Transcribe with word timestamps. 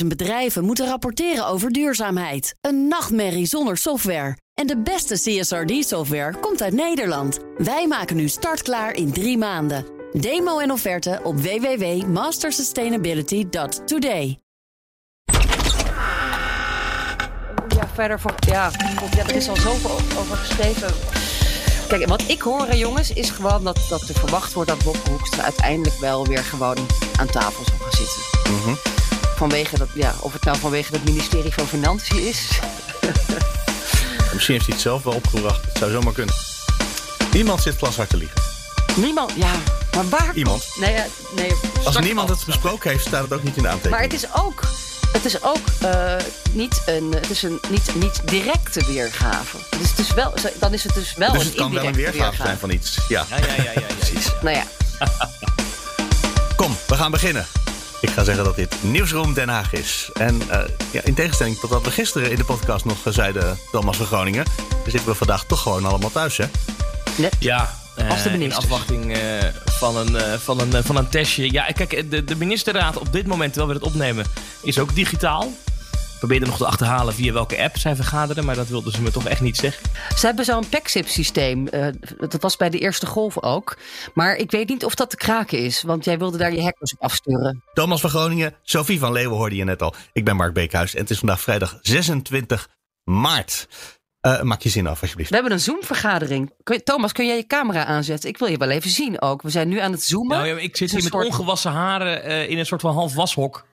50.000 0.00 0.06
bedrijven 0.06 0.64
moeten 0.64 0.86
rapporteren 0.86 1.46
over 1.46 1.72
duurzaamheid. 1.72 2.54
Een 2.60 2.88
nachtmerrie 2.88 3.46
zonder 3.46 3.76
software. 3.76 4.36
En 4.54 4.66
de 4.66 4.78
beste 4.78 5.14
CSRD-software 5.14 6.38
komt 6.40 6.62
uit 6.62 6.72
Nederland. 6.72 7.38
Wij 7.56 7.86
maken 7.86 8.16
nu 8.16 8.28
startklaar 8.28 8.94
in 8.94 9.12
drie 9.12 9.38
maanden. 9.38 9.84
Demo 10.12 10.58
en 10.58 10.70
offerte 10.70 11.20
op 11.22 11.40
www.mastersustainability.today. 11.40 14.38
Ja, 17.68 17.88
verder 17.94 18.20
van. 18.20 18.32
Ja, 18.46 18.70
ja, 19.16 19.26
er 19.26 19.36
is 19.36 19.48
al 19.48 19.56
zoveel 19.56 20.18
over 20.18 20.36
geschreven. 20.36 20.94
Kijk, 21.88 22.06
wat 22.06 22.24
ik 22.28 22.40
hoor, 22.40 22.74
jongens, 22.74 23.12
is 23.12 23.30
gewoon 23.30 23.64
dat, 23.64 23.86
dat 23.88 24.08
er 24.08 24.14
verwacht 24.14 24.52
wordt 24.52 24.70
dat 24.70 24.84
Bob 24.84 24.96
Hoekstra 25.08 25.42
uiteindelijk 25.42 25.98
wel 25.98 26.26
weer 26.26 26.44
gewoon 26.44 26.76
aan 27.16 27.26
tafel 27.26 27.64
zal 27.64 27.76
gaan 27.76 27.92
zitten. 27.92 28.22
Vanwege 29.36 29.78
dat, 29.78 29.88
ja, 29.94 30.14
of 30.20 30.32
het 30.32 30.44
nou 30.44 30.58
vanwege 30.58 30.92
het 30.92 31.04
ministerie 31.04 31.52
van 31.52 31.66
Financiën 31.66 32.26
is. 32.28 32.48
Misschien 34.32 34.54
heeft 34.54 34.66
hij 34.66 34.74
het 34.74 34.80
zelf 34.80 35.02
wel 35.02 35.12
opgebracht. 35.14 35.64
Het 35.64 35.78
zou 35.78 35.90
zomaar 35.90 36.12
kunnen. 36.12 36.34
Niemand 37.32 37.62
zit 37.62 37.76
glashard 37.76 38.08
te 38.10 38.16
liegen. 38.16 38.40
Niemand, 38.96 39.32
ja, 39.36 39.50
maar 39.94 40.08
waar? 40.08 40.34
Iemand. 40.34 40.66
Nee, 40.80 40.92
ja, 40.94 41.06
nee. 41.36 41.52
Als 41.84 41.98
niemand 41.98 42.28
het 42.28 42.44
besproken 42.46 42.90
heeft, 42.90 43.06
staat 43.06 43.22
het 43.22 43.32
ook 43.32 43.42
niet 43.42 43.56
in 43.56 43.62
de 43.62 43.68
Maar 43.68 43.72
aantekening. 43.72 44.12
het 44.12 44.22
is 44.22 44.28
ook, 44.34 44.62
het 45.12 45.24
is 45.24 45.42
ook 45.42 45.66
eh, 45.80 46.14
niet, 46.52 46.82
een, 46.86 47.12
het 47.14 47.30
is 47.30 47.42
een 47.42 47.60
niet, 47.70 47.94
niet 47.94 48.20
directe 48.24 48.84
weergave. 48.86 49.56
Dus 49.78 49.90
het 49.90 49.98
is 49.98 50.14
wel, 50.14 50.34
dan 50.58 50.72
is 50.72 50.84
het 50.84 50.94
dus 50.94 51.14
wel 51.14 51.32
Dus 51.32 51.40
een 51.40 51.46
het 51.46 51.56
kan 51.56 51.70
wel 51.72 51.80
een 51.80 51.86
indirecte 51.86 52.12
weergave 52.18 52.42
zijn 52.42 52.58
van 52.58 52.70
iets. 52.70 52.98
Ja, 53.08 53.26
Ja, 53.30 53.36
ja, 53.36 53.46
ja, 53.46 53.54
ja, 53.56 53.62
ja, 53.62 53.80
ja. 53.80 53.94
precies. 53.98 54.32
Nou 54.42 54.56
ja, 54.56 54.64
Kom, 56.56 56.76
we 56.86 56.94
gaan 56.94 57.10
beginnen. 57.10 57.46
Ik 58.06 58.12
ga 58.12 58.24
zeggen 58.24 58.44
dat 58.44 58.56
dit 58.56 58.76
Nieuwsroom 58.80 59.34
Den 59.34 59.48
Haag 59.48 59.72
is. 59.72 60.10
En 60.14 60.42
eh, 60.48 60.60
ja, 60.92 61.00
in 61.04 61.14
tegenstelling 61.14 61.58
tot 61.58 61.70
wat 61.70 61.84
we 61.84 61.90
gisteren 61.90 62.30
in 62.30 62.36
de 62.36 62.44
podcast 62.44 62.84
nog 62.84 63.06
eh, 63.06 63.12
zeiden, 63.12 63.58
Thomas 63.72 63.96
van 63.96 64.06
Groningen, 64.06 64.44
zitten 64.86 65.08
we 65.08 65.14
vandaag 65.14 65.44
toch 65.44 65.62
gewoon 65.62 65.84
allemaal 65.84 66.10
thuis, 66.10 66.36
hè? 66.36 66.44
net. 67.16 67.36
Ja, 67.38 67.74
eh, 67.96 68.10
Als 68.10 68.22
de 68.22 68.30
in 68.30 68.54
afwachting 68.54 69.16
eh, 69.16 69.20
van, 69.66 69.96
een, 69.96 70.16
eh, 70.16 70.32
van, 70.38 70.60
een, 70.60 70.84
van 70.84 70.96
een 70.96 71.08
testje. 71.08 71.52
Ja, 71.52 71.64
kijk, 71.64 72.10
de, 72.10 72.24
de 72.24 72.36
ministerraad 72.36 72.96
op 72.98 73.12
dit 73.12 73.26
moment, 73.26 73.52
terwijl 73.52 73.72
we 73.72 73.84
het 73.84 73.94
opnemen, 73.94 74.26
is 74.62 74.78
ook 74.78 74.94
digitaal. 74.94 75.52
Probeer 76.18 76.40
er 76.40 76.46
nog 76.46 76.56
te 76.56 76.66
achterhalen 76.66 77.14
via 77.14 77.32
welke 77.32 77.62
app 77.62 77.76
zij 77.78 77.94
vergaderen, 77.96 78.44
maar 78.44 78.54
dat 78.54 78.68
wilden 78.68 78.92
ze 78.92 79.02
me 79.02 79.10
toch 79.10 79.26
echt 79.26 79.40
niet 79.40 79.56
zeggen. 79.56 79.90
Ze 80.18 80.26
hebben 80.26 80.44
zo'n 80.44 80.68
PEXIP-systeem. 80.68 81.68
eh, 81.68 81.86
dat 82.18 82.42
was 82.42 82.56
bij 82.56 82.70
de 82.70 82.78
eerste 82.78 83.06
golf 83.06 83.42
ook. 83.42 83.76
Maar 84.14 84.36
ik 84.36 84.50
weet 84.50 84.68
niet 84.68 84.84
of 84.84 84.94
dat 84.94 85.10
te 85.10 85.16
kraken 85.16 85.58
is. 85.58 85.82
Want 85.82 86.04
jij 86.04 86.18
wilde 86.18 86.38
daar 86.38 86.52
je 86.52 86.62
hackers 86.62 86.92
op 86.92 87.02
afsturen. 87.02 87.62
Thomas 87.74 88.00
van 88.00 88.10
Groningen, 88.10 88.54
Sophie 88.62 88.98
van 88.98 89.12
Leeuwen 89.12 89.36
hoorde 89.36 89.56
je 89.56 89.64
net 89.64 89.82
al. 89.82 89.94
Ik 90.12 90.24
ben 90.24 90.36
Mark 90.36 90.54
Beekhuis 90.54 90.94
en 90.94 91.00
het 91.00 91.10
is 91.10 91.18
vandaag 91.18 91.40
vrijdag 91.40 91.78
26 91.82 92.68
maart. 93.04 93.68
Eh, 94.20 94.42
maak 94.42 94.62
je 94.62 94.68
zin 94.68 94.86
af, 94.86 95.00
alsjeblieft. 95.00 95.28
We 95.30 95.34
hebben 95.34 95.52
een 95.54 95.60
Zoom-vergadering. 95.60 96.52
Thomas, 96.84 97.12
kun 97.12 97.26
jij 97.26 97.36
je 97.36 97.46
camera 97.46 97.84
aanzetten? 97.84 98.28
Ik 98.28 98.38
wil 98.38 98.48
je 98.48 98.56
wel 98.56 98.70
even 98.70 98.90
zien 98.90 99.20
ook. 99.22 99.42
We 99.42 99.50
zijn 99.50 99.68
nu 99.68 99.78
aan 99.80 99.92
het 99.92 100.02
zoomen. 100.02 100.36
Nou 100.36 100.48
ja, 100.48 100.56
ik 100.58 100.76
zit 100.76 100.90
hier 100.90 101.02
met 101.02 101.12
soort- 101.12 101.26
ongewassen 101.26 101.70
haren 101.70 102.22
eh, 102.22 102.48
in 102.50 102.58
een 102.58 102.66
soort 102.66 102.80
van 102.80 102.94
half 102.94 103.14
washok. 103.14 103.66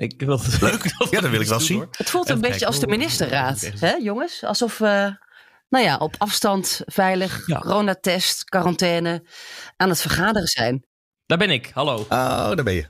Ik 0.00 0.14
wil 0.22 0.40
Leuk. 0.60 0.82
Ja, 1.10 1.20
dat 1.20 1.30
wil 1.30 1.40
ik 1.40 1.46
wel 1.48 1.60
zien. 1.60 1.86
Het 1.90 2.10
voelt 2.10 2.28
een 2.28 2.30
Even 2.36 2.40
beetje 2.40 2.48
kijken 2.50 2.66
als 2.66 2.78
de 2.80 2.86
hoe- 2.86 2.96
ministerraad, 2.96 3.60
hè, 3.78 3.90
jongens? 3.92 4.44
Alsof 4.44 4.78
we, 4.78 5.18
nou 5.68 5.84
ja, 5.84 5.96
op 5.96 6.14
afstand, 6.18 6.80
veilig, 6.84 7.46
Ja. 7.46 7.58
coronatest, 7.58 8.44
quarantaine, 8.44 9.24
aan 9.76 9.88
het 9.88 10.00
vergaderen 10.00 10.48
zijn. 10.48 10.84
Daar 11.26 11.38
ben 11.38 11.50
ik, 11.50 11.70
hallo. 11.74 11.96
Oh, 11.98 12.08
daar 12.54 12.62
ben 12.64 12.72
je. 12.74 12.88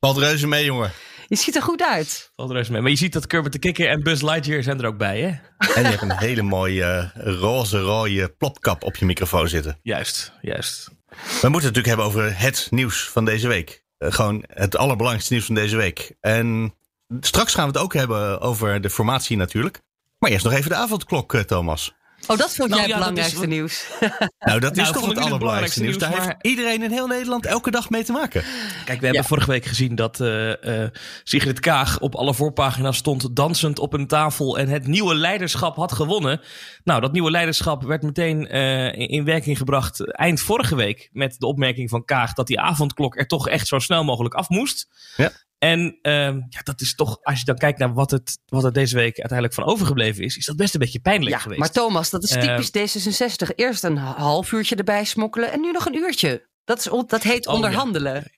Valt 0.00 0.16
reuze 0.18 0.46
mee, 0.46 0.64
jongen. 0.64 0.90
Je 1.26 1.36
ziet 1.36 1.56
er 1.56 1.62
goed 1.62 1.82
uit. 1.82 2.32
Valt 2.36 2.50
rest 2.50 2.70
mee. 2.70 2.80
Maar 2.80 2.90
je 2.90 2.96
ziet 2.96 3.12
dat 3.12 3.26
Kermit 3.26 3.52
de 3.52 3.58
Kikker 3.58 3.88
en 3.88 4.02
Buzz 4.02 4.22
Lightyear 4.22 4.62
zijn 4.62 4.78
er 4.80 4.86
ook 4.86 4.96
bij, 4.98 5.20
hè? 5.20 5.26
En 5.74 5.82
je 5.82 5.88
hebt 5.88 6.02
een 6.02 6.18
hele 6.18 6.42
mooie 6.42 6.84
eh, 7.14 7.32
roze 7.40 7.78
rode 7.80 8.28
plopkap 8.38 8.82
op 8.84 8.96
je 8.96 9.04
microfoon 9.04 9.48
zitten. 9.48 9.78
Juist, 9.82 10.32
juist. 10.40 10.88
We 11.08 11.48
moeten 11.48 11.50
het 11.50 11.52
natuurlijk 11.52 11.86
hebben 11.86 12.04
over 12.06 12.38
het 12.38 12.66
nieuws 12.70 13.08
van 13.08 13.24
deze 13.24 13.48
week. 13.48 13.86
Eh, 13.98 14.12
gewoon 14.12 14.44
het 14.46 14.76
allerbelangrijkste 14.76 15.32
nieuws 15.32 15.46
van 15.46 15.54
deze 15.54 15.76
week. 15.76 16.16
En 16.20 16.74
straks 17.20 17.54
gaan 17.54 17.66
we 17.66 17.72
het 17.72 17.82
ook 17.82 17.94
hebben 17.94 18.40
over 18.40 18.80
de 18.80 18.90
formatie 18.90 19.36
natuurlijk. 19.36 19.80
Maar 20.18 20.30
eerst 20.30 20.44
nog 20.44 20.52
even 20.54 20.70
de 20.70 20.76
avondklok, 20.76 21.34
eh, 21.34 21.40
Thomas. 21.40 21.94
Oh, 22.28 22.36
dat 22.36 22.54
vond 22.54 22.68
Nou 22.68 22.80
jij 22.80 22.90
het 22.90 22.98
belangrijkste 22.98 23.46
nieuws. 23.46 23.84
Nou, 24.38 24.60
dat 24.60 24.76
is 24.76 24.82
Nou, 24.82 24.92
toch 24.94 25.08
het 25.08 25.18
allerbelangrijkste 25.18 25.80
nieuws. 25.82 25.98
Daar 25.98 26.08
belangrijkste 26.08 26.42
nieuws, 26.42 26.52
heeft 26.52 26.58
iedereen 26.58 26.82
in 26.82 26.90
heel 26.90 27.06
Nederland 27.06 27.46
elke 27.46 27.70
dag 27.70 27.90
mee 27.90 28.04
te 28.04 28.12
maken. 28.12 28.42
Kijk, 28.84 29.00
we 29.00 29.04
hebben 29.04 29.12
Ja. 29.22 29.22
vorige 29.28 29.50
week 29.50 29.64
gezien 29.64 29.94
dat 29.94 30.20
eh, 30.20 30.82
eh, 30.82 30.90
Sigrid 31.24 31.60
Kaag 31.60 32.00
op 32.00 32.14
alle 32.14 32.34
voorpagina's 32.34 32.96
stond 32.96 33.36
dansend 33.36 33.78
op 33.78 33.92
een 33.92 34.06
tafel 34.06 34.58
en 34.58 34.68
het 34.68 34.86
nieuwe 34.86 35.14
leiderschap 35.14 35.76
had 35.76 35.92
gewonnen. 35.92 36.40
Nou, 36.84 37.00
dat 37.00 37.12
nieuwe 37.12 37.30
leiderschap 37.30 37.82
werd 37.82 38.02
meteen 38.02 38.48
eh, 38.48 38.84
in, 38.84 39.08
in 39.08 39.24
werking 39.24 39.58
gebracht 39.58 40.12
eind 40.12 40.40
vorige 40.40 40.74
week 40.76 41.08
met 41.12 41.34
de 41.38 41.46
opmerking 41.46 41.90
van 41.90 42.04
Kaag 42.04 42.32
dat 42.32 42.46
die 42.46 42.60
avondklok 42.60 43.16
er 43.18 43.26
toch 43.26 43.48
echt 43.48 43.66
zo 43.66 43.78
snel 43.78 44.04
mogelijk 44.04 44.34
af 44.34 44.48
moest. 44.48 44.88
Ja. 45.16 45.32
En 45.58 45.98
ehm, 46.02 46.36
ja, 46.48 46.60
dat 46.62 46.80
is 46.80 46.94
toch, 46.94 47.18
als 47.22 47.38
je 47.38 47.44
dan 47.44 47.56
kijkt 47.58 47.78
naar 47.78 47.92
wat, 47.94 48.10
het, 48.10 48.38
wat 48.46 48.64
er 48.64 48.72
deze 48.72 48.94
week 48.94 49.18
uiteindelijk 49.18 49.54
van 49.54 49.64
overgebleven 49.64 50.24
is, 50.24 50.36
is 50.36 50.46
dat 50.46 50.56
best 50.56 50.74
een 50.74 50.80
beetje 50.80 51.00
pijnlijk 51.00 51.30
Ja, 51.30 51.38
geweest. 51.38 51.60
maar 51.60 51.70
Thomas, 51.70 52.10
dat 52.10 52.22
is 52.22 52.30
Eh, 52.30 52.56
typisch 52.56 52.96
D66. 52.96 53.54
Eerst 53.54 53.84
een 53.84 53.96
half 53.96 54.52
uurtje 54.52 54.76
erbij 54.76 55.04
smokkelen 55.04 55.52
en 55.52 55.60
nu 55.60 55.70
nog 55.72 55.86
een 55.86 55.94
uurtje. 55.96 56.48
Dat, 56.64 56.78
is, 56.78 56.84
dat 57.06 57.22
heet 57.22 57.46
Oh, 57.46 57.54
onderhandelen. 57.54 58.32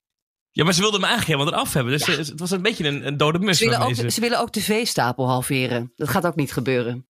Ja, 0.50 0.64
maar 0.64 0.75
ze 0.75 0.81
wilden 0.81 1.00
me 1.00 1.06
eigenlijk 1.06 1.38
helemaal 1.38 1.58
eraf 1.60 1.72
hebben. 1.75 1.92
Dus 1.98 2.06
Ja. 2.06 2.16
het 2.16 2.41
was 2.41 2.50
een 2.50 2.62
beetje 2.62 2.86
een, 2.88 3.06
een 3.06 3.16
dode 3.16 3.38
mus. 3.38 3.58
Ze 3.58 3.64
willen, 3.64 3.81
ook, 3.87 4.10
ze 4.10 4.20
willen 4.20 4.41
ook 4.41 4.52
de 4.52 4.60
veestapel 4.62 5.28
halveren. 5.28 5.92
Dat 5.97 6.08
gaat 6.08 6.26
ook 6.26 6.37
niet 6.37 6.52
gebeuren. 6.52 7.08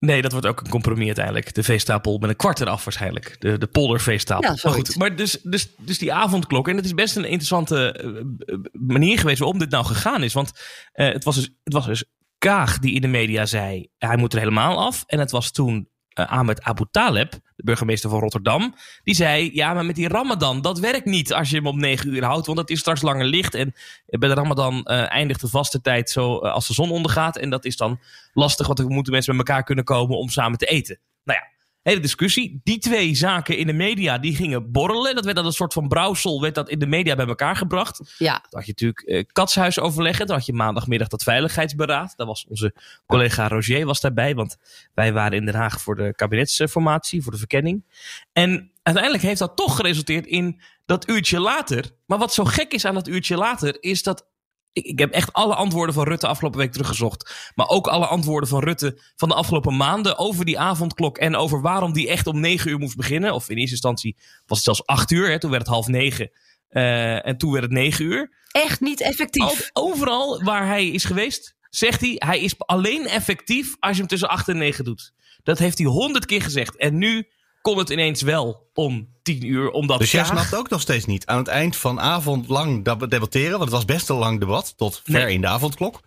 Nee, 0.00 0.22
dat 0.22 0.32
wordt 0.32 0.46
ook 0.46 0.60
een 0.60 0.68
compromis 0.68 1.06
uiteindelijk. 1.06 1.54
De 1.54 1.62
veestapel 1.62 2.18
met 2.18 2.30
een 2.30 2.36
kwart 2.36 2.60
eraf 2.60 2.84
waarschijnlijk. 2.84 3.36
De, 3.38 3.58
de 3.58 3.66
polderveestapel. 3.66 4.50
Ja, 4.50 4.58
maar 4.62 4.72
goed, 4.72 4.96
maar 4.96 5.16
dus, 5.16 5.40
dus, 5.42 5.74
dus 5.78 5.98
die 5.98 6.12
avondklok. 6.12 6.68
En 6.68 6.76
het 6.76 6.84
is 6.84 6.94
best 6.94 7.16
een 7.16 7.24
interessante 7.24 7.92
eh, 7.92 8.08
eh, 8.54 8.60
manier 8.72 9.18
geweest 9.18 9.38
waarom 9.38 9.58
dit 9.58 9.70
nou 9.70 9.84
gegaan 9.84 10.22
is. 10.22 10.32
Want 10.32 10.52
eh, 10.92 11.12
het, 11.12 11.24
was 11.24 11.34
dus, 11.34 11.50
het 11.64 11.72
was 11.72 11.86
dus 11.86 12.04
Kaag 12.38 12.78
die 12.78 12.94
in 12.94 13.00
de 13.00 13.08
media 13.08 13.46
zei... 13.46 13.88
hij 13.98 14.16
moet 14.16 14.32
er 14.32 14.38
helemaal 14.38 14.78
af. 14.78 15.04
En 15.06 15.18
het 15.18 15.30
was 15.30 15.50
toen 15.50 15.88
eh, 16.10 16.32
Ahmed 16.32 16.62
Abu 16.62 16.84
Taleb, 16.90 17.30
de 17.30 17.62
burgemeester 17.64 18.10
van 18.10 18.20
Rotterdam... 18.20 18.74
die 19.04 19.14
zei, 19.14 19.50
ja, 19.52 19.74
maar 19.74 19.84
met 19.84 19.96
die 19.96 20.08
ramadan, 20.08 20.60
dat 20.60 20.78
werkt 20.78 21.04
niet 21.04 21.32
als 21.32 21.50
je 21.50 21.56
hem 21.56 21.66
om 21.66 21.80
negen 21.80 22.14
uur 22.14 22.24
houdt... 22.24 22.46
want 22.46 22.58
dat 22.58 22.70
is 22.70 22.78
straks 22.78 23.02
langer 23.02 23.24
licht. 23.24 23.54
En 23.54 23.74
bij 24.06 24.28
de 24.28 24.34
ramadan 24.34 24.84
eh, 24.84 25.12
eindigt 25.12 25.40
de 25.40 25.48
vaste 25.48 25.80
tijd 25.80 26.10
zo 26.10 26.38
eh, 26.38 26.52
als 26.52 26.66
de 26.66 26.74
zon 26.74 26.90
ondergaat. 26.90 27.36
En 27.36 27.50
dat 27.50 27.64
is 27.64 27.76
dan 27.76 28.00
lastig, 28.32 28.66
want 28.66 28.78
dan 28.78 28.92
moeten 28.92 29.12
mensen 29.12 29.36
met 29.36 29.48
elkaar 29.48 29.64
kunnen 29.64 29.84
komen 29.84 30.18
om 30.18 30.28
samen 30.28 30.58
te 30.58 30.66
eten. 30.66 30.98
Nou 31.24 31.38
ja, 31.38 31.59
hele 31.82 32.00
discussie. 32.00 32.60
Die 32.64 32.78
twee 32.78 33.14
zaken 33.14 33.56
in 33.56 33.66
de 33.66 33.72
media, 33.72 34.18
die 34.18 34.36
gingen 34.36 34.72
borrelen. 34.72 35.14
Dat 35.14 35.24
werd 35.24 35.36
dan 35.36 35.46
een 35.46 35.52
soort 35.52 35.72
van 35.72 35.88
brouwsel, 35.88 36.40
werd 36.40 36.54
dat 36.54 36.68
in 36.68 36.78
de 36.78 36.86
media 36.86 37.14
bij 37.14 37.26
elkaar 37.26 37.56
gebracht. 37.56 38.14
Ja, 38.18 38.32
Dan 38.32 38.60
had 38.60 38.66
je 38.66 38.70
natuurlijk 38.70 39.00
eh, 39.00 39.24
katshuisoverleggen. 39.32 40.26
Dan 40.26 40.36
had 40.36 40.46
je 40.46 40.52
maandagmiddag 40.52 41.08
dat 41.08 41.22
veiligheidsberaad. 41.22 42.12
Daar 42.16 42.26
was 42.26 42.46
onze 42.48 42.74
collega 43.06 43.48
Roger 43.48 43.86
was 43.86 44.00
daarbij. 44.00 44.34
Want 44.34 44.56
wij 44.94 45.12
waren 45.12 45.38
in 45.38 45.44
Den 45.44 45.54
Haag 45.54 45.80
voor 45.80 45.96
de 45.96 46.14
kabinetsformatie, 46.14 47.22
voor 47.22 47.32
de 47.32 47.38
verkenning. 47.38 47.84
En 48.32 48.70
uiteindelijk 48.82 49.24
heeft 49.24 49.38
dat 49.38 49.56
toch 49.56 49.76
geresulteerd 49.76 50.26
in 50.26 50.60
dat 50.86 51.08
uurtje 51.08 51.40
later. 51.40 51.84
Maar 52.06 52.18
wat 52.18 52.34
zo 52.34 52.44
gek 52.44 52.72
is 52.72 52.84
aan 52.84 52.94
dat 52.94 53.08
uurtje 53.08 53.36
later, 53.36 53.76
is 53.80 54.02
dat. 54.02 54.28
Ik, 54.72 54.84
ik 54.84 54.98
heb 54.98 55.10
echt 55.12 55.32
alle 55.32 55.54
antwoorden 55.54 55.94
van 55.94 56.04
Rutte 56.04 56.26
afgelopen 56.26 56.58
week 56.58 56.72
teruggezocht. 56.72 57.50
Maar 57.54 57.68
ook 57.68 57.86
alle 57.86 58.06
antwoorden 58.06 58.48
van 58.48 58.60
Rutte 58.62 58.98
van 59.16 59.28
de 59.28 59.34
afgelopen 59.34 59.76
maanden 59.76 60.18
over 60.18 60.44
die 60.44 60.58
avondklok. 60.58 61.18
En 61.18 61.36
over 61.36 61.60
waarom 61.60 61.92
die 61.92 62.08
echt 62.08 62.26
om 62.26 62.40
negen 62.40 62.70
uur 62.70 62.78
moest 62.78 62.96
beginnen. 62.96 63.34
Of 63.34 63.48
in 63.48 63.56
eerste 63.56 63.72
instantie 63.72 64.16
was 64.46 64.56
het 64.56 64.64
zelfs 64.66 64.86
acht 64.86 65.10
uur. 65.10 65.30
Hè, 65.30 65.38
toen 65.38 65.50
werd 65.50 65.62
het 65.62 65.72
half 65.72 65.86
negen. 65.86 66.30
Eh, 66.68 67.26
en 67.26 67.38
toen 67.38 67.50
werd 67.52 67.64
het 67.64 67.72
negen 67.72 68.04
uur. 68.04 68.30
echt 68.50 68.80
niet 68.80 69.00
effectief. 69.00 69.70
Al- 69.72 69.86
overal 69.90 70.42
waar 70.42 70.66
hij 70.66 70.88
is 70.88 71.04
geweest, 71.04 71.54
zegt 71.70 72.00
hij, 72.00 72.14
hij 72.18 72.40
is 72.40 72.54
alleen 72.58 73.06
effectief 73.06 73.76
als 73.80 73.92
je 73.92 73.98
hem 73.98 74.08
tussen 74.08 74.28
8 74.28 74.48
en 74.48 74.58
9 74.58 74.84
doet. 74.84 75.12
Dat 75.42 75.58
heeft 75.58 75.78
hij 75.78 75.86
honderd 75.86 76.26
keer 76.26 76.42
gezegd. 76.42 76.76
En 76.76 76.98
nu 76.98 77.28
kon 77.60 77.78
het 77.78 77.90
ineens 77.90 78.22
wel 78.22 78.70
om 78.74 79.08
10 79.22 79.46
uur, 79.46 79.70
omdat 79.70 79.98
Dus 79.98 80.10
jij 80.10 80.24
snapt 80.24 80.54
ook 80.54 80.68
nog 80.68 80.80
steeds 80.80 81.04
niet. 81.04 81.26
Aan 81.26 81.38
het 81.38 81.48
eind 81.48 81.76
van 81.76 82.00
avond 82.00 82.48
lang 82.48 82.84
deb- 82.84 83.10
debatteren, 83.10 83.50
want 83.50 83.62
het 83.62 83.70
was 83.70 83.84
best 83.84 84.08
een 84.08 84.16
lang 84.16 84.40
debat, 84.40 84.72
tot 84.76 85.00
ver 85.04 85.24
Nee. 85.24 85.34
in 85.34 85.40
de 85.40 85.46
avondklok. 85.46 86.00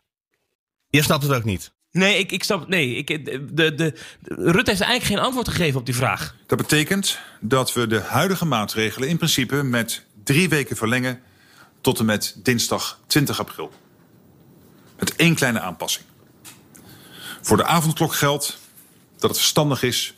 Je 0.87 1.01
snapt 1.01 1.23
het 1.23 1.31
ook 1.33 1.43
niet. 1.43 1.71
Nee, 1.91 2.17
ik, 2.17 2.31
ik 2.31 2.43
snap. 2.43 2.67
Nee, 2.67 2.95
ik, 2.95 3.07
de, 3.25 3.53
de, 3.53 3.75
de, 3.75 3.93
Rutte 4.21 4.69
heeft 4.71 4.81
eigenlijk 4.81 5.03
geen 5.03 5.19
antwoord 5.19 5.47
gegeven 5.47 5.79
op 5.79 5.85
die 5.85 5.95
vraag. 5.95 6.35
Dat 6.47 6.57
betekent 6.57 7.19
dat 7.39 7.73
we 7.73 7.87
de 7.87 7.99
huidige 7.99 8.45
maatregelen 8.45 9.09
in 9.09 9.17
principe 9.17 9.63
met 9.63 10.05
drie 10.23 10.49
weken 10.49 10.75
verlengen 10.77 11.21
tot 11.81 11.99
en 11.99 12.05
met 12.05 12.35
dinsdag 12.43 12.99
20 13.07 13.39
april. 13.39 13.71
Met 14.99 15.15
één 15.15 15.35
kleine 15.35 15.59
aanpassing. 15.59 16.05
Voor 17.41 17.57
de 17.57 17.65
avondklok 17.65 18.13
geldt 18.13 18.57
dat 19.17 19.29
het 19.29 19.39
verstandig 19.39 19.83
is 19.83 20.13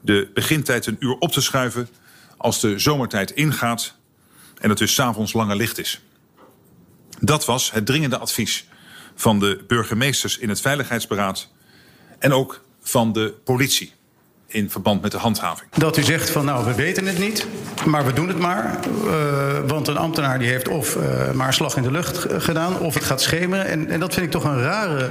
de 0.00 0.30
begintijd 0.34 0.86
een 0.86 0.96
uur 0.98 1.16
op 1.18 1.32
te 1.32 1.40
schuiven 1.40 1.88
als 2.36 2.60
de 2.60 2.78
zomertijd 2.78 3.30
ingaat 3.30 3.94
en 4.58 4.68
het 4.68 4.78
dus 4.78 4.94
s'avonds 4.94 5.32
langer 5.32 5.56
licht 5.56 5.78
is. 5.78 6.00
Dat 7.20 7.44
was 7.44 7.72
het 7.72 7.86
dringende 7.86 8.18
advies 8.18 8.66
van 9.14 9.38
de 9.38 9.64
burgemeesters 9.66 10.38
in 10.38 10.48
het 10.48 10.60
Veiligheidsberaad 10.60 11.48
en 12.18 12.32
ook 12.32 12.64
van 12.82 13.12
de 13.12 13.34
politie 13.44 13.92
in 14.46 14.70
verband 14.70 15.02
met 15.02 15.10
de 15.10 15.18
handhaving. 15.18 15.70
Dat 15.70 15.96
u 15.96 16.02
zegt 16.02 16.30
van 16.30 16.44
nou, 16.44 16.64
we 16.64 16.74
weten 16.74 17.06
het 17.06 17.18
niet, 17.18 17.46
maar 17.86 18.06
we 18.06 18.12
doen 18.12 18.28
het 18.28 18.38
maar. 18.38 18.78
Uh, 19.04 19.58
want 19.66 19.88
een 19.88 19.96
ambtenaar 19.96 20.38
die 20.38 20.48
heeft 20.48 20.68
of 20.68 20.96
uh, 20.96 21.32
maar 21.32 21.54
slag 21.54 21.76
in 21.76 21.82
de 21.82 21.90
lucht 21.90 22.26
gedaan, 22.38 22.78
of 22.78 22.94
het 22.94 23.04
gaat 23.04 23.22
schemeren. 23.22 23.66
En, 23.66 23.90
en 23.90 24.00
dat 24.00 24.14
vind 24.14 24.26
ik 24.26 24.32
toch 24.32 24.44
een 24.44 24.60
rare 24.60 25.10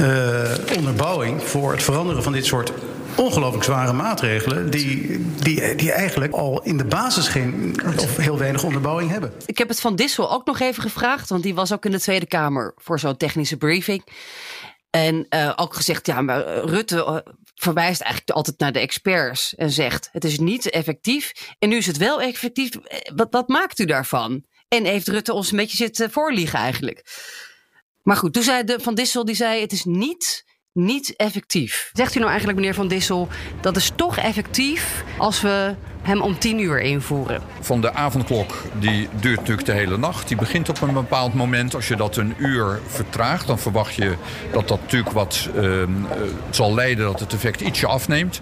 uh, 0.00 0.76
onderbouwing 0.76 1.42
voor 1.42 1.72
het 1.72 1.82
veranderen 1.82 2.22
van 2.22 2.32
dit 2.32 2.46
soort 2.46 2.72
ongelooflijk 3.16 3.64
zware 3.64 3.92
maatregelen. 3.92 4.70
Die, 4.70 5.24
die, 5.34 5.74
die 5.74 5.92
eigenlijk 5.92 6.32
al 6.32 6.62
in 6.62 6.76
de 6.76 6.84
basis 6.84 7.28
geen 7.28 7.76
of 7.96 8.16
heel 8.16 8.38
weinig 8.38 8.64
onderbouwing 8.64 9.10
hebben. 9.10 9.32
Ik 9.46 9.58
heb 9.58 9.68
het 9.68 9.80
van 9.80 9.96
Dissel 9.96 10.32
ook 10.32 10.46
nog 10.46 10.60
even 10.60 10.82
gevraagd, 10.82 11.28
want 11.28 11.42
die 11.42 11.54
was 11.54 11.72
ook 11.72 11.84
in 11.84 11.90
de 11.90 12.00
Tweede 12.00 12.26
Kamer 12.26 12.72
voor 12.76 12.98
zo'n 12.98 13.16
technische 13.16 13.56
briefing. 13.56 14.04
En 14.90 15.26
uh, 15.30 15.52
ook 15.56 15.74
gezegd, 15.74 16.06
ja, 16.06 16.20
maar 16.20 16.64
Rutte 16.64 16.96
uh, 16.96 17.32
verwijst 17.54 18.00
eigenlijk 18.00 18.36
altijd 18.36 18.58
naar 18.58 18.72
de 18.72 18.78
experts 18.78 19.54
en 19.54 19.70
zegt: 19.70 20.08
het 20.12 20.24
is 20.24 20.38
niet 20.38 20.70
effectief. 20.70 21.32
En 21.58 21.68
nu 21.68 21.76
is 21.76 21.86
het 21.86 21.96
wel 21.96 22.20
effectief. 22.20 22.70
Wat, 23.14 23.28
wat 23.30 23.48
maakt 23.48 23.78
u 23.78 23.84
daarvan? 23.84 24.44
En 24.68 24.84
heeft 24.84 25.08
Rutte 25.08 25.32
ons 25.32 25.50
een 25.50 25.56
beetje 25.56 25.76
zitten 25.76 26.10
voorliegen 26.10 26.58
eigenlijk. 26.58 27.06
Maar 28.02 28.16
goed, 28.16 28.32
toen 28.32 28.42
zei 28.42 28.64
de, 28.64 28.80
Van 28.80 28.94
Dissel, 28.94 29.24
die 29.24 29.34
zei: 29.34 29.60
het 29.60 29.72
is 29.72 29.84
niet 29.84 30.44
niet 30.74 31.16
effectief. 31.16 31.90
Zegt 31.92 32.14
u 32.14 32.18
nou 32.18 32.30
eigenlijk, 32.30 32.58
meneer 32.58 32.74
Van 32.74 32.88
Dissel, 32.88 33.28
dat 33.60 33.76
is 33.76 33.92
toch 33.94 34.18
effectief 34.18 35.04
als 35.18 35.40
we 35.40 35.74
hem 36.02 36.22
om 36.22 36.38
tien 36.38 36.58
uur 36.58 36.80
invoeren? 36.80 37.42
Van 37.60 37.80
de 37.80 37.92
avondklok, 37.92 38.62
die 38.78 39.08
duurt 39.20 39.38
natuurlijk 39.38 39.66
de 39.66 39.72
hele 39.72 39.98
nacht. 39.98 40.28
Die 40.28 40.36
begint 40.36 40.68
op 40.68 40.80
een 40.80 40.92
bepaald 40.92 41.34
moment. 41.34 41.74
Als 41.74 41.88
je 41.88 41.96
dat 41.96 42.16
een 42.16 42.34
uur 42.38 42.80
vertraagt, 42.86 43.46
dan 43.46 43.58
verwacht 43.58 43.94
je 43.94 44.14
dat 44.52 44.68
dat 44.68 44.80
natuurlijk 44.80 45.12
wat 45.12 45.48
uh, 45.56 45.82
zal 46.50 46.74
leiden 46.74 47.04
dat 47.04 47.20
het 47.20 47.32
effect 47.32 47.60
ietsje 47.60 47.86
afneemt. 47.86 48.40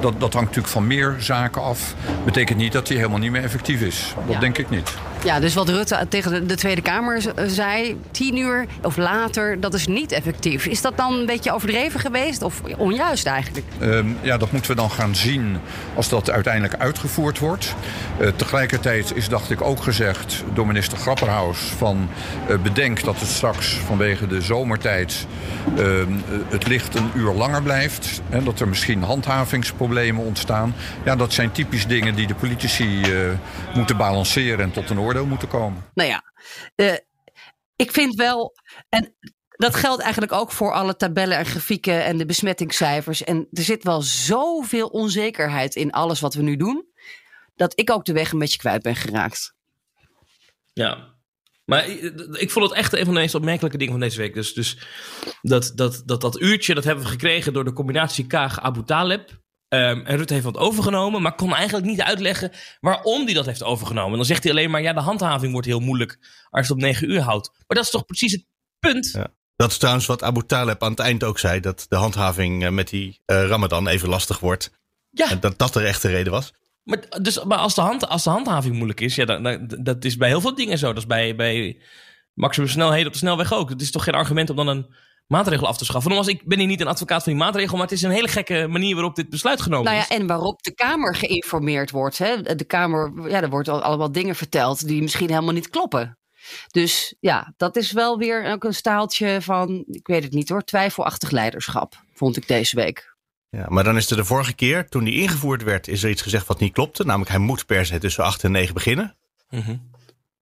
Dat, 0.00 0.20
dat 0.20 0.32
hangt 0.32 0.48
natuurlijk 0.48 0.74
van 0.74 0.86
meer 0.86 1.16
zaken 1.18 1.62
af. 1.62 1.94
Betekent 2.24 2.58
niet 2.58 2.72
dat 2.72 2.88
hij 2.88 2.96
helemaal 2.96 3.18
niet 3.18 3.30
meer 3.30 3.42
effectief 3.42 3.80
is. 3.80 4.14
Dat 4.26 4.34
ja. 4.34 4.40
denk 4.40 4.58
ik 4.58 4.70
niet. 4.70 4.94
Ja, 5.24 5.40
dus 5.40 5.54
wat 5.54 5.68
Rutte 5.68 6.06
tegen 6.08 6.46
de 6.46 6.54
Tweede 6.54 6.80
Kamer 6.80 7.22
zei, 7.46 8.00
tien 8.10 8.36
uur 8.36 8.66
of 8.82 8.96
later, 8.96 9.60
dat 9.60 9.74
is 9.74 9.86
niet 9.86 10.12
effectief. 10.12 10.66
Is 10.66 10.80
dat 10.80 10.96
dan 10.96 11.12
een 11.12 11.26
beetje 11.26 11.52
overdreven 11.52 12.00
geweest 12.00 12.42
of 12.42 12.60
onjuist 12.76 13.26
eigenlijk? 13.26 13.66
Um, 13.82 14.16
ja, 14.20 14.36
dat 14.36 14.52
moeten 14.52 14.70
we 14.70 14.76
dan 14.76 14.90
gaan 14.90 15.14
zien 15.14 15.58
als 15.94 16.08
dat 16.08 16.30
uiteindelijk 16.30 16.74
uitgevoerd 16.74 17.38
wordt. 17.38 17.74
Uh, 18.20 18.28
tegelijkertijd 18.36 19.16
is, 19.16 19.28
dacht 19.28 19.50
ik, 19.50 19.62
ook 19.62 19.82
gezegd 19.82 20.44
door 20.54 20.66
minister 20.66 20.98
Grapperhaus 20.98 21.58
van 21.58 22.08
uh, 22.50 22.56
bedenk 22.58 23.04
dat 23.04 23.20
het 23.20 23.28
straks 23.28 23.74
vanwege 23.86 24.26
de 24.26 24.40
zomertijd 24.40 25.26
uh, 25.78 25.84
het 26.48 26.66
licht 26.66 26.94
een 26.94 27.10
uur 27.14 27.32
langer 27.32 27.62
blijft. 27.62 28.22
En 28.30 28.44
dat 28.44 28.60
er 28.60 28.68
misschien 28.68 29.02
handhavingsproblemen 29.02 30.24
ontstaan. 30.24 30.74
Ja, 31.04 31.16
dat 31.16 31.32
zijn 31.32 31.52
typisch 31.52 31.86
dingen 31.86 32.14
die 32.14 32.26
de 32.26 32.34
politici 32.34 33.00
moeten 33.74 33.96
balanceren 33.96 34.60
en 34.60 34.70
tot 34.70 34.90
een 34.90 34.98
orde 35.16 35.28
moeten 35.28 35.48
komen. 35.48 35.90
Nou 35.94 36.08
ja, 36.08 36.22
uh, 36.76 36.96
ik 37.76 37.92
vind 37.92 38.14
wel. 38.14 38.54
En 38.88 39.14
dat 39.48 39.74
geldt 39.74 40.02
eigenlijk 40.02 40.32
ook 40.32 40.52
voor 40.52 40.72
alle 40.72 40.96
tabellen 40.96 41.38
en 41.38 41.46
grafieken 41.46 42.04
en 42.04 42.16
de 42.16 42.26
besmettingscijfers. 42.26 43.24
En 43.24 43.48
er 43.52 43.62
zit 43.62 43.82
wel 43.82 44.02
zoveel 44.02 44.88
onzekerheid 44.88 45.74
in 45.74 45.90
alles 45.90 46.20
wat 46.20 46.34
we 46.34 46.42
nu 46.42 46.56
doen. 46.56 46.86
Dat 47.54 47.78
ik 47.78 47.90
ook 47.90 48.04
de 48.04 48.12
weg 48.12 48.32
een 48.32 48.38
beetje 48.38 48.58
kwijt 48.58 48.82
ben 48.82 48.96
geraakt. 48.96 49.54
Ja, 50.72 51.14
maar 51.64 51.88
ik 52.32 52.50
vond 52.50 52.68
het 52.68 52.78
echt 52.78 52.92
een 52.92 53.04
van 53.04 53.14
de 53.14 53.20
meest 53.20 53.34
opmerkelijke 53.34 53.78
dingen 53.78 53.92
van 53.92 54.02
deze 54.02 54.18
week. 54.18 54.34
Dus, 54.34 54.54
dus 54.54 54.78
dat, 55.42 55.72
dat, 55.74 56.02
dat, 56.04 56.20
dat 56.20 56.40
uurtje, 56.40 56.74
dat 56.74 56.84
hebben 56.84 57.04
we 57.04 57.10
gekregen 57.10 57.52
door 57.52 57.64
de 57.64 57.72
combinatie 57.72 58.26
Kaag-Abu 58.26 58.84
Talib. 58.84 59.42
Um, 59.74 60.06
en 60.06 60.16
Rutte 60.16 60.32
heeft 60.32 60.44
wat 60.44 60.56
overgenomen, 60.56 61.22
maar 61.22 61.34
kon 61.34 61.54
eigenlijk 61.54 61.86
niet 61.86 62.02
uitleggen 62.02 62.50
waarom 62.80 63.24
hij 63.24 63.34
dat 63.34 63.46
heeft 63.46 63.62
overgenomen. 63.62 64.16
Dan 64.16 64.26
zegt 64.26 64.42
hij 64.42 64.52
alleen 64.52 64.70
maar, 64.70 64.82
ja, 64.82 64.92
de 64.92 65.00
handhaving 65.00 65.52
wordt 65.52 65.66
heel 65.66 65.80
moeilijk 65.80 66.18
als 66.50 66.66
je 66.66 66.72
het 66.72 66.82
op 66.82 66.88
negen 66.88 67.10
uur 67.10 67.20
houdt. 67.20 67.50
Maar 67.52 67.76
dat 67.76 67.84
is 67.84 67.90
toch 67.90 68.04
precies 68.04 68.32
het 68.32 68.44
punt? 68.78 69.10
Ja. 69.12 69.26
Dat 69.56 69.70
is 69.70 69.78
trouwens 69.78 70.06
wat 70.06 70.22
Abu 70.22 70.42
Taleb 70.46 70.82
aan 70.82 70.90
het 70.90 71.00
eind 71.00 71.24
ook 71.24 71.38
zei, 71.38 71.60
dat 71.60 71.86
de 71.88 71.96
handhaving 71.96 72.70
met 72.70 72.88
die 72.88 73.20
uh, 73.26 73.46
Ramadan 73.46 73.88
even 73.88 74.08
lastig 74.08 74.38
wordt. 74.38 74.70
Ja. 75.10 75.30
En 75.30 75.40
dat 75.40 75.58
dat 75.58 75.72
de 75.72 75.80
echte 75.80 76.08
reden 76.08 76.32
was. 76.32 76.52
Maar, 76.82 77.04
dus, 77.22 77.44
maar 77.44 77.58
als, 77.58 77.74
de 77.74 77.80
hand, 77.80 78.08
als 78.08 78.22
de 78.22 78.30
handhaving 78.30 78.74
moeilijk 78.74 79.00
is, 79.00 79.14
ja, 79.14 79.24
dan, 79.24 79.42
dan, 79.42 79.66
dat 79.82 80.04
is 80.04 80.16
bij 80.16 80.28
heel 80.28 80.40
veel 80.40 80.54
dingen 80.54 80.78
zo. 80.78 80.86
Dat 80.86 80.96
is 80.96 81.06
bij, 81.06 81.36
bij 81.36 81.78
maximum 82.34 82.68
snelheden 82.68 83.06
op 83.06 83.12
de 83.12 83.18
snelweg 83.18 83.52
ook. 83.52 83.70
Het 83.70 83.80
is 83.80 83.90
toch 83.90 84.04
geen 84.04 84.14
argument 84.14 84.50
om 84.50 84.56
dan 84.56 84.68
een 84.68 84.94
maatregel 85.26 85.66
af 85.66 85.76
te 85.76 85.84
schaffen. 85.84 86.10
Nogmaals, 86.10 86.34
ik 86.34 86.46
ben 86.46 86.58
hier 86.58 86.66
niet 86.66 86.80
een 86.80 86.86
advocaat 86.86 87.22
van 87.22 87.32
die 87.32 87.42
maatregel, 87.42 87.76
maar 87.76 87.86
het 87.86 87.96
is 87.96 88.02
een 88.02 88.10
hele 88.10 88.28
gekke 88.28 88.66
manier 88.68 88.94
waarop 88.94 89.14
dit 89.14 89.30
besluit 89.30 89.62
genomen 89.62 89.84
nou 89.84 89.96
ja, 89.96 90.02
is. 90.02 90.16
En 90.16 90.26
waarop 90.26 90.62
de 90.62 90.74
Kamer 90.74 91.14
geïnformeerd 91.14 91.90
wordt. 91.90 92.18
Hè? 92.18 92.42
De 92.42 92.64
Kamer, 92.64 93.12
ja, 93.28 93.42
er 93.42 93.50
wordt 93.50 93.68
allemaal 93.68 94.12
dingen 94.12 94.34
verteld 94.34 94.86
die 94.86 95.02
misschien 95.02 95.28
helemaal 95.28 95.54
niet 95.54 95.70
kloppen. 95.70 96.18
Dus 96.70 97.14
ja, 97.20 97.54
dat 97.56 97.76
is 97.76 97.92
wel 97.92 98.18
weer 98.18 98.52
ook 98.52 98.64
een 98.64 98.74
staaltje 98.74 99.42
van, 99.42 99.84
ik 99.86 100.06
weet 100.06 100.22
het 100.22 100.32
niet 100.32 100.48
hoor, 100.48 100.64
twijfelachtig 100.64 101.30
leiderschap, 101.30 102.02
vond 102.14 102.36
ik 102.36 102.48
deze 102.48 102.76
week. 102.76 103.14
Ja, 103.50 103.66
maar 103.68 103.84
dan 103.84 103.96
is 103.96 104.10
er 104.10 104.16
de 104.16 104.24
vorige 104.24 104.54
keer, 104.54 104.88
toen 104.88 105.04
die 105.04 105.20
ingevoerd 105.20 105.62
werd, 105.62 105.88
is 105.88 106.02
er 106.02 106.10
iets 106.10 106.22
gezegd 106.22 106.46
wat 106.46 106.60
niet 106.60 106.72
klopte. 106.72 107.04
Namelijk, 107.04 107.30
hij 107.30 107.38
moet 107.38 107.66
per 107.66 107.86
se 107.86 107.98
tussen 107.98 108.24
8 108.24 108.44
en 108.44 108.52
9 108.52 108.74
beginnen. 108.74 109.16
Mm 109.50 109.60
-hmm. 109.60 109.90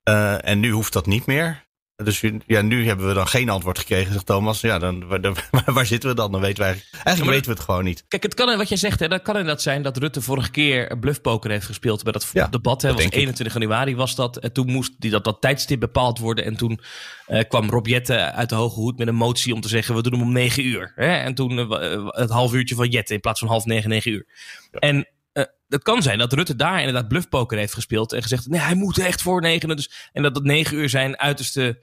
uh, 0.04 0.48
en 0.48 0.60
nu 0.60 0.70
hoeft 0.70 0.92
dat 0.92 1.06
niet 1.06 1.26
meer. 1.26 1.66
Dus 1.96 2.22
ja, 2.46 2.60
nu 2.60 2.86
hebben 2.86 3.08
we 3.08 3.14
dan 3.14 3.26
geen 3.26 3.48
antwoord 3.48 3.78
gekregen, 3.78 4.12
zegt 4.12 4.26
Thomas. 4.26 4.60
Ja, 4.60 4.78
dan, 4.78 5.06
waar, 5.06 5.34
waar 5.74 5.86
zitten 5.86 6.08
we 6.08 6.14
dan? 6.14 6.32
Dan 6.32 6.40
weten 6.40 6.62
wij 6.62 6.82
eigenlijk 6.92 7.24
ja, 7.24 7.30
weten 7.30 7.44
we 7.44 7.56
het 7.56 7.60
gewoon 7.60 7.84
niet. 7.84 8.04
Kijk, 8.08 8.22
het 8.22 8.34
kan, 8.34 8.56
wat 8.56 8.68
jij 8.68 8.76
zegt, 8.76 9.00
hè, 9.00 9.08
dat 9.08 9.22
kan 9.22 9.36
inderdaad 9.36 9.62
zijn 9.62 9.82
dat 9.82 9.96
Rutte 9.96 10.22
vorige 10.22 10.50
keer 10.50 10.98
bluffpoker 10.98 11.50
heeft 11.50 11.66
gespeeld 11.66 12.02
bij 12.02 12.12
dat 12.12 12.30
ja, 12.32 12.46
debat. 12.46 12.82
Hè, 12.82 12.88
dat 12.88 13.02
was 13.02 13.12
21 13.12 13.54
ik. 13.54 13.62
januari 13.62 13.96
was 13.96 14.14
dat. 14.14 14.36
En 14.36 14.52
toen 14.52 14.70
moest 14.70 14.92
die, 14.98 15.10
dat, 15.10 15.24
dat 15.24 15.40
tijdstip 15.40 15.80
bepaald 15.80 16.18
worden. 16.18 16.44
En 16.44 16.56
toen 16.56 16.80
uh, 17.28 17.40
kwam 17.48 17.70
Rob 17.70 17.86
Jette 17.86 18.32
uit 18.32 18.48
de 18.48 18.54
hoge 18.54 18.80
hoed 18.80 18.98
met 18.98 19.08
een 19.08 19.14
motie 19.14 19.54
om 19.54 19.60
te 19.60 19.68
zeggen: 19.68 19.94
we 19.94 20.02
doen 20.02 20.12
hem 20.12 20.22
om 20.22 20.32
9 20.32 20.66
uur. 20.66 20.92
Hè? 20.94 21.16
En 21.16 21.34
toen 21.34 21.58
uh, 21.58 22.06
het 22.08 22.30
half 22.30 22.52
uurtje 22.52 22.74
van 22.74 22.88
Jette 22.88 23.14
in 23.14 23.20
plaats 23.20 23.40
van 23.40 23.48
half 23.48 23.64
9, 23.64 23.88
9 23.88 24.12
uur. 24.12 24.26
Ja. 24.70 24.78
En 24.78 25.06
uh, 25.32 25.44
het 25.68 25.82
kan 25.82 26.02
zijn 26.02 26.18
dat 26.18 26.32
Rutte 26.32 26.56
daar 26.56 26.78
inderdaad 26.78 27.08
bluffpoker 27.08 27.58
heeft 27.58 27.74
gespeeld. 27.74 28.12
En 28.12 28.22
gezegd: 28.22 28.48
nee, 28.48 28.60
hij 28.60 28.74
moet 28.74 28.98
echt 28.98 29.22
voor 29.22 29.40
9. 29.40 29.76
Dus, 29.76 30.10
en 30.12 30.22
dat 30.22 30.34
dat 30.34 30.44
9 30.44 30.76
uur 30.76 30.88
zijn 30.88 31.18
uiterste 31.18 31.78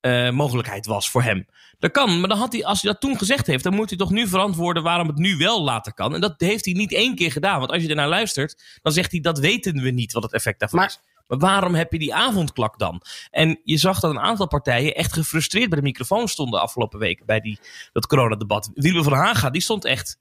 uh, 0.00 0.30
mogelijkheid 0.30 0.86
was 0.86 1.10
voor 1.10 1.22
hem. 1.22 1.46
Dat 1.78 1.90
kan, 1.90 2.20
maar 2.20 2.28
dan 2.28 2.38
had 2.38 2.52
hij, 2.52 2.64
als 2.64 2.82
hij 2.82 2.92
dat 2.92 3.00
toen 3.00 3.18
gezegd 3.18 3.46
heeft, 3.46 3.64
dan 3.64 3.74
moet 3.74 3.88
hij 3.88 3.98
toch 3.98 4.10
nu 4.10 4.28
verantwoorden 4.28 4.82
waarom 4.82 5.06
het 5.06 5.16
nu 5.16 5.36
wel 5.36 5.62
later 5.62 5.94
kan. 5.94 6.14
En 6.14 6.20
dat 6.20 6.34
heeft 6.36 6.64
hij 6.64 6.74
niet 6.74 6.92
één 6.92 7.14
keer 7.14 7.32
gedaan. 7.32 7.58
Want 7.58 7.70
als 7.70 7.82
je 7.82 7.88
ernaar 7.88 8.08
luistert, 8.08 8.78
dan 8.82 8.92
zegt 8.92 9.10
hij 9.10 9.20
dat 9.20 9.38
weten 9.38 9.82
we 9.82 9.90
niet 9.90 10.12
wat 10.12 10.22
het 10.22 10.32
effect 10.32 10.60
daarvan 10.60 10.78
maar, 10.78 10.88
is. 10.88 11.00
Maar 11.26 11.38
waarom 11.38 11.74
heb 11.74 11.92
je 11.92 11.98
die 11.98 12.14
avondklok 12.14 12.78
dan? 12.78 13.02
En 13.30 13.60
je 13.64 13.76
zag 13.76 14.00
dat 14.00 14.10
een 14.10 14.20
aantal 14.20 14.48
partijen 14.48 14.94
echt 14.94 15.12
gefrustreerd 15.12 15.68
bij 15.68 15.78
de 15.78 15.84
microfoon 15.84 16.28
stonden 16.28 16.60
afgelopen 16.60 16.98
weken 16.98 17.26
bij 17.26 17.40
die, 17.40 17.58
dat 17.92 18.06
coronadebat. 18.06 18.70
Wiebe 18.74 19.02
van 19.02 19.12
Haga, 19.12 19.50
die 19.50 19.62
stond 19.62 19.84
echt 19.84 20.18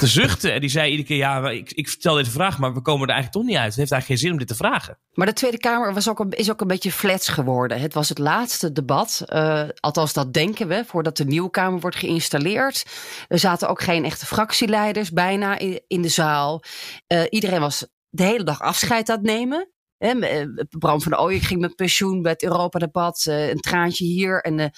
te 0.00 0.06
zuchten. 0.06 0.52
En 0.52 0.60
die 0.60 0.70
zei 0.70 0.90
iedere 0.90 1.08
keer, 1.08 1.16
ja, 1.16 1.50
ik, 1.50 1.72
ik 1.72 1.88
stel 1.88 2.14
deze 2.14 2.30
vraag, 2.30 2.58
maar 2.58 2.74
we 2.74 2.80
komen 2.80 3.08
er 3.08 3.14
eigenlijk 3.14 3.32
toch 3.32 3.46
niet 3.46 3.56
uit. 3.56 3.68
Het 3.68 3.76
heeft 3.76 3.92
eigenlijk 3.92 4.06
geen 4.06 4.16
zin 4.18 4.32
om 4.32 4.38
dit 4.38 4.48
te 4.48 4.64
vragen. 4.64 4.98
Maar 5.12 5.26
de 5.26 5.32
Tweede 5.32 5.58
Kamer 5.58 5.94
was 5.94 6.08
ook 6.08 6.24
is 6.34 6.50
ook 6.50 6.60
een 6.60 6.66
beetje 6.66 6.92
flats 6.92 7.28
geworden. 7.28 7.80
Het 7.80 7.94
was 7.94 8.08
het 8.08 8.18
laatste 8.18 8.72
debat, 8.72 9.22
uh, 9.26 9.62
althans 9.80 10.12
dat 10.12 10.32
denken 10.32 10.68
we, 10.68 10.84
voordat 10.86 11.16
de 11.16 11.24
nieuwe 11.24 11.50
Kamer 11.50 11.80
wordt 11.80 11.96
geïnstalleerd. 11.96 12.84
Er 13.28 13.38
zaten 13.38 13.68
ook 13.68 13.82
geen 13.82 14.04
echte 14.04 14.26
fractieleiders 14.26 15.10
bijna 15.10 15.58
in, 15.58 15.80
in 15.86 16.02
de 16.02 16.08
zaal. 16.08 16.62
Uh, 17.08 17.22
iedereen 17.30 17.60
was 17.60 17.86
de 18.08 18.22
hele 18.22 18.44
dag 18.44 18.60
afscheid 18.60 19.08
aan 19.08 19.16
het 19.16 19.26
nemen. 19.26 19.70
He, 19.98 20.44
Bram 20.78 21.02
van 21.02 21.18
Ooyen 21.18 21.40
ging 21.40 21.60
met 21.60 21.74
pensioen 21.74 22.22
bij 22.22 22.32
het 22.32 22.42
Europa-debat. 22.42 23.24
Een 23.26 23.60
traantje 23.60 24.04
hier 24.04 24.40
en 24.40 24.70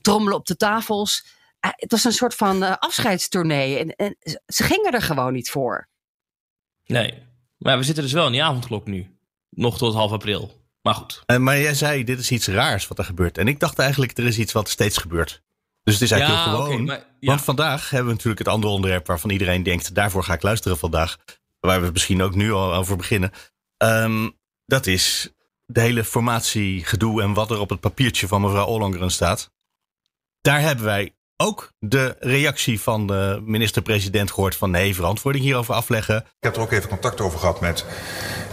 trommelen 0.00 0.38
op 0.38 0.46
de 0.46 0.56
tafels 0.56 1.24
het 1.70 1.90
was 1.90 2.04
een 2.04 2.12
soort 2.12 2.34
van 2.34 2.62
uh, 2.62 2.76
afscheidstournee. 2.78 3.78
En, 3.78 3.88
en, 3.88 4.16
ze 4.46 4.62
gingen 4.62 4.92
er 4.92 5.02
gewoon 5.02 5.32
niet 5.32 5.50
voor. 5.50 5.88
Nee, 6.86 7.22
maar 7.58 7.78
we 7.78 7.84
zitten 7.84 8.02
dus 8.02 8.12
wel 8.12 8.26
in 8.26 8.32
die 8.32 8.44
avondklok 8.44 8.86
nu. 8.86 9.16
Nog 9.50 9.78
tot 9.78 9.94
half 9.94 10.12
april. 10.12 10.62
Maar 10.82 10.94
goed. 10.94 11.22
Uh, 11.26 11.36
maar 11.36 11.58
jij 11.58 11.74
zei, 11.74 12.04
dit 12.04 12.18
is 12.18 12.30
iets 12.30 12.46
raars 12.46 12.88
wat 12.88 12.98
er 12.98 13.04
gebeurt. 13.04 13.38
En 13.38 13.48
ik 13.48 13.60
dacht 13.60 13.78
eigenlijk, 13.78 14.18
er 14.18 14.24
is 14.24 14.38
iets 14.38 14.52
wat 14.52 14.68
steeds 14.68 14.96
gebeurt. 14.96 15.42
Dus 15.82 15.94
het 15.94 16.02
is 16.02 16.10
eigenlijk 16.10 16.42
ja, 16.42 16.50
heel 16.50 16.60
gewoon. 16.62 16.82
Okay, 16.82 16.86
maar, 16.86 17.06
ja. 17.20 17.28
Want 17.28 17.42
vandaag 17.42 17.90
hebben 17.90 18.06
we 18.06 18.12
natuurlijk 18.12 18.38
het 18.38 18.48
andere 18.48 18.72
onderwerp 18.72 19.06
waarvan 19.06 19.30
iedereen 19.30 19.62
denkt, 19.62 19.94
daarvoor 19.94 20.24
ga 20.24 20.34
ik 20.34 20.42
luisteren 20.42 20.78
vandaag. 20.78 21.16
Waar 21.60 21.82
we 21.82 21.90
misschien 21.92 22.22
ook 22.22 22.34
nu 22.34 22.52
al 22.52 22.74
over 22.74 22.96
beginnen. 22.96 23.32
Um, 23.76 24.38
dat 24.66 24.86
is 24.86 25.32
de 25.66 25.80
hele 25.80 26.04
formatiegedoe 26.04 27.22
en 27.22 27.34
wat 27.34 27.50
er 27.50 27.58
op 27.58 27.70
het 27.70 27.80
papiertje 27.80 28.28
van 28.28 28.40
mevrouw 28.40 28.66
Ollongren 28.66 29.10
staat. 29.10 29.52
Daar 30.40 30.60
hebben 30.60 30.84
wij 30.84 31.14
ook 31.36 31.72
de 31.78 32.16
reactie 32.20 32.80
van 32.80 33.06
de 33.06 33.42
minister-president 33.44 34.30
gehoord 34.30 34.56
van 34.56 34.70
nee, 34.70 34.94
verantwoording 34.94 35.44
hierover 35.44 35.74
afleggen. 35.74 36.16
Ik 36.16 36.24
heb 36.40 36.56
er 36.56 36.62
ook 36.62 36.72
even 36.72 36.88
contact 36.88 37.20
over 37.20 37.38
gehad 37.38 37.60
met 37.60 37.84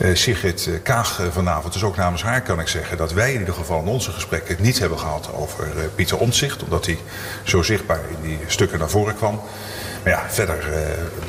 uh, 0.01 0.15
Sigrid 0.15 0.67
eh, 0.67 0.81
Kaag 0.83 1.19
uh, 1.19 1.27
vanavond. 1.27 1.73
Dus 1.73 1.83
ook 1.83 1.95
namens 1.95 2.23
haar 2.23 2.41
kan 2.41 2.59
ik 2.59 2.67
zeggen 2.67 2.97
dat 2.97 3.13
wij 3.13 3.33
in 3.33 3.39
ieder 3.39 3.53
geval 3.53 3.81
in 3.81 3.87
onze 3.87 4.11
gesprekken 4.11 4.55
het 4.55 4.63
niet 4.63 4.79
hebben 4.79 4.99
gehad 4.99 5.33
over 5.33 5.89
Pieter 5.95 6.17
Omtzigt. 6.17 6.63
Omdat 6.63 6.85
hij 6.85 6.97
zo 7.43 7.61
zichtbaar 7.61 8.01
in 8.09 8.29
die 8.29 8.39
stukken 8.47 8.79
naar 8.79 8.89
voren 8.89 9.15
kwam. 9.15 9.41
Maar 10.03 10.13
ja, 10.13 10.29
verder 10.29 10.69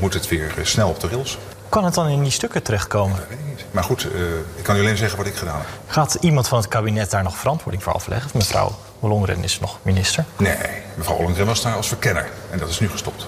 moet 0.00 0.14
het 0.14 0.28
weer 0.28 0.52
snel 0.62 0.88
op 0.88 1.00
de 1.00 1.08
rails. 1.08 1.38
Kan 1.72 1.84
het 1.84 1.94
dan 1.94 2.08
in 2.08 2.22
die 2.22 2.32
stukken 2.32 2.62
terechtkomen? 2.62 3.16
Dat 3.16 3.28
weet 3.28 3.38
ik 3.38 3.44
niet. 3.46 3.64
Maar 3.70 3.84
goed, 3.84 4.06
ik 4.56 4.62
kan 4.62 4.76
u 4.76 4.80
alleen 4.80 4.96
zeggen 4.96 5.18
wat 5.18 5.26
ik 5.26 5.34
gedaan 5.34 5.58
heb. 5.58 5.66
Gaat 5.86 6.14
iemand 6.20 6.48
van 6.48 6.58
het 6.58 6.68
kabinet 6.68 7.10
daar 7.10 7.22
nog 7.22 7.36
verantwoording 7.36 7.82
voor 7.82 7.92
afleggen? 7.92 8.26
Of 8.26 8.34
mevrouw 8.34 8.74
Ollongren 9.00 9.44
is 9.44 9.60
nog 9.60 9.78
minister? 9.82 10.24
Nee, 10.36 10.56
mevrouw 10.94 11.16
Ollongren 11.16 11.46
was 11.46 11.62
daar 11.62 11.74
als 11.74 11.88
verkenner. 11.88 12.28
En 12.50 12.58
dat 12.58 12.68
is 12.68 12.80
nu 12.80 12.88
gestopt. 12.88 13.26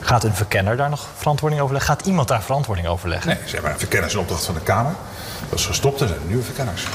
Gaat 0.00 0.24
een 0.24 0.34
verkenner 0.34 0.76
daar 0.76 0.90
nog 0.90 1.06
verantwoording 1.16 1.62
over 1.62 1.74
leggen? 1.74 1.94
Gaat 1.94 2.06
iemand 2.06 2.28
daar 2.28 2.42
verantwoording 2.42 2.88
over 2.88 3.08
leggen? 3.08 3.28
Nee, 3.28 3.38
zeg 3.44 3.62
maar, 3.62 3.70
een 3.72 3.78
verkenner 3.78 4.08
is 4.08 4.14
een 4.14 4.20
opdracht 4.20 4.44
van 4.44 4.54
de 4.54 4.60
Kamer. 4.60 4.92
Dat 5.48 5.58
is 5.58 5.66
gestopt 5.66 6.00
en 6.00 6.08
zijn 6.08 6.20
er 6.20 6.26
nieuwe 6.26 6.42
verkenners. 6.42 6.86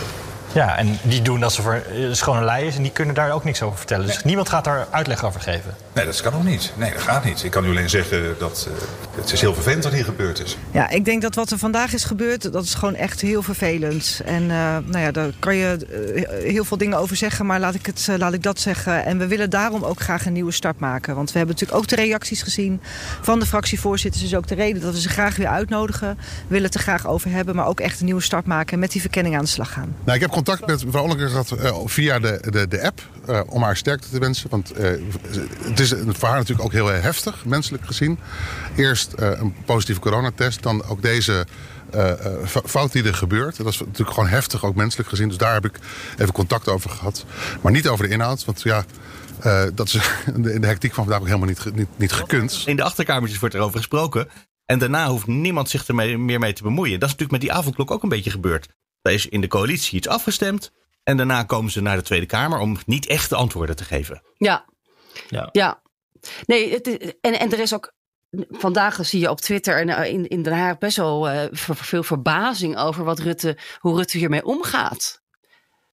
Ja, 0.52 0.78
en 0.78 0.98
die 1.02 1.22
doen 1.22 1.40
dat 1.40 1.54
ze 1.54 1.62
voor 1.62 1.84
schone 2.12 2.46
lei 2.46 2.68
is 2.68 2.76
en 2.76 2.82
die 2.82 2.92
kunnen 2.92 3.16
daar 3.16 3.32
ook 3.32 3.44
niks 3.44 3.62
over 3.62 3.78
vertellen. 3.78 4.06
Dus 4.06 4.24
niemand 4.24 4.50
gaat 4.50 4.64
daar 4.64 4.88
uitleg 4.92 5.26
over 5.26 5.42
geven. 5.42 5.76
Nee, 5.94 6.06
dat 6.06 6.22
kan 6.22 6.34
ook 6.34 6.44
niet. 6.44 6.74
Nee, 6.76 6.94
dat 6.94 7.02
gaat 7.02 7.24
niet. 7.24 7.44
Ik 7.44 7.52
kan 7.52 7.66
u 7.66 7.70
alleen 7.70 7.90
zeggen 7.90 8.36
dat 8.40 8.68
uh, 8.70 8.78
het 9.22 9.32
is 9.32 9.42
heel 9.42 9.54
vervelend 9.54 9.84
wat 9.84 9.94
hier 9.94 10.04
gebeurd 10.04 10.44
is. 10.44 10.58
Ja, 10.72 10.90
ik 10.90 11.06
denk 11.06 11.22
dat 11.22 11.36
wat 11.36 11.52
er 11.52 11.58
vandaag 11.58 11.94
is 11.94 12.04
gebeurd, 12.04 12.52
dat 12.52 12.64
is 12.64 12.74
gewoon 12.74 12.96
echt 12.96 13.22
heel 13.22 13.42
vervelend. 13.42 14.22
En 14.26 14.44
uh, 14.44 14.50
nou 14.86 15.00
ja, 15.00 15.12
daar 15.12 15.32
kan 15.40 15.56
je 15.56 15.78
uh, 16.16 16.52
heel 16.52 16.64
veel 16.64 16.78
dingen 16.78 16.98
over 16.98 17.16
zeggen, 17.16 17.46
maar 17.46 17.60
laat 17.60 17.74
ik, 17.74 17.86
het, 17.86 18.08
laat 18.18 18.34
ik 18.34 18.44
dat 18.44 18.60
zeggen. 18.60 19.06
En 19.06 19.18
we 19.18 19.28
willen 19.28 19.50
daarom 19.50 19.84
ook 19.84 20.00
graag 20.00 20.26
een 20.26 20.34
nieuwe 20.34 20.52
start 20.52 20.80
maken. 20.80 21.16
Want 21.16 21.32
we 21.32 21.38
hebben 21.38 21.56
natuurlijk 21.56 21.82
ook 21.84 21.90
de 21.90 21.96
reacties 21.96 22.42
gezien 22.42 22.82
van 23.22 23.40
de 23.40 23.46
fractievoorzitters. 23.46 24.24
Dus 24.24 24.36
ook 24.36 24.48
de 24.48 24.56
reden 24.56 24.82
dat 24.82 24.94
we 24.94 25.02
ze 25.02 25.10
graag 25.10 25.36
weer 25.36 25.48
uitnodigen. 25.48 26.18
We 26.18 26.24
willen 26.48 26.66
het 26.66 26.76
er 26.76 26.82
graag 26.82 27.08
over 27.08 27.32
hebben, 27.32 27.56
maar 27.56 27.68
ook 27.68 27.80
echt 27.80 28.00
een 28.00 28.06
nieuwe 28.06 28.22
start 28.22 28.46
maken 28.46 28.74
en 28.74 28.80
met 28.80 28.92
die 28.92 29.02
verkenning 29.02 29.36
aan 29.36 29.44
de 29.44 29.50
slag 29.50 29.74
gaan. 29.74 29.96
Nou, 30.04 30.16
ik 30.16 30.22
heb 30.22 30.32
contact 30.44 30.68
met 30.68 30.86
mevrouw 30.86 31.04
Ollengren 31.04 31.30
gehad 31.30 31.56
uh, 31.60 31.78
via 31.86 32.20
de, 32.20 32.42
de, 32.50 32.68
de 32.68 32.84
app. 32.84 33.02
Uh, 33.30 33.42
om 33.46 33.64
haar 33.64 33.78
sterkte 33.78 34.10
te 34.10 34.20
wensen. 34.20 34.50
Want 34.50 34.80
uh, 34.80 34.90
het 35.62 35.80
is 35.80 35.94
voor 36.08 36.28
haar 36.28 36.38
natuurlijk 36.38 36.66
ook 36.66 36.72
heel 36.72 36.88
heftig, 36.88 37.46
menselijk 37.46 37.86
gezien. 37.86 38.20
Eerst 38.76 39.14
een 39.16 39.56
positieve 39.66 40.02
coronatest, 40.02 40.64
dan 40.64 40.84
ook 40.86 41.02
deze 41.02 41.46
fout 42.66 42.92
die 42.92 43.04
er 43.04 43.14
gebeurt. 43.14 43.58
Dat 43.58 43.68
is 43.68 43.80
natuurlijk 43.80 44.10
gewoon 44.10 44.30
heftig, 44.30 44.66
ook 44.66 44.76
menselijk 44.76 45.10
gezien. 45.10 45.28
Dus 45.28 45.38
daar 45.38 45.54
heb 45.54 45.66
ik 45.66 45.80
even 46.18 46.34
contact 46.34 46.68
over 46.68 46.90
gehad. 46.90 47.26
Maar 47.62 47.72
niet 47.72 47.88
over 47.88 48.08
de 48.08 48.14
inhoud, 48.14 48.46
want 48.46 48.62
ja... 48.62 48.86
Dat 49.74 49.88
is 49.88 49.96
in 50.36 50.62
de 50.62 50.68
hectiek 50.68 50.94
van 50.94 51.04
vandaag 51.04 51.22
ook 51.22 51.28
helemaal 51.28 51.48
niet, 51.48 51.76
niet, 51.76 51.88
niet 51.96 52.12
gekund. 52.12 52.64
In 52.66 52.76
de 52.76 52.84
achterkamertjes 52.84 53.40
wordt 53.40 53.56
erover 53.56 53.78
gesproken. 53.78 54.28
En 54.66 54.80
daarna 54.80 55.08
hoeft 55.08 55.28
niemand 55.28 55.70
zich 55.70 55.88
er 55.88 55.96
mee, 55.96 56.18
meer 56.18 56.40
mee 56.40 56.54
te 56.54 56.64
bemoeien. 56.64 57.00
Dat 57.00 57.10
is 57.10 57.16
natuurlijk 57.16 57.32
met 57.32 57.42
die 57.42 57.60
avondklok 57.60 57.92
ook 57.92 58.04
een 58.04 58.10
beetje 58.10 58.32
gebeurd. 58.32 58.68
Er 59.02 59.12
is 59.12 59.28
in 59.28 59.42
de 59.42 59.48
coalitie 59.48 59.98
iets 59.98 60.08
afgestemd. 60.08 60.72
En 61.04 61.18
daarna 61.18 61.44
komen 61.44 61.72
ze 61.72 61.82
naar 61.82 61.96
de 61.96 62.04
Tweede 62.04 62.26
Kamer 62.26 62.60
om 62.60 62.78
niet 62.86 63.08
echte 63.08 63.36
antwoorden 63.36 63.76
te 63.76 63.84
geven. 63.84 64.22
Ja, 64.38 64.66
ja. 65.30 65.50
ja. 65.52 65.82
Nee, 66.46 66.72
het 66.72 66.88
is, 66.88 67.14
en, 67.22 67.40
en 67.40 67.52
er 67.52 67.60
is 67.60 67.74
ook. 67.74 67.94
Vandaag 68.50 69.06
zie 69.06 69.20
je 69.20 69.30
op 69.30 69.42
Twitter 69.42 69.88
en 69.88 70.12
in, 70.12 70.28
in 70.28 70.44
Den 70.44 70.54
Haag 70.54 70.78
best 70.78 70.98
wel 70.98 71.32
uh, 71.32 71.42
veel 71.52 72.04
verbazing 72.04 72.78
over 72.78 73.04
wat 73.04 73.20
Rutte, 73.20 73.58
hoe 73.80 73.96
Rutte 73.96 74.18
hiermee 74.18 74.46
omgaat. 74.46 75.22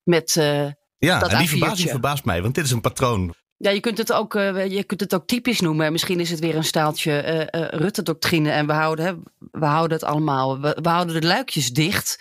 Met 0.02 0.34
uh, 0.38 0.66
ja, 0.98 1.18
dat 1.18 1.30
en 1.30 1.38
die 1.38 1.48
verbazing 1.48 1.90
verbaast 1.90 2.24
mij, 2.24 2.42
want 2.42 2.54
dit 2.54 2.64
is 2.64 2.70
een 2.70 2.80
patroon. 2.80 3.34
Ja, 3.56 3.70
je 3.70 3.80
kunt 3.80 3.98
het 3.98 4.12
ook, 4.12 4.34
uh, 4.34 4.66
je 4.66 4.84
kunt 4.84 5.00
het 5.00 5.14
ook 5.14 5.26
typisch 5.26 5.60
noemen. 5.60 5.92
Misschien 5.92 6.20
is 6.20 6.30
het 6.30 6.40
weer 6.40 6.56
een 6.56 6.64
staaltje 6.64 7.48
Rutte-doctrine 7.70 8.50
en 8.50 8.66
we 8.66 8.72
houden, 8.72 9.22
we 9.50 9.66
houden 9.66 9.98
het 9.98 10.06
allemaal, 10.06 10.60
we, 10.60 10.78
we 10.82 10.88
houden 10.88 11.20
de 11.20 11.26
luikjes 11.26 11.72
dicht. 11.72 12.18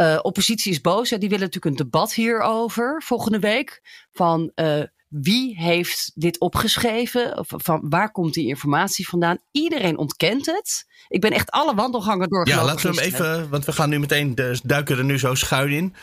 Uh, 0.00 0.18
oppositie 0.22 0.72
is 0.72 0.80
boos. 0.80 1.10
Hè. 1.10 1.18
Die 1.18 1.28
willen 1.28 1.44
natuurlijk 1.44 1.80
een 1.80 1.84
debat 1.84 2.14
hierover 2.14 3.02
volgende 3.02 3.38
week. 3.38 3.80
Van 4.12 4.52
uh, 4.54 4.82
wie 5.08 5.56
heeft 5.56 6.10
dit 6.14 6.40
opgeschreven? 6.40 7.38
Of 7.38 7.46
van 7.48 7.86
waar 7.88 8.10
komt 8.10 8.34
die 8.34 8.48
informatie 8.48 9.08
vandaan? 9.08 9.38
Iedereen 9.50 9.98
ontkent 9.98 10.46
het. 10.46 10.86
Ik 11.08 11.20
ben 11.20 11.30
echt 11.30 11.50
alle 11.50 11.74
wandelgangen 11.74 12.28
doorgelopen. 12.28 12.66
Ja, 12.66 12.70
laten 12.70 12.90
we 12.90 13.00
hem 13.00 13.12
even, 13.12 13.48
want 13.48 13.64
we 13.64 13.72
gaan 13.72 13.88
nu 13.88 13.98
meteen 13.98 14.34
de, 14.34 14.58
duiken 14.62 14.98
er 14.98 15.04
nu 15.04 15.18
zo 15.18 15.34
schuin 15.34 15.70
in. 15.70 15.94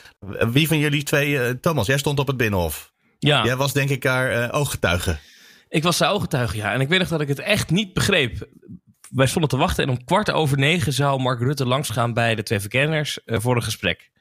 Wie 0.52 0.68
van 0.68 0.78
jullie 0.78 1.04
twee, 1.04 1.30
uh, 1.30 1.50
Thomas, 1.50 1.88
jij 1.88 1.98
stond 1.98 2.20
op 2.20 2.28
het 2.28 2.38
Binnenhof. 2.38 2.94
Ja. 3.20 3.44
Jij 3.44 3.56
was 3.56 3.74
denk 3.74 3.90
ik 3.90 4.02
daar 4.02 4.52
ooggetuige. 4.52 5.18
Ik 5.68 5.84
was 5.84 5.98
de 5.98 6.06
ooggetuige, 6.06 6.58
ja. 6.58 6.74
En 6.74 6.82
ik 6.82 6.88
weet 6.88 7.00
nog 7.00 7.08
dat 7.08 7.22
ik 7.22 7.28
het 7.28 7.40
echt 7.40 7.70
niet 7.70 7.94
begreep 7.94 8.50
wij 9.10 9.28
stonden 9.28 9.50
te 9.50 9.58
wachten 9.58 9.84
en 9.84 9.90
om 9.90 10.04
kwart 10.04 10.32
over 10.32 10.58
negen 10.58 10.94
zou 10.94 11.22
Mark 11.22 11.40
Rutte 11.40 11.66
langsgaan 11.66 12.14
bij 12.14 12.36
de 12.36 12.44
twee 12.44 12.60
verkenners 12.60 13.20
uh, 13.26 13.40
voor 13.40 13.56
een 13.56 13.64
gesprek. 13.64 14.12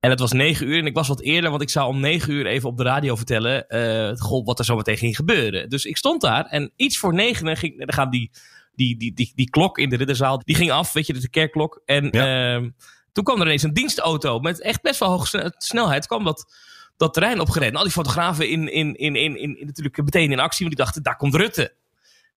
En 0.00 0.10
het 0.10 0.20
was 0.20 0.32
negen 0.32 0.68
uur 0.68 0.78
en 0.78 0.86
ik 0.86 0.94
was 0.94 1.08
wat 1.08 1.20
eerder, 1.20 1.50
want 1.50 1.62
ik 1.62 1.70
zou 1.70 1.88
om 1.88 2.00
negen 2.00 2.32
uur 2.32 2.46
even 2.46 2.68
op 2.68 2.76
de 2.76 2.82
radio 2.82 3.16
vertellen 3.16 3.64
uh, 3.68 4.16
god, 4.16 4.46
wat 4.46 4.58
er 4.58 4.64
zo 4.64 4.76
meteen 4.76 4.96
ging 4.96 5.16
gebeuren. 5.16 5.68
Dus 5.68 5.84
ik 5.84 5.96
stond 5.96 6.20
daar 6.20 6.44
en 6.44 6.72
iets 6.76 6.98
voor 6.98 7.14
negen 7.14 7.56
ging, 7.56 7.78
dan 7.78 7.92
gaat 7.92 8.12
die, 8.12 8.30
die, 8.74 8.96
die, 8.96 9.12
die, 9.12 9.32
die 9.34 9.50
klok 9.50 9.78
in 9.78 9.88
de 9.88 9.96
ridderzaal, 9.96 10.38
die 10.44 10.56
ging 10.56 10.70
af, 10.70 10.92
weet 10.92 11.06
je, 11.06 11.12
de 11.12 11.30
kerkklok. 11.30 11.82
En 11.84 12.08
ja. 12.10 12.56
uh, 12.56 12.68
toen 13.12 13.24
kwam 13.24 13.40
er 13.40 13.46
ineens 13.46 13.62
een 13.62 13.74
dienstauto 13.74 14.38
met 14.38 14.60
echt 14.60 14.82
best 14.82 15.00
wel 15.00 15.08
hoge 15.08 15.54
snelheid, 15.58 16.06
kwam 16.06 16.24
dat, 16.24 16.54
dat 16.96 17.14
terrein 17.14 17.40
opgereden. 17.40 17.72
En 17.72 17.78
al 17.78 17.84
die 17.84 17.92
fotografen 17.92 18.48
in, 18.48 18.72
in, 18.72 18.94
in, 18.94 19.16
in, 19.16 19.38
in, 19.38 19.66
natuurlijk 19.66 19.96
meteen 19.96 20.32
in 20.32 20.40
actie, 20.40 20.64
want 20.64 20.76
die 20.76 20.84
dachten, 20.84 21.02
daar 21.02 21.16
komt 21.16 21.34
Rutte 21.34 21.74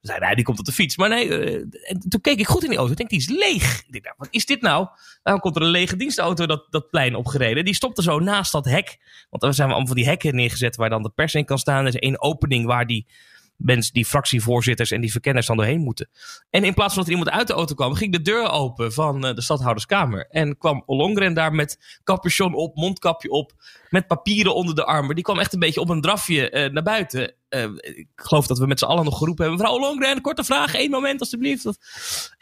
zei 0.02 0.20
hij, 0.20 0.36
die 0.36 0.44
komt 0.44 0.60
op 0.60 0.66
de 0.66 0.72
fiets. 0.72 0.98
Maar 0.98 1.10
nee, 1.10 1.28
uh, 1.28 1.54
en 1.82 2.00
toen 2.10 2.22
keek 2.22 2.40
ik 2.40 2.48
goed 2.48 2.64
in 2.64 2.70
die 2.70 2.78
auto. 2.78 2.92
Ik 2.92 2.98
denk, 2.98 3.10
die 3.10 3.20
is 3.20 3.30
leeg. 3.30 3.84
Ik 3.86 3.92
denk, 3.92 4.04
nou, 4.04 4.16
wat 4.18 4.28
is 4.32 4.46
dit 4.46 4.62
nou? 4.62 4.88
Dan 5.24 5.40
komt 5.40 5.56
er 5.56 5.62
een 5.62 5.68
lege 5.68 5.96
dienstauto 5.96 6.46
dat, 6.46 6.68
dat 6.70 6.90
plein 6.90 7.16
opgereden. 7.16 7.66
Die 7.66 7.74
stopte 7.74 8.02
zo 8.02 8.20
naast 8.20 8.52
dat 8.52 8.66
hek. 8.66 8.98
Want 9.30 9.44
er 9.44 9.54
zijn 9.54 9.68
allemaal 9.68 9.88
van 9.88 9.96
die 9.96 10.06
hekken 10.06 10.36
neergezet 10.36 10.76
waar 10.76 10.90
dan 10.90 11.04
de 11.04 11.10
pers 11.10 11.36
in 11.36 11.46
kan 11.46 11.60
staan. 11.60 11.82
Er 11.82 11.94
is 11.94 12.00
één 12.00 12.22
opening 12.22 12.66
waar 12.66 12.86
die 12.88 13.08
mensen, 13.60 13.94
die 13.94 14.06
fractievoorzitters 14.06 14.92
en 14.92 15.02
die 15.02 15.12
verkenners 15.12 15.48
dan 15.48 15.58
doorheen 15.58 15.82
moeten. 15.82 16.10
En 16.50 16.64
in 16.64 16.74
plaats 16.74 16.94
van 16.94 17.04
dat 17.04 17.12
er 17.12 17.18
iemand 17.18 17.38
uit 17.38 17.48
de 17.48 17.54
auto 17.54 17.76
kwam, 17.76 17.94
ging 17.94 18.12
de 18.12 18.22
deur 18.22 18.50
open 18.50 18.94
van 18.94 19.26
uh, 19.26 19.34
de 19.34 19.42
stadhouderskamer. 19.42 20.28
En 20.30 20.58
kwam 20.58 20.84
Ollongren 20.86 21.34
daar 21.34 21.54
met 21.54 22.00
capuchon 22.04 22.54
op, 22.54 22.76
mondkapje 22.76 23.30
op, 23.30 23.54
met 23.90 24.08
papieren 24.08 24.56
onder 24.56 24.76
de 24.76 24.86
armen. 24.86 25.16
Die 25.16 25.24
kwam 25.24 25.40
echt 25.40 25.54
een 25.54 25.60
beetje 25.60 25.82
op 25.82 25.90
een 25.90 26.02
drafje 26.02 26.52
uh, 26.52 26.74
naar 26.74 26.84
buiten. 26.84 27.34
Uh, 27.50 27.64
ik 27.82 28.08
geloof 28.16 28.48
dat 28.48 28.58
we 28.58 28.68
met 28.68 28.80
z'n 28.80 28.86
allen 28.86 29.06
nog 29.06 29.18
geroepen 29.18 29.46
hebben. 29.46 29.64
Mevrouw 29.64 29.80
Ollongren, 29.82 30.22
korte 30.22 30.44
vraag, 30.44 30.74
één 30.74 30.90
moment 30.90 31.20
alstublieft. 31.20 31.66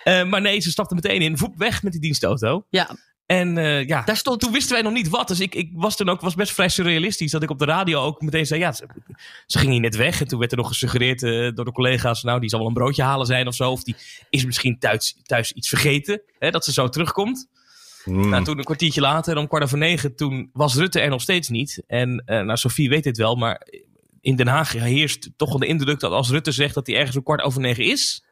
maar 0.03 0.41
nee, 0.41 0.59
ze 0.59 0.69
stapte 0.69 0.95
meteen 0.95 1.21
in, 1.21 1.37
voep 1.37 1.57
weg 1.57 1.83
met 1.83 1.91
die 1.91 2.01
dienstauto. 2.01 2.65
Ja. 2.69 2.95
En 3.27 3.57
uh, 3.57 3.87
ja, 3.87 4.01
Daar 4.01 4.17
stond... 4.17 4.39
toen 4.39 4.51
wisten 4.51 4.73
wij 4.73 4.81
nog 4.81 4.93
niet 4.93 5.09
wat. 5.09 5.27
Dus 5.27 5.39
ik, 5.39 5.55
ik 5.55 5.71
was 5.73 5.95
toen 5.95 6.09
ook 6.09 6.21
was 6.21 6.35
best 6.35 6.53
vrij 6.53 6.69
surrealistisch. 6.69 7.31
Dat 7.31 7.43
ik 7.43 7.49
op 7.49 7.59
de 7.59 7.65
radio 7.65 8.01
ook 8.01 8.21
meteen 8.21 8.45
zei, 8.45 8.59
ja, 8.59 8.71
ze, 8.71 8.87
ze 9.45 9.59
ging 9.59 9.71
hier 9.71 9.81
net 9.81 9.95
weg. 9.95 10.21
En 10.21 10.27
toen 10.27 10.39
werd 10.39 10.51
er 10.51 10.57
nog 10.57 10.67
gesuggereerd 10.67 11.21
uh, 11.21 11.51
door 11.53 11.65
de 11.65 11.71
collega's, 11.71 12.23
nou, 12.23 12.39
die 12.39 12.49
zal 12.49 12.59
wel 12.59 12.67
een 12.67 12.73
broodje 12.73 13.03
halen 13.03 13.25
zijn 13.25 13.47
of 13.47 13.55
zo. 13.55 13.71
Of 13.71 13.83
die 13.83 13.95
is 14.29 14.45
misschien 14.45 14.79
thuis, 14.79 15.17
thuis 15.23 15.51
iets 15.51 15.69
vergeten, 15.69 16.21
hè, 16.39 16.49
dat 16.49 16.65
ze 16.65 16.73
zo 16.73 16.89
terugkomt. 16.89 17.49
Mm. 18.05 18.29
Nou, 18.29 18.43
toen 18.43 18.57
een 18.57 18.63
kwartiertje 18.63 19.01
later, 19.01 19.37
om 19.37 19.47
kwart 19.47 19.63
over 19.63 19.77
negen, 19.77 20.15
toen 20.15 20.49
was 20.53 20.75
Rutte 20.75 20.99
er 20.99 21.09
nog 21.09 21.21
steeds 21.21 21.49
niet. 21.49 21.83
En 21.87 22.23
uh, 22.25 22.41
nou, 22.41 22.57
Sofie 22.57 22.89
weet 22.89 23.03
dit 23.03 23.17
wel, 23.17 23.35
maar 23.35 23.67
in 24.21 24.35
Den 24.35 24.47
Haag 24.47 24.71
heerst 24.71 25.29
toch 25.37 25.49
wel 25.49 25.59
de 25.59 25.67
indruk 25.67 25.99
dat 25.99 26.11
als 26.11 26.29
Rutte 26.29 26.51
zegt 26.51 26.73
dat 26.73 26.87
hij 26.87 26.95
ergens 26.95 27.17
om 27.17 27.23
kwart 27.23 27.41
over 27.41 27.61
negen 27.61 27.83
is 27.83 28.25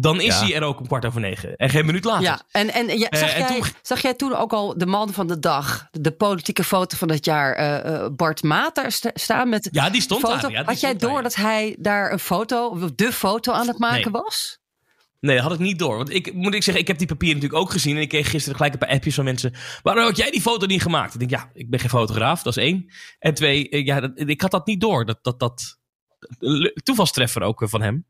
dan 0.00 0.20
is 0.20 0.40
ja. 0.40 0.46
hij 0.46 0.54
er 0.54 0.62
ook 0.62 0.80
om 0.80 0.86
kwart 0.86 1.04
over 1.04 1.20
negen. 1.20 1.56
En 1.56 1.70
geen 1.70 1.86
minuut 1.86 2.04
later. 2.04 2.22
Ja, 2.22 2.42
en, 2.50 2.72
en, 2.72 2.98
ja, 2.98 3.08
zag, 3.10 3.30
uh, 3.30 3.38
jij, 3.38 3.46
en 3.46 3.54
toen... 3.54 3.64
zag 3.82 4.02
jij 4.02 4.14
toen 4.14 4.34
ook 4.34 4.52
al 4.52 4.78
de 4.78 4.86
man 4.86 5.12
van 5.12 5.26
de 5.26 5.38
dag, 5.38 5.88
de 5.90 6.10
politieke 6.12 6.64
foto 6.64 6.96
van 6.96 7.10
het 7.10 7.24
jaar, 7.24 7.58
uh, 7.84 7.92
uh, 7.92 8.06
Bart 8.16 8.42
Mater 8.42 8.92
st 8.92 9.10
staan 9.14 9.48
met. 9.48 9.68
Ja, 9.72 9.90
die 9.90 10.00
stond 10.00 10.20
foto. 10.20 10.40
daar. 10.40 10.50
Ja, 10.50 10.58
die 10.58 10.66
had 10.66 10.80
jij 10.80 10.96
door 10.96 11.12
daar, 11.12 11.22
dat 11.22 11.34
hij 11.34 11.76
daar 11.78 12.12
een 12.12 12.18
foto, 12.18 12.78
de 12.94 13.12
foto 13.12 13.52
aan 13.52 13.66
het 13.66 13.78
maken 13.78 14.12
nee. 14.12 14.22
was? 14.22 14.58
Nee, 15.20 15.34
dat 15.36 15.44
had 15.44 15.54
ik 15.54 15.58
niet 15.58 15.78
door. 15.78 15.96
Want 15.96 16.14
ik 16.14 16.34
moet 16.34 16.54
ik 16.54 16.62
zeggen, 16.62 16.82
ik 16.82 16.88
heb 16.88 16.98
die 16.98 17.06
papieren 17.06 17.36
natuurlijk 17.40 17.62
ook 17.62 17.72
gezien. 17.72 17.96
En 17.96 18.02
ik 18.02 18.08
kreeg 18.08 18.30
gisteren 18.30 18.56
gelijk 18.56 18.72
een 18.72 18.78
paar 18.78 18.88
appjes 18.88 19.14
van 19.14 19.24
mensen. 19.24 19.54
Waarom 19.82 20.04
had 20.04 20.16
jij 20.16 20.30
die 20.30 20.40
foto 20.40 20.66
niet 20.66 20.82
gemaakt? 20.82 21.14
Ik 21.14 21.18
denk, 21.18 21.30
ja, 21.30 21.50
ik 21.52 21.70
ben 21.70 21.80
geen 21.80 21.90
fotograaf, 21.90 22.42
dat 22.42 22.56
is 22.56 22.62
één. 22.62 22.92
En 23.18 23.34
twee, 23.34 23.84
ja, 23.84 24.00
dat, 24.00 24.12
ik 24.14 24.40
had 24.40 24.50
dat 24.50 24.66
niet 24.66 24.80
door. 24.80 25.04
Dat, 25.04 25.18
dat, 25.22 25.38
dat, 25.38 25.78
toevalstreffer 26.82 27.42
ook 27.42 27.62
van 27.64 27.82
hem. 27.82 28.06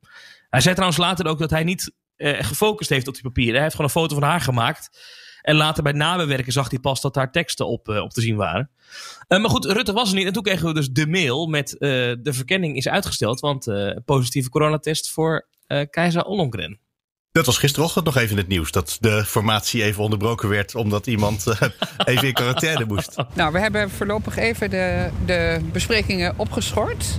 Hij 0.48 0.60
zei 0.60 0.74
trouwens 0.74 1.00
later 1.00 1.26
ook 1.26 1.38
dat 1.38 1.50
hij 1.50 1.64
niet 1.64 1.92
uh, 2.16 2.42
gefocust 2.42 2.90
heeft 2.90 3.08
op 3.08 3.14
die 3.14 3.22
papieren. 3.22 3.54
Hij 3.54 3.62
heeft 3.62 3.74
gewoon 3.74 3.90
een 3.90 4.00
foto 4.00 4.14
van 4.14 4.28
haar 4.28 4.40
gemaakt. 4.40 4.98
En 5.40 5.54
later 5.54 5.82
bij 5.82 5.92
nabewerken 5.92 6.52
zag 6.52 6.70
hij 6.70 6.78
pas 6.78 7.00
dat 7.00 7.14
daar 7.14 7.32
teksten 7.32 7.66
op, 7.66 7.88
uh, 7.88 8.00
op 8.00 8.10
te 8.10 8.20
zien 8.20 8.36
waren. 8.36 8.70
Uh, 9.28 9.40
maar 9.40 9.50
goed, 9.50 9.64
Rutte 9.64 9.92
was 9.92 10.08
er 10.08 10.16
niet. 10.16 10.26
En 10.26 10.32
toen 10.32 10.42
kregen 10.42 10.66
we 10.66 10.74
dus 10.74 10.90
de 10.90 11.06
mail 11.06 11.46
met 11.46 11.76
de 11.78 12.32
verkenning 12.32 12.76
is 12.76 12.88
uitgesteld. 12.88 13.40
Want 13.40 13.66
positieve 14.04 14.48
coronatest 14.48 15.10
voor 15.10 15.48
keizer 15.90 16.24
Ollongren. 16.24 16.80
Dat 17.32 17.46
was 17.46 17.58
gisterochtend 17.58 18.04
nog 18.04 18.16
even 18.16 18.30
in 18.30 18.36
het 18.36 18.48
nieuws. 18.48 18.70
Dat 18.70 18.96
de 19.00 19.24
formatie 19.24 19.82
even 19.82 20.02
onderbroken 20.02 20.48
werd 20.48 20.74
omdat 20.74 21.06
iemand 21.06 21.46
even 22.04 22.26
in 22.26 22.32
quarantaine 22.32 22.84
moest. 22.84 23.16
Nou, 23.34 23.52
we 23.52 23.58
hebben 23.58 23.90
voorlopig 23.90 24.36
even 24.36 24.70
de, 24.70 25.10
de 25.26 25.60
besprekingen 25.72 26.34
opgeschort. 26.36 27.18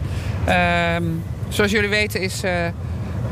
Um, 0.49 1.23
Zoals 1.49 1.71
jullie 1.71 1.89
weten 1.89 2.21
is, 2.21 2.41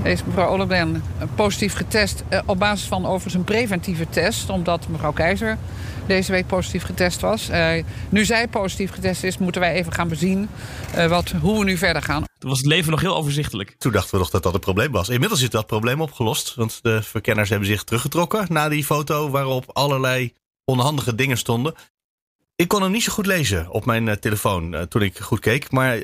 is 0.04 0.24
mevrouw 0.24 0.52
Olleben 0.52 1.04
positief 1.36 1.74
getest... 1.74 2.24
Uh, 2.30 2.40
op 2.46 2.60
basis 2.60 2.88
van 2.88 3.06
overigens 3.06 3.34
een 3.34 3.44
preventieve 3.44 4.10
test... 4.10 4.50
omdat 4.50 4.88
mevrouw 4.88 5.12
Keizer 5.12 5.58
deze 6.08 6.32
week 6.32 6.48
positief 6.48 6.84
getest 6.84 7.22
was. 7.22 7.50
Uh, 7.50 7.70
nu 8.10 8.26
zij 8.26 8.48
positief 8.48 8.92
getest 8.92 9.24
is, 9.24 9.38
moeten 9.38 9.62
wij 9.62 9.74
even 9.74 9.94
gaan 9.94 10.08
bezien 10.08 10.50
wat, 11.08 11.34
hoe 11.42 11.60
we 11.60 11.66
nu 11.66 11.78
verder 11.78 12.02
gaan. 12.02 12.24
Toen 12.40 12.50
was 12.50 12.58
het 12.58 12.68
leven 12.68 12.92
nog 12.92 13.02
heel 13.02 13.16
overzichtelijk. 13.16 13.76
Toen 13.78 13.92
dachten 13.92 14.12
we 14.12 14.18
nog 14.18 14.30
dat 14.30 14.44
dat 14.44 14.54
een 14.54 14.60
probleem 14.60 14.92
was. 14.92 15.10
Inmiddels 15.10 15.42
is 15.42 15.50
dat 15.50 15.68
probleem 15.68 16.02
opgelost. 16.02 16.56
Want 16.56 16.80
de 16.82 17.02
verkenners 17.02 17.50
hebben 17.50 17.68
zich 17.68 17.84
teruggetrokken 17.84 18.46
na 18.50 18.70
die 18.70 18.86
foto 18.86 19.30
waarop 19.30 19.70
allerlei 19.74 20.34
onhandige 20.66 21.16
dingen 21.16 21.38
stonden. 21.38 21.74
Ik 22.58 22.68
kon 22.68 22.82
hem 22.82 22.92
niet 22.92 23.04
zo 23.04 23.12
goed 23.12 23.26
lezen 23.26 23.70
op 23.70 23.86
mijn 23.86 24.08
uh, 24.08 24.14
telefoon 24.14 24.74
uh, 24.74 24.82
toen 24.82 25.02
ik 25.02 25.18
goed 25.18 25.40
keek. 25.40 25.72
Maar 25.72 26.00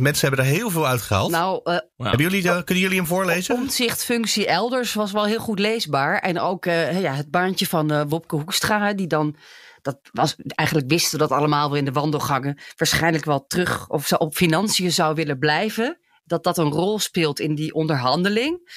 mensen 0.00 0.28
hebben 0.28 0.46
er 0.46 0.52
heel 0.52 0.70
veel 0.70 0.86
uitgehaald. 0.86 1.30
Nou, 1.30 1.60
uh, 1.64 1.78
hebben 1.96 2.20
jullie, 2.20 2.42
kunnen 2.42 2.82
jullie 2.82 2.96
hem 2.96 3.06
voorlezen? 3.06 3.54
Omzichtfunctie 3.54 4.46
elders 4.46 4.94
was 4.94 5.12
wel 5.12 5.24
heel 5.24 5.38
goed 5.38 5.58
leesbaar. 5.58 6.18
En 6.18 6.40
ook 6.40 6.64
ja, 6.64 7.14
het 7.14 7.30
baantje 7.30 7.66
van 7.66 8.08
Wopke 8.08 8.36
Hoekstra, 8.36 8.92
die 8.92 9.06
dan. 9.06 9.36
Dat 9.82 9.98
was, 10.12 10.36
eigenlijk 10.46 10.90
wisten 10.90 11.18
we 11.18 11.26
dat 11.26 11.38
allemaal 11.38 11.68
wel 11.68 11.78
in 11.78 11.84
de 11.84 11.92
wandelgangen. 11.92 12.58
Waarschijnlijk 12.76 13.24
wel 13.24 13.46
terug 13.46 13.88
of 13.88 14.06
ze 14.06 14.18
op 14.18 14.34
financiën 14.34 14.92
zou 14.92 15.14
willen 15.14 15.38
blijven. 15.38 15.98
Dat 16.24 16.44
dat 16.44 16.58
een 16.58 16.70
rol 16.70 16.98
speelt 16.98 17.40
in 17.40 17.54
die 17.54 17.74
onderhandeling. 17.74 18.70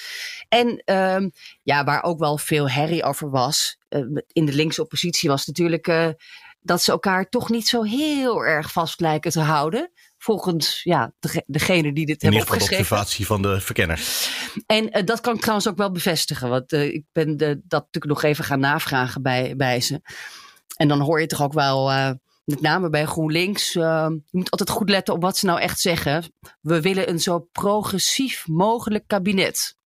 En 0.48 0.82
uh, 0.84 1.28
ja, 1.62 1.84
waar 1.84 2.02
ook 2.02 2.18
wel 2.18 2.38
veel 2.38 2.70
herrie 2.70 3.04
over 3.04 3.30
was. 3.30 3.78
in 4.32 4.44
de 4.44 4.52
linkse 4.52 4.82
oppositie 4.82 5.28
was 5.28 5.46
natuurlijk 5.46 5.88
dat 6.60 6.82
ze 6.82 6.90
elkaar 6.90 7.28
toch 7.28 7.48
niet 7.48 7.68
zo 7.68 7.82
heel 7.82 8.44
erg 8.44 8.72
vast 8.72 9.00
lijken 9.00 9.30
te 9.30 9.40
houden. 9.40 9.90
Volgens 10.18 10.80
ja, 10.82 11.12
de, 11.18 11.44
degene 11.46 11.92
die 11.92 12.06
dit 12.06 12.22
hebben 12.22 12.40
opgeschreven. 12.40 12.74
In 12.74 12.80
observatie 12.80 13.26
van 13.26 13.42
de 13.42 13.60
verkenners. 13.60 14.30
En 14.66 14.98
uh, 14.98 15.04
dat 15.04 15.20
kan 15.20 15.34
ik 15.34 15.40
trouwens 15.40 15.68
ook 15.68 15.76
wel 15.76 15.90
bevestigen. 15.90 16.48
Want 16.48 16.72
uh, 16.72 16.84
ik 16.94 17.04
ben 17.12 17.36
de, 17.36 17.60
dat 17.64 17.84
natuurlijk 17.84 18.12
nog 18.12 18.22
even 18.22 18.44
gaan 18.44 18.60
navragen 18.60 19.22
bij, 19.22 19.56
bij 19.56 19.80
ze. 19.80 20.00
En 20.76 20.88
dan 20.88 21.00
hoor 21.00 21.20
je 21.20 21.26
toch 21.26 21.42
ook 21.42 21.52
wel, 21.52 21.90
uh, 21.90 22.10
met 22.44 22.60
name 22.60 22.90
bij 22.90 23.06
GroenLinks... 23.06 23.72
je 23.72 24.22
moet 24.30 24.50
altijd 24.50 24.70
goed 24.70 24.90
letten 24.90 25.14
op 25.14 25.22
wat 25.22 25.36
ze 25.36 25.46
nou 25.46 25.60
echt 25.60 25.80
zeggen. 25.80 26.32
We 26.60 26.80
willen 26.80 27.08
een 27.08 27.20
zo 27.20 27.38
progressief 27.38 28.46
mogelijk 28.46 29.04
kabinet. 29.06 29.76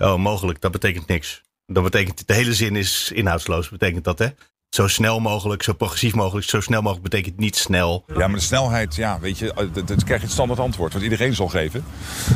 Oh, 0.00 0.16
mogelijk. 0.16 0.60
Dat 0.60 0.72
betekent 0.72 1.06
niks. 1.06 1.42
Dat 1.66 1.82
betekent, 1.82 2.26
de 2.26 2.34
hele 2.34 2.54
zin 2.54 2.76
is 2.76 3.10
inhoudsloos, 3.14 3.68
betekent 3.68 4.04
dat 4.04 4.18
hè? 4.18 4.28
Zo 4.70 4.88
snel 4.88 5.20
mogelijk, 5.20 5.62
zo 5.62 5.72
progressief 5.72 6.14
mogelijk. 6.14 6.46
Zo 6.46 6.60
snel 6.60 6.82
mogelijk 6.82 7.08
betekent 7.08 7.36
niet 7.36 7.56
snel. 7.56 8.04
Ja, 8.06 8.14
maar 8.14 8.38
de 8.38 8.44
snelheid, 8.44 8.94
ja, 8.94 9.20
weet 9.20 9.38
je, 9.38 9.70
dat, 9.72 9.88
dat 9.88 10.04
krijg 10.04 10.20
je 10.20 10.26
het 10.26 10.34
standaard 10.34 10.60
antwoord. 10.60 10.92
Wat 10.92 11.02
iedereen 11.02 11.34
zal 11.34 11.48
geven. 11.48 11.84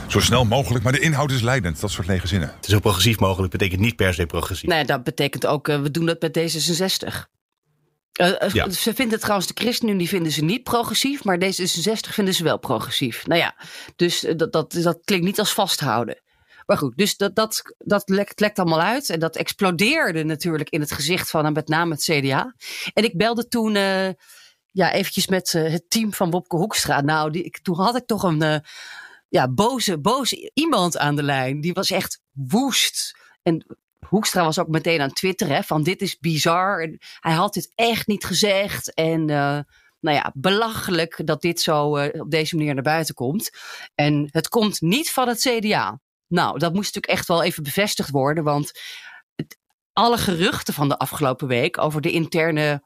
Zo 0.07 0.21
snel 0.21 0.45
mogelijk, 0.45 0.85
maar 0.85 0.93
de 0.93 1.01
inhoud 1.01 1.31
is 1.31 1.41
leidend. 1.41 1.81
Dat 1.81 1.91
soort 1.91 2.07
lege 2.07 2.27
zinnen. 2.27 2.53
Zo 2.61 2.79
progressief 2.79 3.19
mogelijk 3.19 3.53
betekent 3.53 3.81
niet 3.81 3.97
per 3.97 4.15
se 4.15 4.27
progressief. 4.27 4.69
Nee, 4.69 4.85
dat 4.85 5.05
betekent 5.05 5.47
ook, 5.47 5.69
uh, 5.69 5.81
we 5.81 5.91
doen 5.91 6.07
dat 6.07 6.21
met 6.21 6.39
D66. 6.39 7.33
Uh, 8.21 8.33
ja. 8.53 8.71
Ze 8.71 8.95
vinden 8.95 9.21
trouwens, 9.21 9.47
de 9.47 9.63
ChristenUnie 9.63 10.09
vinden 10.09 10.33
ze 10.33 10.45
niet 10.45 10.63
progressief, 10.63 11.25
maar 11.25 11.39
D66 11.39 12.11
vinden 12.11 12.35
ze 12.35 12.45
wel 12.45 12.59
progressief. 12.59 13.27
Nou 13.27 13.41
ja, 13.41 13.55
dus 13.97 14.27
dat, 14.37 14.53
dat, 14.53 14.73
dat 14.73 14.99
klinkt 15.05 15.25
niet 15.25 15.39
als 15.39 15.53
vasthouden. 15.53 16.23
Maar 16.67 16.79
goed, 16.79 16.97
dus 16.97 17.17
dat, 17.17 17.35
dat, 17.35 17.63
dat 17.79 18.09
lekt, 18.09 18.41
lekt 18.41 18.59
allemaal 18.59 18.81
uit. 18.81 19.11
En 19.11 19.21
dat 19.21 19.37
explodeerde 19.37 20.25
natuurlijk 20.25 20.71
in 20.71 20.81
het 20.81 20.93
gezicht 20.93 21.31
van 21.31 21.53
met 21.53 21.69
name 21.69 21.93
het 21.95 22.03
CDA. 22.03 22.55
En 22.93 23.05
ik 23.05 23.17
belde 23.17 23.49
toen 23.49 23.75
uh, 23.75 24.09
ja, 24.67 24.93
eventjes 24.93 25.27
met 25.27 25.53
uh, 25.53 25.71
het 25.71 25.91
team 25.91 26.13
van 26.13 26.31
Bobke 26.31 26.57
Hoekstra. 26.57 27.01
Nou, 27.01 27.31
die, 27.31 27.59
toen 27.63 27.77
had 27.77 27.97
ik 27.97 28.07
toch 28.07 28.23
een 28.23 28.43
uh, 28.43 28.57
ja, 29.29 29.49
boze, 29.49 29.99
boze 29.99 30.51
iemand 30.55 30.99
aan 30.99 31.17
de 31.17 31.23
lijn. 31.23 31.61
Die 31.61 31.73
was 31.73 31.91
echt 31.91 32.21
woest. 32.33 33.19
En 33.43 33.77
Hoekstra 34.09 34.45
was 34.45 34.59
ook 34.59 34.69
meteen 34.69 35.01
aan 35.01 35.13
Twitter 35.13 35.49
hè, 35.49 35.63
van 35.63 35.83
dit 35.83 36.03
is 36.03 36.19
bizar. 36.19 36.83
En 36.83 36.99
hij 37.21 37.33
had 37.33 37.55
dit 37.55 37.73
echt 37.75 38.07
niet 38.07 38.25
gezegd. 38.25 38.95
En 38.95 39.25
nou 40.05 40.17
ja, 40.17 40.33
belachelijk 40.35 41.21
dat 41.27 41.43
dit 41.43 41.61
zo 41.61 41.99
op 42.09 42.31
deze 42.31 42.57
manier 42.57 42.75
naar 42.75 42.83
buiten 42.83 43.15
komt. 43.15 43.51
En 43.95 44.29
het 44.31 44.49
komt 44.49 44.81
niet 44.81 45.11
van 45.11 45.29
het 45.29 45.41
CDA. 45.41 46.01
Nou, 46.35 46.59
dat 46.59 46.75
moest 46.75 46.95
natuurlijk 46.95 47.19
echt 47.19 47.29
wel 47.29 47.43
even 47.43 47.63
bevestigd 47.63 48.11
worden, 48.11 48.45
want 48.45 48.81
alle 49.93 50.19
geruchten 50.19 50.75
van 50.75 50.89
de 50.89 50.99
afgelopen 50.99 51.49
week 51.49 51.79
over 51.79 52.01
de 52.01 52.11
interne 52.11 52.83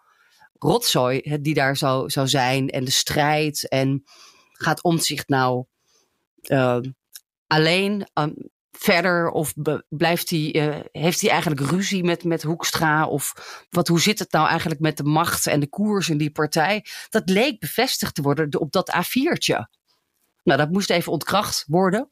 rotzooi 0.59 1.39
die 1.41 1.55
daar 1.55 1.77
zou, 1.77 2.11
zou 2.11 2.29
zijn 2.29 2.69
en 2.69 2.85
de 2.85 2.91
strijd 2.91 3.69
en 3.69 4.05
gaat 4.53 4.83
omzicht 4.83 5.29
nou 5.29 5.65
uh, 6.43 6.79
alleen 7.47 8.09
um, 8.15 8.35
verder 8.71 9.31
of 9.31 9.55
blijft 9.89 10.31
hij, 10.31 10.55
uh, 10.55 10.81
heeft 10.93 11.21
hij 11.21 11.31
eigenlijk 11.31 11.61
ruzie 11.61 12.05
met, 12.05 12.25
met 12.25 12.43
Hoekstra 12.43 13.07
of 13.07 13.33
wat, 13.71 13.89
hoe 13.89 14.01
zit 14.01 14.19
het 14.19 14.33
nou 14.33 14.49
eigenlijk 14.49 14.81
met 14.81 14.97
de 14.97 15.05
macht 15.05 15.47
en 15.47 15.61
de 15.61 15.69
koers 15.69 16.09
in 16.09 16.19
die 16.19 16.31
partij? 16.31 16.85
Dat 17.09 17.29
leek 17.29 17.61
bevestigd 17.61 18.15
te 18.15 18.23
worden 18.23 18.61
op 18.61 18.73
dat 18.73 18.93
A4'tje. 18.97 19.67
Nou, 20.43 20.59
dat 20.59 20.71
moest 20.71 20.91
even 20.91 21.13
ontkracht 21.13 21.65
worden. 21.67 22.11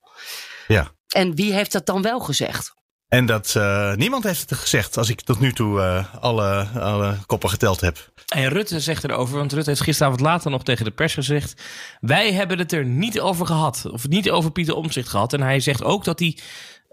Ja. 0.66 0.90
En 1.09 1.35
wie 1.35 1.52
heeft 1.52 1.72
dat 1.72 1.87
dan 1.87 2.02
wel 2.02 2.20
gezegd? 2.20 2.74
En 3.09 3.26
dat 3.26 3.55
uh, 3.57 3.94
niemand 3.94 4.24
heeft 4.24 4.50
het 4.50 4.59
gezegd, 4.59 4.96
als 4.96 5.09
ik 5.09 5.20
tot 5.20 5.40
nu 5.40 5.52
toe 5.52 5.79
uh, 5.79 6.14
alle, 6.20 6.68
alle 6.74 7.18
koppen 7.26 7.50
geteld 7.50 7.81
heb. 7.81 8.12
En 8.26 8.48
Rutte 8.48 8.81
zegt 8.81 9.05
erover, 9.05 9.37
want 9.37 9.52
Rutte 9.52 9.70
heeft 9.70 9.83
gisteravond 9.83 10.20
later 10.20 10.50
nog 10.50 10.64
tegen 10.64 10.85
de 10.85 10.90
pers 10.90 11.14
gezegd: 11.14 11.62
Wij 12.00 12.33
hebben 12.33 12.59
het 12.59 12.72
er 12.72 12.85
niet 12.85 13.20
over 13.20 13.46
gehad, 13.46 13.87
of 13.90 14.09
niet 14.09 14.31
over 14.31 14.50
Pieter 14.52 14.74
Omzicht 14.74 15.09
gehad. 15.09 15.33
En 15.33 15.42
hij 15.42 15.61
zegt 15.61 15.83
ook 15.83 16.05
dat 16.05 16.18
hij 16.18 16.38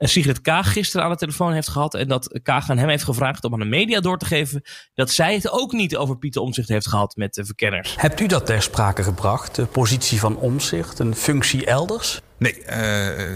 Sigrid 0.10 0.42
Kaag 0.42 0.72
gisteren 0.72 1.06
aan 1.06 1.12
de 1.12 1.18
telefoon 1.18 1.54
heeft 1.54 1.68
gehad. 1.68 1.94
En 1.94 2.08
dat 2.08 2.40
Kaag 2.44 2.70
aan 2.70 2.78
hem 2.78 2.90
heeft 2.90 3.04
gevraagd 3.04 3.44
om 3.44 3.54
aan 3.54 3.60
de 3.60 3.66
media 3.66 4.00
door 4.00 4.18
te 4.18 4.26
geven. 4.26 4.62
dat 4.94 5.12
zij 5.12 5.34
het 5.34 5.52
ook 5.52 5.72
niet 5.72 5.96
over 5.98 6.18
Pieter 6.18 6.42
Omzicht 6.42 6.70
heeft 6.70 6.88
gehad 6.88 7.16
met 7.16 7.34
de 7.34 7.46
verkenners. 7.46 7.96
Hebt 7.98 8.20
u 8.20 8.28
dat 8.28 8.46
ter 8.46 8.62
sprake 8.62 9.04
gebracht? 9.04 9.56
De 9.56 9.66
positie 9.66 10.20
van 10.20 10.38
Omzicht, 10.38 11.00
een 11.00 11.16
functie 11.16 11.66
elders? 11.66 12.22
Nee, 12.38 12.60
uh, 12.60 12.68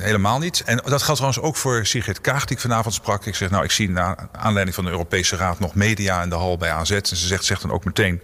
helemaal 0.03 0.39
niet. 0.39 0.63
En 0.65 0.77
dat 0.77 1.01
geldt 1.01 1.19
trouwens 1.19 1.39
ook 1.39 1.56
voor 1.56 1.86
Sigrid 1.86 2.21
Kaag, 2.21 2.45
die 2.45 2.56
ik 2.56 2.62
vanavond 2.62 2.93
sprak. 2.93 3.25
Ik 3.25 3.36
zeg, 3.36 3.49
nou, 3.49 3.63
ik 3.63 3.71
zie 3.71 3.89
na 3.89 4.30
aanleiding 4.32 4.75
van 4.75 4.86
de 4.86 4.91
Europese 4.91 5.36
Raad 5.36 5.60
nog 5.60 5.75
media 5.75 6.23
in 6.23 6.30
de 6.30 6.36
hal 6.36 6.58
bij 6.58 6.71
AZ. 6.71 6.91
En 6.91 7.06
ze 7.06 7.15
zegt, 7.15 7.45
zegt 7.45 7.62
dan 7.62 7.71
ook 7.71 7.86
meteen 7.86 8.21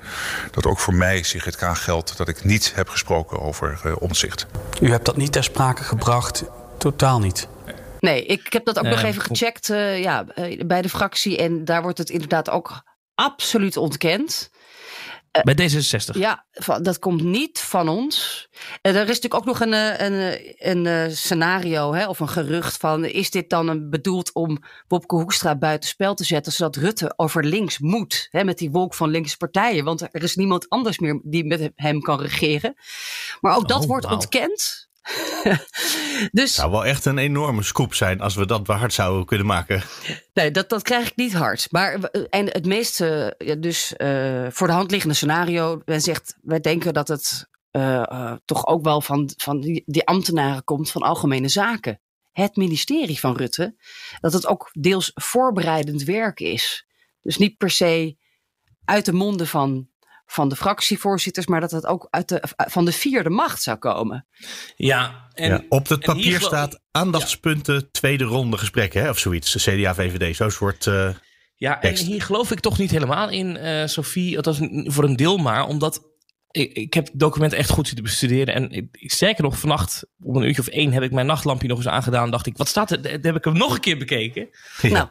dat 0.52 0.66
ook 0.66 0.80
voor 0.80 0.94
mij, 0.94 1.24
Sigrid 1.24 1.56
Kaag, 1.56 1.84
geldt 1.84 2.18
dat 2.18 2.28
ik 2.28 2.44
niet 2.44 2.72
heb 2.76 2.90
gesproken 2.90 3.42
over 3.42 3.82
uh, 3.86 3.94
omzicht. 4.00 4.46
U 4.82 4.90
hebt 4.90 5.06
dat 5.06 5.18
niet 5.18 5.32
ter 5.32 5.44
sprake 5.44 5.84
gebracht? 5.84 6.44
Totaal 6.78 7.20
niet? 7.20 7.48
Nee, 8.04 8.26
ik 8.26 8.54
heb 8.54 8.66
dat 8.66 8.78
ook 8.80 8.86
nog 8.86 9.04
even 9.04 9.22
gecheckt 9.22 9.70
uh, 9.70 10.02
ja, 10.02 10.26
bij 10.66 10.82
de 10.82 10.90
fractie. 10.90 11.38
En 11.38 11.66
daar 11.66 11.82
wordt 11.82 11.98
het 11.98 12.10
inderdaad 12.10 12.50
ook 12.50 12.84
absoluut 13.16 13.78
ontkend. 13.78 14.50
Bij 15.44 15.72
D66? 15.72 16.18
Ja, 16.18 16.46
dat 16.82 17.00
komt 17.00 17.24
niet 17.24 17.60
van 17.60 17.90
ons. 17.90 18.48
er 18.82 18.96
is 18.96 19.06
natuurlijk 19.06 19.34
ook 19.34 19.46
nog 19.46 19.60
een, 19.60 19.74
een, 20.04 20.86
een, 20.86 21.16
scenario 21.16 21.94
hè, 21.94 22.08
of 22.08 22.20
een 22.20 22.30
gerucht 22.30 22.78
van... 22.78 23.06
is 23.06 23.32
dit 23.32 23.50
dan 23.50 23.68
een, 23.68 23.90
bedoeld 23.90 24.34
om 24.34 24.64
Bobke 24.88 25.16
Hoekstra 25.16 25.58
buitenspel 25.58 26.14
te 26.14 26.24
zetten... 26.24 26.52
zodat 26.52 26.76
Rutte 26.76 27.14
over 27.16 27.46
links 27.46 27.80
moet 27.80 28.28
hè, 28.32 28.44
met 28.44 28.58
die 28.58 28.72
wolk 28.72 28.94
van 28.94 29.10
linkse 29.10 29.38
partijen? 29.38 29.84
Want 29.84 30.02
er 30.02 30.24
is 30.24 30.36
niemand 30.36 30.70
anders 30.70 31.00
meer 31.00 31.22
die 31.24 31.46
met 31.46 31.72
hem 31.76 32.02
kan 32.02 32.22
regeren. 32.22 32.76
Maar 33.42 33.56
ook 33.56 33.68
dat 33.68 33.82
oh, 33.82 33.88
wordt 33.88 34.06
wow. 34.06 34.14
ontkend. 34.14 34.92
dus, 36.32 36.54
zou 36.54 36.72
wel 36.72 36.86
echt 36.86 37.06
een 37.06 37.18
enorme 37.18 37.64
scoop 37.64 37.94
zijn 37.94 38.22
als 38.22 38.36
we 38.36 38.46
dat 38.46 38.68
hard 38.68 38.94
zouden 38.94 39.26
kunnen 39.26 39.46
maken. 39.46 39.84
Nee, 40.34 40.52
dat, 40.52 40.70
dat 40.70 40.82
krijg 40.82 41.08
ik 41.08 41.16
niet 41.16 41.34
hard. 41.34 41.68
Maar 41.72 42.00
en 42.30 42.46
het 42.46 42.66
meest, 42.66 43.02
uh, 43.02 43.28
dus 43.58 43.94
uh, 43.98 44.48
voor 44.50 44.68
de 44.68 44.74
hand 44.74 44.92
liggende 44.92 45.16
scenario, 45.16 45.82
men 45.86 46.02
zegt, 46.02 46.38
wij 46.42 46.60
denken 46.60 46.94
dat 46.94 47.08
het 47.08 47.50
uh, 47.72 48.34
toch 48.46 48.68
ook 48.68 48.84
wel 48.84 49.02
van, 49.02 49.30
van 49.38 49.62
die, 49.62 49.84
die 49.86 50.06
ambtenaren 50.06 50.64
komt 50.64 50.92
van 50.92 51.02
algemene 51.02 51.48
zaken. 51.48 52.02
Het 52.32 52.56
ministerie 52.56 53.20
van 53.20 53.36
Rutte, 53.36 53.76
dat 54.20 54.34
het 54.34 54.48
ook 54.48 54.70
deels 54.72 55.12
voorbereidend 55.14 56.04
werk 56.04 56.40
is. 56.40 56.88
Dus 57.22 57.38
niet 57.38 57.58
per 57.58 57.70
se 57.70 58.18
uit 58.86 59.06
de 59.06 59.14
monden 59.14 59.48
van 59.48 59.88
van 60.26 60.50
de 60.50 60.56
fractievoorzitters, 60.56 61.48
maar 61.48 61.62
dat 61.62 61.72
het 61.72 61.86
ook 61.86 62.08
uit 62.10 62.30
de, 62.30 62.44
van 62.56 62.86
de 62.86 62.92
vierde 62.92 63.30
macht 63.30 63.62
zou 63.62 63.78
komen. 63.78 64.28
Ja, 64.76 65.28
en, 65.34 65.50
ja, 65.50 65.64
op 65.70 65.88
het 65.88 66.00
papier 66.00 66.42
staat 66.42 66.80
aandachtspunten, 66.92 67.74
ja. 67.74 67.82
tweede 67.92 68.24
ronde 68.24 68.58
gesprekken, 68.58 69.02
hè, 69.02 69.10
of 69.10 69.20
zoiets. 69.20 69.56
CDA, 69.56 69.96
VVD, 69.96 70.36
zo'n 70.36 70.52
soort. 70.52 70.86
Uh, 70.86 71.10
ja, 71.56 71.82
en 71.82 71.96
hier 71.96 72.22
geloof 72.22 72.52
ik 72.52 72.60
toch 72.60 72.78
niet 72.78 72.92
helemaal 72.92 73.30
in, 73.30 73.56
uh, 73.56 73.86
Sophie. 73.86 74.36
Althans, 74.36 74.60
voor 74.94 75.04
een 75.04 75.16
deel 75.16 75.38
maar, 75.38 75.68
omdat. 75.68 76.12
Ik, 76.52 76.74
ik 76.74 76.94
heb 76.94 77.06
het 77.06 77.20
document 77.20 77.54
echt 77.54 77.70
goed 77.70 77.88
zitten 77.88 78.04
bestuderen. 78.04 78.54
En 78.54 78.72
ik, 78.72 79.12
sterker 79.12 79.44
nog, 79.44 79.60
vannacht 79.60 80.06
om 80.20 80.36
een 80.36 80.44
uurtje 80.44 80.62
of 80.62 80.68
één 80.68 80.92
heb 80.92 81.04
ik 81.04 81.12
mijn 81.12 81.26
nachtlampje 81.26 81.68
nog 81.68 81.78
eens 81.78 81.88
aangedaan. 81.88 82.32
Dacht 82.32 82.46
ik, 82.46 82.58
wat 82.58 82.68
staat 82.68 82.92
er? 82.92 83.02
Dan 83.02 83.12
heb 83.22 83.36
ik 83.36 83.44
hem 83.44 83.58
nog 83.58 83.74
een 83.74 83.80
keer 83.80 83.98
bekeken. 83.98 84.50
Ja. 84.82 84.90
Nou, 84.90 85.08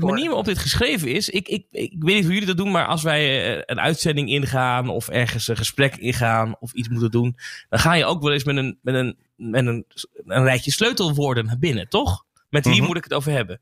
De 0.00 0.06
manier 0.06 0.26
waarop 0.26 0.44
dit 0.44 0.58
geschreven 0.58 1.08
is, 1.08 1.28
ik, 1.28 1.48
ik, 1.48 1.66
ik 1.70 1.94
weet 1.98 2.14
niet 2.14 2.24
hoe 2.24 2.32
jullie 2.32 2.46
dat 2.46 2.56
doen, 2.56 2.70
maar 2.70 2.86
als 2.86 3.02
wij 3.02 3.54
eh, 3.56 3.62
een 3.66 3.80
uitzending 3.80 4.28
ingaan 4.28 4.88
of 4.88 5.08
ergens 5.08 5.48
een 5.48 5.56
gesprek 5.56 5.96
ingaan 5.96 6.56
of 6.60 6.72
iets 6.72 6.88
moeten 6.88 7.10
doen, 7.10 7.36
dan 7.68 7.78
ga 7.78 7.94
je 7.94 8.04
ook 8.04 8.22
wel 8.22 8.32
eens 8.32 8.44
met 8.44 8.56
een, 8.56 8.78
met 8.82 8.94
een, 8.94 9.16
met 9.36 9.66
een, 9.66 9.84
een 10.24 10.42
rijtje 10.44 10.70
sleutelwoorden 10.72 11.46
naar 11.46 11.58
binnen, 11.58 11.88
toch? 11.88 12.24
Met 12.50 12.64
wie 12.64 12.74
Mhm. 12.76 12.86
moet 12.86 12.96
ik 12.96 13.04
het 13.04 13.14
over 13.14 13.32
hebben? 13.32 13.60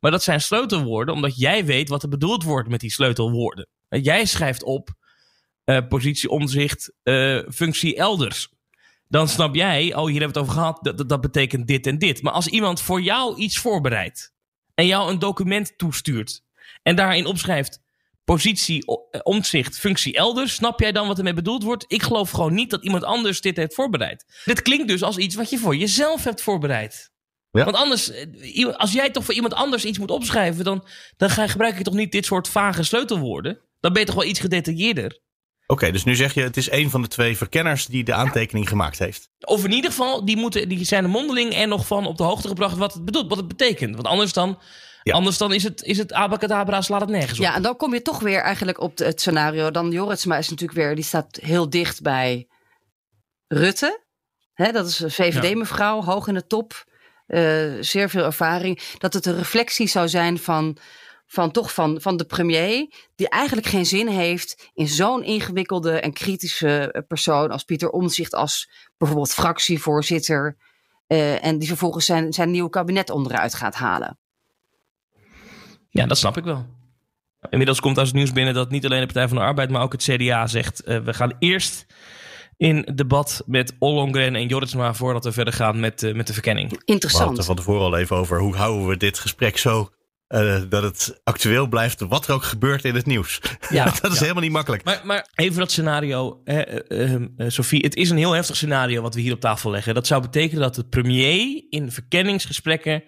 Maar 0.00 0.10
dat 0.10 0.22
zijn 0.22 0.40
sleutelwoorden 0.40 1.14
omdat 1.14 1.38
jij 1.38 1.64
weet 1.64 1.88
wat 1.88 2.02
er 2.02 2.08
bedoeld 2.08 2.42
wordt 2.42 2.68
met 2.68 2.80
die 2.80 2.90
sleutelwoorden. 2.92 3.66
En 3.88 4.00
Jij 4.00 4.24
schrijft 4.24 4.62
op 4.62 4.88
eh, 5.64 5.78
positie, 5.88 6.30
omzicht, 6.30 6.92
eh, 7.02 7.38
functie 7.52 7.96
elders. 7.96 8.48
Dan 9.08 9.28
snap 9.28 9.54
jij, 9.54 9.94
oh 9.94 10.06
hier 10.06 10.20
hebben 10.20 10.20
we 10.20 10.24
het 10.26 10.36
over 10.38 10.52
gehad, 10.52 10.78
dat, 10.82 10.98
dat, 10.98 11.08
dat 11.08 11.20
betekent 11.20 11.66
dit 11.66 11.86
en 11.86 11.98
dit. 11.98 12.22
Maar 12.22 12.32
als 12.32 12.46
iemand 12.46 12.80
voor 12.80 13.00
jou 13.02 13.36
iets 13.38 13.58
voorbereidt 13.58 14.32
en 14.74 14.86
jou 14.86 15.10
een 15.10 15.18
document 15.18 15.78
toestuurt 15.78 16.42
en 16.82 16.96
daarin 16.96 17.26
opschrijft 17.26 17.82
positie, 18.24 18.84
eh, 18.86 19.20
omzicht, 19.22 19.78
functie 19.78 20.14
elders, 20.14 20.54
snap 20.54 20.80
jij 20.80 20.92
dan 20.92 21.06
wat 21.06 21.18
ermee 21.18 21.34
bedoeld 21.34 21.62
wordt? 21.62 21.84
Ik 21.88 22.02
geloof 22.02 22.30
gewoon 22.30 22.54
niet 22.54 22.70
dat 22.70 22.84
iemand 22.84 23.04
anders 23.04 23.40
dit 23.40 23.56
heeft 23.56 23.74
voorbereid. 23.74 24.24
Dit 24.44 24.62
klinkt 24.62 24.88
dus 24.88 25.02
als 25.02 25.16
iets 25.16 25.34
wat 25.34 25.50
je 25.50 25.58
voor 25.58 25.76
jezelf 25.76 26.24
hebt 26.24 26.42
voorbereid. 26.42 27.12
Ja. 27.50 27.64
Want 27.64 27.76
anders, 27.76 28.10
eh, 28.10 28.66
als 28.66 28.92
jij 28.92 29.10
toch 29.10 29.24
voor 29.24 29.34
iemand 29.34 29.54
anders 29.54 29.84
iets 29.84 29.98
moet 29.98 30.10
opschrijven, 30.10 30.64
dan, 30.64 30.86
dan 31.16 31.30
ga, 31.30 31.46
gebruik 31.46 31.78
je 31.78 31.84
toch 31.84 31.94
niet 31.94 32.12
dit 32.12 32.24
soort 32.24 32.48
vage 32.48 32.82
sleutelwoorden? 32.82 33.60
Dan 33.80 33.92
ben 33.92 34.00
je 34.00 34.06
toch 34.06 34.16
wel 34.16 34.28
iets 34.28 34.40
gedetailleerder? 34.40 35.20
Oké, 35.66 35.90
dus 35.90 36.04
nu 36.04 36.14
zeg 36.14 36.34
je 36.34 36.42
het 36.42 36.56
is 36.56 36.70
een 36.70 36.90
van 36.90 37.02
de 37.02 37.08
twee 37.08 37.36
verkenners 37.36 37.86
die 37.86 38.04
de 38.04 38.14
aantekening 38.14 38.68
gemaakt 38.68 38.98
heeft. 38.98 39.28
Of 39.40 39.64
in 39.64 39.72
ieder 39.72 39.90
geval, 39.90 40.24
die, 40.24 40.36
moeten, 40.36 40.68
die 40.68 40.84
zijn 40.84 41.04
er 41.04 41.10
mondeling 41.10 41.52
en 41.54 41.68
nog 41.68 41.86
van 41.86 42.06
op 42.06 42.16
de 42.16 42.22
hoogte 42.22 42.48
gebracht 42.48 42.76
wat 42.76 42.92
het 42.92 43.04
bedoelt, 43.04 43.28
wat 43.28 43.38
het 43.38 43.48
betekent. 43.48 43.94
Want 43.94 44.06
anders 44.06 44.32
dan, 44.32 44.58
anders 45.02 45.38
dan 45.38 45.52
is 45.52 45.62
het, 45.62 45.82
is 45.82 45.98
het 45.98 46.12
abacadabra, 46.12 46.80
slaat 46.80 47.00
het 47.00 47.10
nergens 47.10 47.38
op. 47.38 47.44
Ja, 47.44 47.54
en 47.54 47.62
dan 47.62 47.76
kom 47.76 47.94
je 47.94 48.02
toch 48.02 48.20
weer 48.20 48.40
eigenlijk 48.40 48.80
op 48.80 48.98
het 48.98 49.20
scenario. 49.20 49.70
Dan 49.70 49.90
Joritsma 49.90 50.36
is 50.38 50.48
natuurlijk 50.48 50.78
weer, 50.78 50.94
die 50.94 51.04
staat 51.04 51.38
heel 51.42 51.70
dicht 51.70 52.02
bij 52.02 52.48
Rutte. 53.48 54.02
Hè, 54.54 54.72
dat 54.72 54.86
is 54.86 55.00
een 55.00 55.10
VVD-mevrouw, 55.10 56.02
hoog 56.02 56.26
in 56.26 56.34
de 56.34 56.46
top. 56.46 56.84
eh, 57.26 57.72
zeer 57.80 58.10
veel 58.10 58.24
ervaring. 58.24 58.80
Dat 58.98 59.14
het 59.14 59.26
een 59.26 59.36
reflectie 59.36 59.86
zou 59.86 60.08
zijn 60.08 60.38
van, 60.38 60.76
van, 61.26 61.50
toch 61.50 61.74
van, 61.74 62.00
van 62.00 62.16
de 62.16 62.24
premier. 62.24 62.90
Die 63.14 63.28
eigenlijk 63.28 63.66
geen 63.66 63.86
zin 63.86 64.08
heeft 64.08 64.70
in 64.74 64.88
zo'n 64.88 65.24
ingewikkelde 65.24 66.00
en 66.00 66.12
kritische 66.12 66.92
eh, 66.92 67.02
persoon 67.08 67.50
als 67.50 67.64
Pieter 67.64 67.90
Omtzigt. 67.90 68.34
Als 68.34 68.70
bijvoorbeeld 68.96 69.32
fractievoorzitter. 69.32 70.56
eh, 71.06 71.44
en 71.44 71.58
die 71.58 71.68
vervolgens 71.68 72.06
zijn, 72.06 72.32
zijn 72.32 72.50
nieuwe 72.50 72.70
kabinet 72.70 73.10
onderuit 73.10 73.54
gaat 73.54 73.74
halen. 73.74 74.18
Ja, 75.90 76.06
dat 76.06 76.18
snap 76.18 76.36
ik 76.36 76.44
wel. 76.44 76.66
Inmiddels 77.50 77.80
komt 77.80 77.98
als 77.98 78.12
nieuws 78.12 78.32
binnen 78.32 78.54
dat 78.54 78.70
niet 78.70 78.84
alleen 78.84 79.00
de 79.00 79.06
Partij 79.06 79.28
van 79.28 79.36
de 79.36 79.42
Arbeid, 79.42 79.70
maar 79.70 79.82
ook 79.82 79.92
het 79.92 80.02
CDA 80.02 80.46
zegt: 80.46 80.82
eh, 80.82 80.98
we 80.98 81.14
gaan 81.14 81.32
eerst 81.38 81.86
in 82.56 82.88
debat 82.94 83.42
met 83.46 83.74
Ollongren 83.78 84.34
en 84.34 84.46
Jorritsma 84.46 84.94
voordat 84.94 85.24
we 85.24 85.32
verder 85.32 85.52
gaan 85.52 85.80
met, 85.80 86.14
met 86.14 86.26
de 86.26 86.32
verkenning. 86.32 86.70
We 86.70 86.76
hadden 86.86 87.28
het 87.28 87.38
er 87.38 87.44
van 87.44 87.56
tevoren 87.56 87.82
al 87.82 87.96
even 87.96 88.16
over 88.16 88.40
hoe 88.40 88.56
houden 88.56 88.88
we 88.88 88.96
dit 88.96 89.18
gesprek 89.18 89.58
zo 89.58 89.90
eh, 90.34 90.62
dat 90.68 90.82
het 90.82 91.20
actueel 91.24 91.66
blijft, 91.66 92.00
wat 92.00 92.26
er 92.26 92.34
ook 92.34 92.42
gebeurt 92.42 92.84
in 92.84 92.94
het 92.94 93.06
nieuws. 93.06 93.40
Ja, 93.70 93.84
dat 94.00 94.12
is 94.12 94.18
ja. 94.18 94.20
helemaal 94.20 94.42
niet 94.42 94.52
makkelijk. 94.52 94.84
Maar, 94.84 95.00
maar 95.04 95.28
even 95.34 95.58
dat 95.58 95.70
scenario, 95.70 96.40
hè, 96.44 96.60
eh, 96.60 97.14
eh, 97.14 97.22
eh, 97.36 97.48
Sophie. 97.48 97.82
Het 97.82 97.94
is 97.96 98.10
een 98.10 98.16
heel 98.16 98.32
heftig 98.32 98.56
scenario 98.56 99.02
wat 99.02 99.14
we 99.14 99.20
hier 99.20 99.32
op 99.32 99.40
tafel 99.40 99.70
leggen. 99.70 99.94
Dat 99.94 100.06
zou 100.06 100.22
betekenen 100.22 100.62
dat 100.62 100.74
de 100.74 100.84
premier 100.84 101.64
in 101.70 101.92
verkenningsgesprekken 101.92 103.04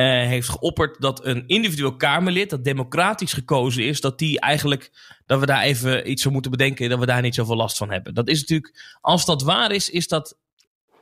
eh, 0.00 0.06
heeft 0.06 0.48
geopperd 0.48 1.00
dat 1.00 1.24
een 1.24 1.44
individueel 1.46 1.96
Kamerlid, 1.96 2.50
dat 2.50 2.64
democratisch 2.64 3.32
gekozen 3.32 3.84
is, 3.84 4.00
dat 4.00 4.18
die 4.18 4.40
eigenlijk, 4.40 4.90
dat 5.26 5.40
we 5.40 5.46
daar 5.46 5.62
even 5.62 6.10
iets 6.10 6.22
van 6.22 6.32
moeten 6.32 6.50
bedenken, 6.50 6.88
dat 6.88 6.98
we 6.98 7.06
daar 7.06 7.22
niet 7.22 7.34
zoveel 7.34 7.56
last 7.56 7.76
van 7.76 7.90
hebben. 7.90 8.14
Dat 8.14 8.28
is 8.28 8.40
natuurlijk, 8.40 8.98
als 9.00 9.24
dat 9.24 9.42
waar 9.42 9.72
is, 9.72 9.90
is 9.90 10.08
dat. 10.08 10.38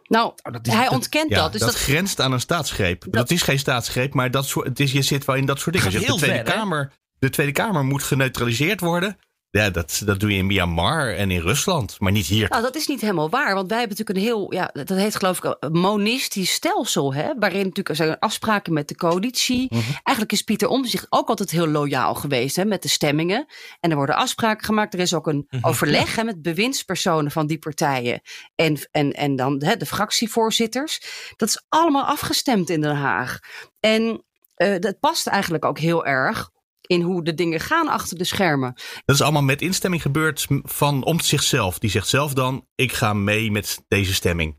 Nou, 0.09 0.33
is- 0.63 0.73
hij 0.73 0.85
dat- 0.85 0.93
ontkent 0.93 1.31
Ja, 1.31 1.37
dat. 1.37 1.53
Dus 1.53 1.61
dat, 1.61 1.71
dat, 1.71 1.81
grenst 1.81 2.21
aan 2.21 2.33
een 2.33 2.41
staatsgreep. 2.41 3.05
Dat, 3.11 3.31
is 3.31 3.43
geen 3.43 3.59
staatsgreep, 3.59 4.15
maar 4.15 4.31
dat 4.31 4.47
soort, 4.47 4.67
het 4.67 4.81
is, 4.81 4.93
je 4.93 5.03
zit 5.03 5.25
wel 5.25 5.37
in 5.37 5.47
dat 5.47 5.61
soort 5.61 5.77
dingen. 5.77 5.91
Zegt, 5.93 6.05
de, 6.05 6.11
heel 6.11 6.21
Tweede 6.21 6.37
ver, 6.45 6.53
hè? 6.53 6.59
Kamer, 6.59 6.93
de 7.19 7.31
Tweede 7.31 7.53
Kamer 7.53 7.85
moet 7.85 8.03
geneutraliseerd 8.03 8.81
worden. 8.81 9.19
Ja, 9.59 9.71
dat, 9.71 10.03
dat 10.05 10.21
doe 10.21 10.31
je 10.31 10.37
in 10.37 10.47
Myanmar 10.47 11.15
en 11.15 11.31
in 11.31 11.41
Rusland, 11.41 12.01
maar 12.01 12.13
niet 12.13 12.27
hier. 12.27 12.49
Nou, 12.49 12.63
dat 12.63 12.77
is 12.77 12.87
niet 12.87 13.01
helemaal 13.01 13.31
waar. 13.31 13.55
Want 13.55 13.69
wij 13.69 13.79
hebben 13.79 13.97
natuurlijk 13.99 14.27
een 14.27 14.33
heel, 14.35 14.53
ja, 14.53 14.71
dat 14.73 14.89
heet 14.89 15.17
geloof 15.17 15.45
ik 15.45 15.57
een 15.61 15.73
monistisch 15.73 16.53
stelsel. 16.53 17.15
Hè, 17.15 17.33
waarin 17.39 17.59
natuurlijk 17.59 17.89
er 17.89 17.97
zijn 17.97 18.19
afspraken 18.19 18.73
met 18.73 18.89
de 18.89 18.95
coalitie. 18.95 19.67
Mhm. 19.71 19.81
Eigenlijk 20.03 20.33
is 20.33 20.43
Pieter 20.43 20.69
Omtzigt 20.69 21.07
ook 21.09 21.29
altijd 21.29 21.51
heel 21.51 21.69
loyaal 21.69 22.15
geweest 22.15 22.57
hè, 22.57 22.65
met 22.65 22.83
de 22.83 22.89
stemmingen. 22.89 23.47
En 23.81 23.91
er 23.91 23.97
worden 23.97 24.17
afspraken 24.17 24.65
gemaakt. 24.65 24.95
Er 24.95 25.01
is 25.01 25.15
ook 25.15 25.27
een 25.27 25.47
Mhm. 25.51 25.67
overleg 25.67 26.17
hè, 26.17 26.25
met 26.25 26.43
bewindspersonen 26.43 27.31
van 27.31 27.47
die 27.47 27.59
partijen. 27.59 28.21
En, 28.55 28.89
en, 28.91 29.13
en 29.13 29.37
dan 29.37 29.63
hè, 29.65 29.77
de 29.77 29.87
fractievoorzitters. 29.87 31.01
Dat 31.37 31.49
is 31.49 31.65
allemaal 31.69 32.05
afgestemd 32.05 32.71
in 32.71 32.81
Den 32.81 32.97
Haag. 32.97 33.39
En 33.81 34.25
eh, 34.55 34.79
dat 34.79 35.01
past 35.01 35.27
eigenlijk 35.27 35.65
ook 35.65 35.79
heel 35.79 36.07
erg 36.07 36.51
in 36.89 37.01
hoe 37.01 37.25
de 37.25 37.35
dingen 37.35 37.61
gaan 37.61 37.89
achter 37.89 38.19
de 38.19 38.25
schermen. 38.25 38.73
Dat 39.05 39.17
is 39.17 39.23
allemaal 39.23 39.43
met 39.43 39.63
instemming 39.63 40.03
gebeurd 40.03 40.47
van 40.63 41.05
om 41.05 41.21
zichzelf. 41.21 41.79
Die 41.79 41.91
zegt 41.91 42.09
zelf 42.09 42.33
dan, 42.33 42.67
ik 42.75 42.93
ga 42.93 43.13
mee 43.13 43.51
met 43.51 43.85
deze 43.89 44.15
stemming. 44.15 44.57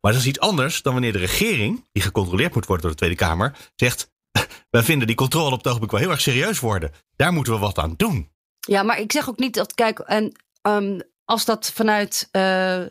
Maar 0.00 0.12
dat 0.12 0.20
is 0.20 0.26
iets 0.26 0.40
anders 0.40 0.82
dan 0.82 0.92
wanneer 0.92 1.12
de 1.12 1.18
regering, 1.18 1.88
die 1.92 2.02
gecontroleerd 2.02 2.54
moet 2.54 2.66
worden 2.66 2.82
door 2.82 2.94
de 2.94 2.98
Tweede 2.98 3.16
Kamer, 3.16 3.56
zegt, 3.76 4.12
wij 4.70 4.82
vinden 4.82 5.06
die 5.06 5.16
controle 5.16 5.50
op 5.50 5.58
het 5.58 5.66
ogenblik 5.66 5.90
wel 5.90 6.00
heel 6.00 6.10
erg 6.10 6.20
serieus 6.20 6.60
worden. 6.60 6.90
Daar 7.16 7.32
moeten 7.32 7.52
we 7.52 7.58
wat 7.58 7.78
aan 7.78 7.94
doen. 7.96 8.32
Ja, 8.60 8.82
maar 8.82 9.00
ik 9.00 9.12
zeg 9.12 9.28
ook 9.28 9.38
niet 9.38 9.54
dat, 9.54 9.74
kijk, 9.74 9.98
en 9.98 10.32
ehm, 10.62 11.00
als 11.24 11.44
dat 11.44 11.70
vanuit 11.74 12.28
eh, 12.30 12.82
eh, 12.82 12.88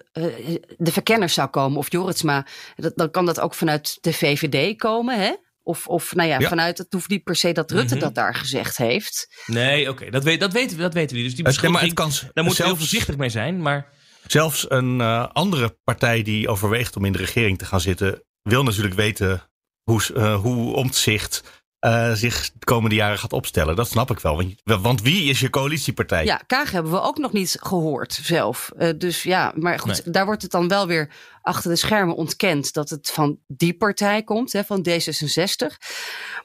de 0.78 0.91
verkenners 0.91 1.34
zou 1.34 1.50
komen, 1.50 1.78
of 1.78 1.91
Joritsma, 1.91 2.46
dat, 2.76 2.93
dan 2.96 3.12
kan 3.12 3.26
dat 3.26 3.39
ook 3.39 3.54
vanuit 3.54 3.98
de 4.02 4.13
VVD 4.13 4.78
komen, 4.78 5.19
hè? 5.19 5.34
Of, 5.63 5.88
of 5.88 6.15
nou 6.15 6.30
ja, 6.30 6.39
Ja. 6.39 6.47
vanuit, 6.47 6.78
het 6.78 6.93
hoeft 6.93 7.10
niet 7.10 7.23
per 7.23 7.36
se 7.36 7.52
dat 7.52 7.71
Rutte 7.71 7.93
Mhm. 7.95 8.04
dat 8.04 8.15
daar 8.15 8.36
gezegd 8.36 8.78
heeft. 8.78 9.43
Nee, 9.45 9.89
oké, 9.89 10.10
dat, 10.10 10.23
weet, 10.23 10.39
dat, 10.39 10.54
weten 10.54 10.78
we, 10.78 10.84
dat 10.84 10.93
weten 10.93 11.15
we. 11.17 11.23
Dus 11.23 11.36
die 11.36 11.45
Het- 11.45 11.62
nee, 11.62 11.71
maar 11.71 11.82
beschuldiging, 11.82 12.12
het 12.13 12.21
kan 12.23 12.32
daar 12.34 12.43
moeten 12.43 12.63
we 12.63 12.69
heel 12.69 12.80
voorzichtig 12.80 13.17
mee 13.17 13.30
zijn. 13.30 13.62
Maar 13.62 13.91
Zelfs 14.28 14.65
een 14.69 15.02
eh, 15.02 15.28
andere 15.34 15.78
partij 15.84 16.21
die 16.21 16.47
overweegt 16.49 16.95
om 16.95 17.06
in 17.06 17.12
de 17.12 17.17
regering 17.17 17.58
te 17.58 17.65
gaan 17.65 17.82
zitten, 17.82 18.23
wil 18.41 18.63
natuurlijk 18.63 18.95
weten 18.95 19.49
hoe, 19.84 20.02
eh, 20.15 20.36
hoe 20.41 20.76
omzicht 20.76 21.62
zich 22.13 22.52
de 22.54 22.65
komende 22.65 22.96
jaren 22.96 23.19
gaat 23.19 23.34
opstellen. 23.34 23.76
Dat 23.76 23.88
snap 23.88 24.12
ik 24.12 24.19
wel. 24.19 24.36
Want, 24.36 24.82
want 24.82 25.02
wie 25.02 25.30
is 25.30 25.39
je 25.39 25.50
coalitiepartij? 25.50 26.26
Ja, 26.26 26.38
Kaag 26.48 26.72
hebben 26.72 26.91
we 26.91 27.02
ook 27.02 27.17
nog 27.17 27.32
niet 27.32 27.58
gehoord 27.62 28.13
zelf. 28.13 28.72
Eh, 28.78 28.89
dus 28.98 29.24
ja, 29.24 29.54
maar 29.56 29.80
goed, 29.80 30.06
Nee. 30.06 30.13
daar 30.13 30.26
wordt 30.26 30.41
het 30.41 30.52
dan 30.52 30.67
wel 30.67 30.88
weer 30.88 31.10
achter 31.41 31.69
de 31.69 31.76
schermen 31.76 32.15
ontkend 32.15 32.74
dat 32.74 32.89
het 32.89 33.12
van 33.12 33.39
die 33.48 33.74
partij 33.78 34.24
komt, 34.24 34.54
hè, 34.54 34.63
van 34.63 34.88
D66. 34.89 35.78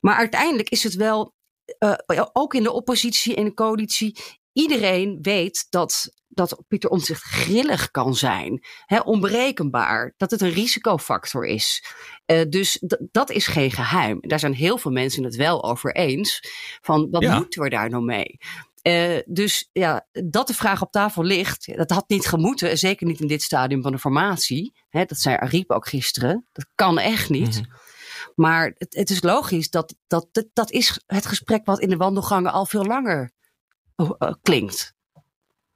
Maar 0.01 0.17
uiteindelijk 0.17 0.69
is 0.69 0.83
het 0.83 0.95
wel, 0.95 1.35
eh, 1.79 2.23
ook 2.33 2.55
in 2.55 2.63
de 2.63 2.73
oppositie 2.73 3.35
en 3.35 3.45
de 3.45 3.55
coalitie, 3.55 4.17
iedereen 4.59 5.19
weet 5.23 5.67
dat, 5.71 6.11
dat 6.29 6.63
Pieter 6.69 6.91
Omtzigt 6.91 7.23
grillig 7.23 7.91
kan 7.91 8.15
zijn, 8.15 8.65
hè, 8.87 9.01
onberekenbaar, 9.01 10.15
dat 10.17 10.31
het 10.31 10.41
een 10.41 10.51
risicofactor 10.53 11.47
is. 11.47 11.85
Eh, 12.25 12.41
dus 12.49 12.83
dat 13.11 13.31
is 13.31 13.47
geen 13.47 13.71
geheim. 13.71 14.19
Daar 14.21 14.39
zijn 14.39 14.55
heel 14.55 14.79
veel 14.79 14.91
mensen 14.91 15.25
het 15.25 15.37
wel 15.37 15.65
over 15.65 15.95
eens. 15.95 16.41
Van 16.81 17.11
wat 17.11 17.23
Ja. 17.23 17.37
moeten 17.37 17.63
we 17.63 17.69
daar 17.69 17.91
nou 17.91 18.05
mee? 18.05 18.39
Eh, 18.83 19.19
dus 19.27 19.69
ja, 19.73 20.07
dat 20.13 20.47
de 20.47 20.55
vraag 20.55 20.83
op 20.83 20.93
tafel 20.93 21.23
ligt, 21.23 21.77
dat 21.77 21.91
had 21.91 22.09
niet 22.09 22.27
gemoeten. 22.27 22.79
Zeker 22.79 23.07
niet 23.07 23.21
in 23.21 23.27
dit 23.27 23.43
stadium 23.43 23.83
van 23.83 23.93
de 23.93 23.99
formatie. 23.99 24.73
Hè, 24.89 25.05
dat 25.05 25.19
zei 25.19 25.37
Ariep 25.37 25.71
ook 25.71 25.89
gisteren. 25.89 26.47
Dat 26.53 26.67
kan 26.75 26.99
echt 26.99 27.29
niet. 27.31 27.61
Maar 28.35 28.73
het, 28.79 28.95
het 28.95 29.11
is 29.11 29.23
logisch 29.23 29.71
dat, 29.71 29.95
dat, 30.07 30.29
dat 30.33 30.47
dat 30.53 30.71
is 30.71 31.01
het 31.07 31.27
gesprek 31.27 31.65
wat 31.67 31.81
in 31.81 31.89
de 31.89 31.97
wandelgangen 31.97 32.53
al 32.53 32.67
veel 32.67 32.85
langer 32.85 33.33
klinkt. 34.43 34.97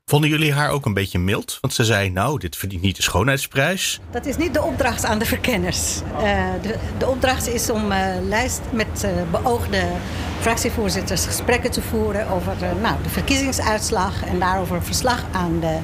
Vonden 0.05 0.31
jullie 0.31 0.53
haar 0.53 0.71
ook 0.71 0.87
een 0.87 0.95
beetje 0.95 1.19
mild? 1.19 1.59
Want 1.61 1.75
ze 1.75 1.85
zei, 1.85 2.11
nou, 2.11 2.39
dit 2.39 2.57
verdient 2.57 2.83
niet 2.83 2.97
de 2.97 3.03
schoonheidsprijs. 3.03 4.01
Dat 4.11 4.27
is 4.27 4.37
niet 4.37 4.55
de 4.55 4.63
opdracht 4.63 5.05
aan 5.05 5.19
de 5.19 5.25
verkenners. 5.25 6.01
Eh, 6.19 6.53
de, 6.63 6.79
de 6.99 7.07
opdracht 7.07 7.49
is 7.49 7.71
om 7.71 7.93
eh, 7.93 8.15
lijst 8.23 8.61
met 8.73 9.05
eh, 9.05 9.11
beoogde 9.31 9.83
fractievoorzitters 10.41 11.27
gesprekken 11.27 11.71
te 11.71 11.83
voeren 11.83 12.29
over 12.29 12.53
eh, 12.61 12.81
nou, 12.81 13.03
de 13.03 13.09
verkiezingsuitslag 13.09 14.25
en 14.25 14.39
daarover 14.39 14.77
een 14.77 14.83
verslag 14.83 15.25
aan 15.33 15.61
de 15.61 15.79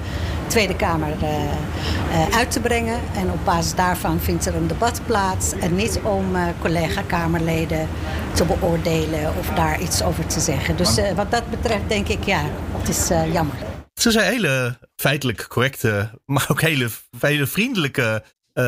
Tweede 0.48 0.76
Kamer 0.76 1.12
eh, 1.22 1.52
eh, 1.52 2.36
uit 2.36 2.50
te 2.50 2.60
brengen. 2.60 3.00
En 3.14 3.30
op 3.30 3.44
basis 3.44 3.74
daarvan 3.74 4.20
vindt 4.20 4.46
er 4.46 4.54
een 4.54 4.66
debat 4.66 5.00
plaats 5.06 5.52
en 5.52 5.74
niet 5.74 6.00
om 6.02 6.36
eh, 6.36 6.46
collega-Kamerleden 6.60 7.88
te 8.34 8.44
beoordelen 8.44 9.36
of 9.38 9.48
daar 9.48 9.80
iets 9.80 10.02
over 10.02 10.26
te 10.26 10.40
zeggen. 10.40 10.76
Dus 10.76 11.00
wat 11.14 11.30
dat 11.30 11.50
betreft 11.50 11.88
denk 11.88 12.08
ik, 12.08 12.24
ja, 12.24 12.42
het 12.72 12.88
is 12.88 13.08
jammer. 13.32 13.54
Ze 13.94 14.10
zei 14.10 14.30
hele 14.30 14.78
feitelijk 14.96 15.46
correcte, 15.48 16.10
maar 16.24 16.46
ook 16.48 16.60
hele, 16.60 16.88
hele 17.18 17.46
vriendelijke 17.46 18.22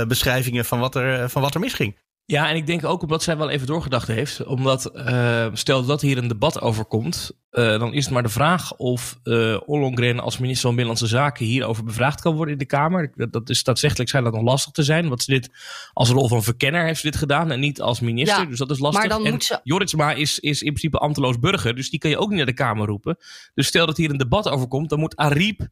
beschrijvingen 0.09 0.65
van 0.65 0.79
wat, 0.79 0.95
er, 0.95 1.29
van 1.29 1.43
wat 1.43 1.55
er 1.55 1.61
misging. 1.61 1.97
Ja, 2.31 2.49
en 2.49 2.57
ik 2.57 2.67
denk 2.67 2.85
ook 2.85 3.03
omdat 3.03 3.23
zij 3.23 3.37
wel 3.37 3.49
even 3.51 3.67
doorgedacht 3.67 4.07
heeft. 4.09 4.45
Omdat, 4.45 4.91
uh, 4.95 5.47
stel 5.53 5.85
dat 5.85 6.01
hier 6.01 6.19
een 6.19 6.29
debat 6.29 6.61
over 6.61 6.85
komt, 6.85 7.31
uh, 7.53 7.65
dan 7.79 7.93
is 7.95 8.05
het 8.05 8.13
maar 8.15 8.23
de 8.23 8.29
vraag 8.29 8.77
of 8.77 9.19
uh, 9.25 9.57
Ollongren 9.67 10.21
als 10.21 10.39
minister 10.39 10.63
van 10.67 10.77
Binnenlandse 10.77 11.17
Zaken 11.17 11.47
hierover 11.47 11.85
bevraagd 11.85 12.21
kan 12.21 12.35
worden 12.35 12.53
in 12.53 12.59
de 12.59 12.67
Kamer. 12.67 13.13
Dat, 13.15 13.33
dat 13.33 13.51
is 13.51 13.59
staatsrechtelijk 13.59 14.09
schijnt 14.09 14.27
dat 14.27 14.35
nog 14.37 14.45
lastig 14.45 14.73
te 14.73 14.83
zijn. 14.83 15.09
Want 15.09 15.23
ze 15.23 15.31
dit 15.31 15.51
als 15.93 16.09
rol 16.11 16.29
van 16.29 16.43
verkenner 16.43 16.85
heeft 16.85 17.01
ze 17.01 17.07
dit 17.11 17.17
gedaan 17.17 17.51
en 17.51 17.61
niet 17.61 17.81
als 17.81 18.01
minister. 18.01 18.43
Ja, 18.43 18.49
dus 18.49 18.59
dat 18.59 18.71
is 18.71 18.79
lastig. 18.79 19.01
maar 19.01 19.17
dan 19.17 19.27
en 19.27 19.33
moet 19.33 19.45
ze- 19.45 19.61
Jorritsma 19.65 20.13
is, 20.13 20.39
is 20.39 20.61
in 20.63 20.69
principe 20.73 20.99
ambteloos 20.99 21.39
burger, 21.39 21.75
dus 21.75 21.91
die 21.91 21.99
kan 22.01 22.11
je 22.11 22.19
ook 22.19 22.29
niet 22.29 22.37
naar 22.37 22.47
de 22.47 22.53
Kamer 22.53 22.87
roepen. 22.87 23.17
Dus 23.55 23.67
stel 23.67 23.87
dat 23.87 23.97
hier 23.97 24.11
een 24.11 24.17
debat 24.19 24.49
over 24.49 24.69
komt, 24.69 24.89
dan 24.89 24.99
moet 24.99 25.17
Ariep 25.17 25.69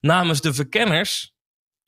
namens 0.00 0.40
de 0.40 0.54
verkenners 0.54 1.34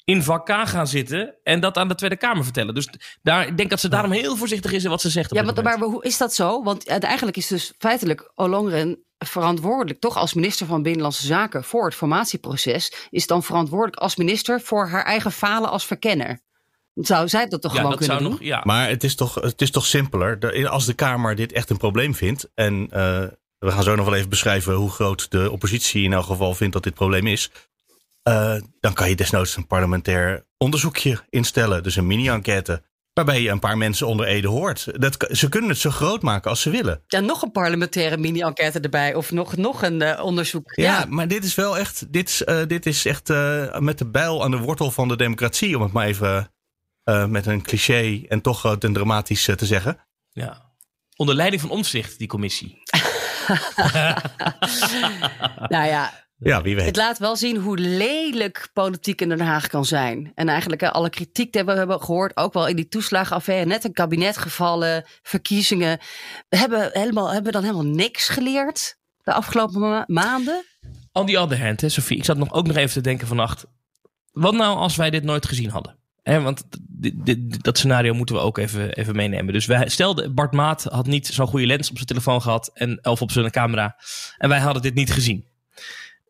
in 0.04 0.22
vak 0.22 0.46
K 0.46 0.68
gaan 0.68 0.86
zitten 0.86 1.34
en 1.42 1.60
dat 1.60 1.76
aan 1.76 1.88
de 1.88 1.94
Tweede 1.94 2.16
Kamer 2.16 2.44
vertellen. 2.44 2.74
Dus 2.74 2.88
daar, 3.22 3.46
ik 3.46 3.56
denk 3.56 3.70
dat 3.70 3.80
ze 3.80 3.88
daarom 3.88 4.10
heel 4.12 4.36
voorzichtig 4.36 4.72
is 4.72 4.84
in 4.84 4.90
wat 4.90 5.00
ze 5.00 5.10
zegt. 5.10 5.30
op 5.30 5.36
Ja, 5.36 5.42
maar, 5.42 5.62
maar 5.62 5.78
hoe 5.78 6.04
is 6.04 6.18
dat 6.18 6.34
zo? 6.34 6.62
Want 6.62 6.86
eigenlijk 6.86 7.36
is 7.36 7.46
dus 7.46 7.72
feitelijk 7.78 8.32
Ollongren 8.34 9.04
verantwoordelijk, 9.18 10.00
toch 10.00 10.16
als 10.16 10.34
minister 10.34 10.66
van 10.66 10.82
Binnenlandse 10.82 11.26
Zaken 11.26 11.64
voor 11.64 11.84
het 11.84 11.94
formatieproces, 11.94 12.92
is 13.10 13.26
dan 13.26 13.42
verantwoordelijk 13.42 13.96
als 13.96 14.16
minister 14.16 14.60
voor 14.60 14.88
haar 14.88 15.04
eigen 15.04 15.32
falen 15.32 15.70
als 15.70 15.86
verkenner. 15.86 16.40
Zou 16.94 17.28
zij 17.28 17.46
dat 17.48 17.62
toch 17.62 17.72
Ja, 17.72 17.76
gewoon 17.76 17.90
dat 17.92 18.00
kunnen 18.06 18.16
zou 18.18 18.28
doen? 18.30 18.38
nog- 18.38 18.48
ja. 18.48 18.60
Maar 18.64 18.88
het 18.88 19.04
is, 19.04 19.14
toch, 19.14 19.34
het 19.34 19.60
is 19.62 19.70
toch 19.70 19.86
simpeler. 19.86 20.68
Als 20.68 20.86
de 20.86 20.94
Kamer 20.94 21.34
dit 21.34 21.52
echt 21.52 21.70
een 21.70 21.76
probleem 21.76 22.14
vindt. 22.14 22.50
En 22.54 22.86
eh, 22.90 23.24
we 23.58 23.70
gaan 23.70 23.82
zo 23.82 23.94
nog 23.94 24.04
wel 24.04 24.14
even 24.14 24.28
beschrijven 24.28 24.74
hoe 24.74 24.90
groot 24.90 25.30
de 25.30 25.50
oppositie 25.50 26.04
in 26.04 26.12
elk 26.12 26.24
geval 26.24 26.54
vindt 26.54 26.72
dat 26.72 26.82
dit 26.82 26.94
probleem 26.94 27.26
is. 27.26 27.50
Eh, 28.24 28.54
dan 28.80 28.92
kan 28.92 29.08
je 29.08 29.16
desnoods 29.16 29.56
een 29.56 29.66
parlementair 29.66 30.46
onderzoekje 30.58 31.20
instellen. 31.30 31.82
Dus 31.82 31.96
een 31.96 32.06
mini-enquête. 32.06 32.82
Waarbij 33.12 33.42
je 33.42 33.48
een 33.48 33.58
paar 33.58 33.78
mensen 33.78 34.06
onder 34.06 34.26
Ede 34.26 34.48
hoort. 34.48 35.00
Dat, 35.00 35.26
ze 35.30 35.48
kunnen 35.48 35.70
het 35.70 35.78
zo 35.78 35.90
groot 35.90 36.22
maken 36.22 36.50
als 36.50 36.60
ze 36.60 36.70
willen. 36.70 37.02
Ja, 37.06 37.20
nog 37.20 37.42
een 37.42 37.50
parlementaire 37.50 38.16
mini-enquête 38.16 38.80
erbij. 38.80 39.14
Of 39.14 39.30
nog, 39.30 39.56
nog 39.56 39.82
een 39.82 40.02
eh, 40.02 40.24
onderzoek. 40.24 40.72
Ja, 40.74 41.04
maar 41.08 41.28
dit 41.28 41.44
is 41.44 41.54
wel 41.54 41.78
echt. 41.78 42.12
Dit 42.12 42.28
is, 42.28 42.44
eh, 42.44 42.66
dit 42.66 42.86
is 42.86 43.06
echt 43.06 43.30
eh, 43.30 43.78
met 43.78 43.98
de 43.98 44.06
bijl 44.06 44.44
aan 44.44 44.50
de 44.50 44.56
wortel 44.56 44.90
van 44.90 45.08
de 45.08 45.16
democratie. 45.16 45.76
Om 45.76 45.82
het 45.82 45.92
maar 45.92 46.06
even 46.06 46.52
eh, 47.04 47.26
met 47.26 47.46
een 47.46 47.62
cliché 47.62 48.22
en 48.28 48.40
toch 48.40 48.58
groot 48.58 48.84
en 48.84 48.92
dramatisch 48.92 49.44
te 49.56 49.66
zeggen. 49.66 49.98
Ja. 50.32 50.72
Onder 51.16 51.34
leiding 51.34 51.62
van 51.62 51.70
Omtzigt, 51.70 52.18
die 52.18 52.28
commissie. 52.28 52.82
Nou 55.68 55.86
ja, 55.86 56.23
Ja, 56.44 56.62
wie 56.62 56.74
weet. 56.76 56.86
Het 56.86 56.96
laat 56.96 57.18
wel 57.18 57.36
zien 57.36 57.56
hoe 57.56 57.78
lelijk 57.78 58.68
politiek 58.72 59.20
in 59.20 59.28
Den 59.28 59.40
Haag 59.40 59.66
kan 59.66 59.84
zijn. 59.84 60.32
En 60.34 60.48
eigenlijk 60.48 60.82
eh, 60.82 60.90
alle 60.90 61.10
kritiek 61.10 61.52
die 61.52 61.64
we 61.64 61.72
hebben 61.72 62.00
gehoord, 62.00 62.36
ook 62.36 62.52
wel 62.52 62.66
in 62.68 62.76
die 62.76 62.88
toeslagenaffaire, 62.88 63.66
net 63.66 63.84
een 63.84 63.92
kabinet 63.92 64.36
gevallen, 64.36 65.04
verkiezingen. 65.22 65.98
We 66.48 66.56
hebben, 66.56 66.90
helemaal, 66.92 67.26
hebben 67.26 67.44
we 67.52 67.58
dan 67.60 67.62
helemaal 67.70 67.94
niks 67.94 68.28
geleerd 68.28 68.96
de 69.22 69.32
afgelopen 69.32 69.80
ma- 69.80 70.04
maanden. 70.06 70.64
On 71.12 71.26
the 71.26 71.38
other 71.38 71.62
hand, 71.64 71.80
hè, 71.80 71.88
Sophie, 71.88 72.16
ik 72.16 72.24
zat 72.24 72.36
nog 72.36 72.52
ook 72.52 72.66
nog 72.66 72.76
even 72.76 72.92
te 72.92 73.00
denken 73.00 73.26
vannacht. 73.26 73.64
Wat 74.32 74.54
nou 74.54 74.76
als 74.76 74.96
wij 74.96 75.10
dit 75.10 75.24
nooit 75.24 75.46
gezien 75.46 75.70
hadden? 75.70 75.96
Hè, 76.22 76.40
want 76.40 76.64
dit, 76.88 77.14
dit- 77.26 77.62
dat 77.64 77.78
scenario 77.78 78.14
moeten 78.14 78.34
we 78.34 78.40
ook 78.40 78.58
even, 78.58 78.92
even 78.92 79.16
meenemen. 79.16 79.52
Dus 79.52 79.66
wij, 79.66 79.88
stel, 79.88 80.32
Bart 80.32 80.52
Maat 80.52 80.84
had 80.84 81.06
niet 81.06 81.26
zo'n 81.26 81.46
goede 81.46 81.66
lens 81.66 81.88
op 81.90 81.94
zijn 81.94 82.08
telefoon 82.08 82.42
gehad 82.42 82.70
en, 82.74 83.04
of 83.06 83.22
op 83.22 83.30
zijn 83.30 83.50
camera. 83.50 83.96
En 84.38 84.48
wij 84.48 84.58
hadden 84.60 84.82
dit 84.82 84.94
niet 84.94 85.12
gezien. 85.12 85.52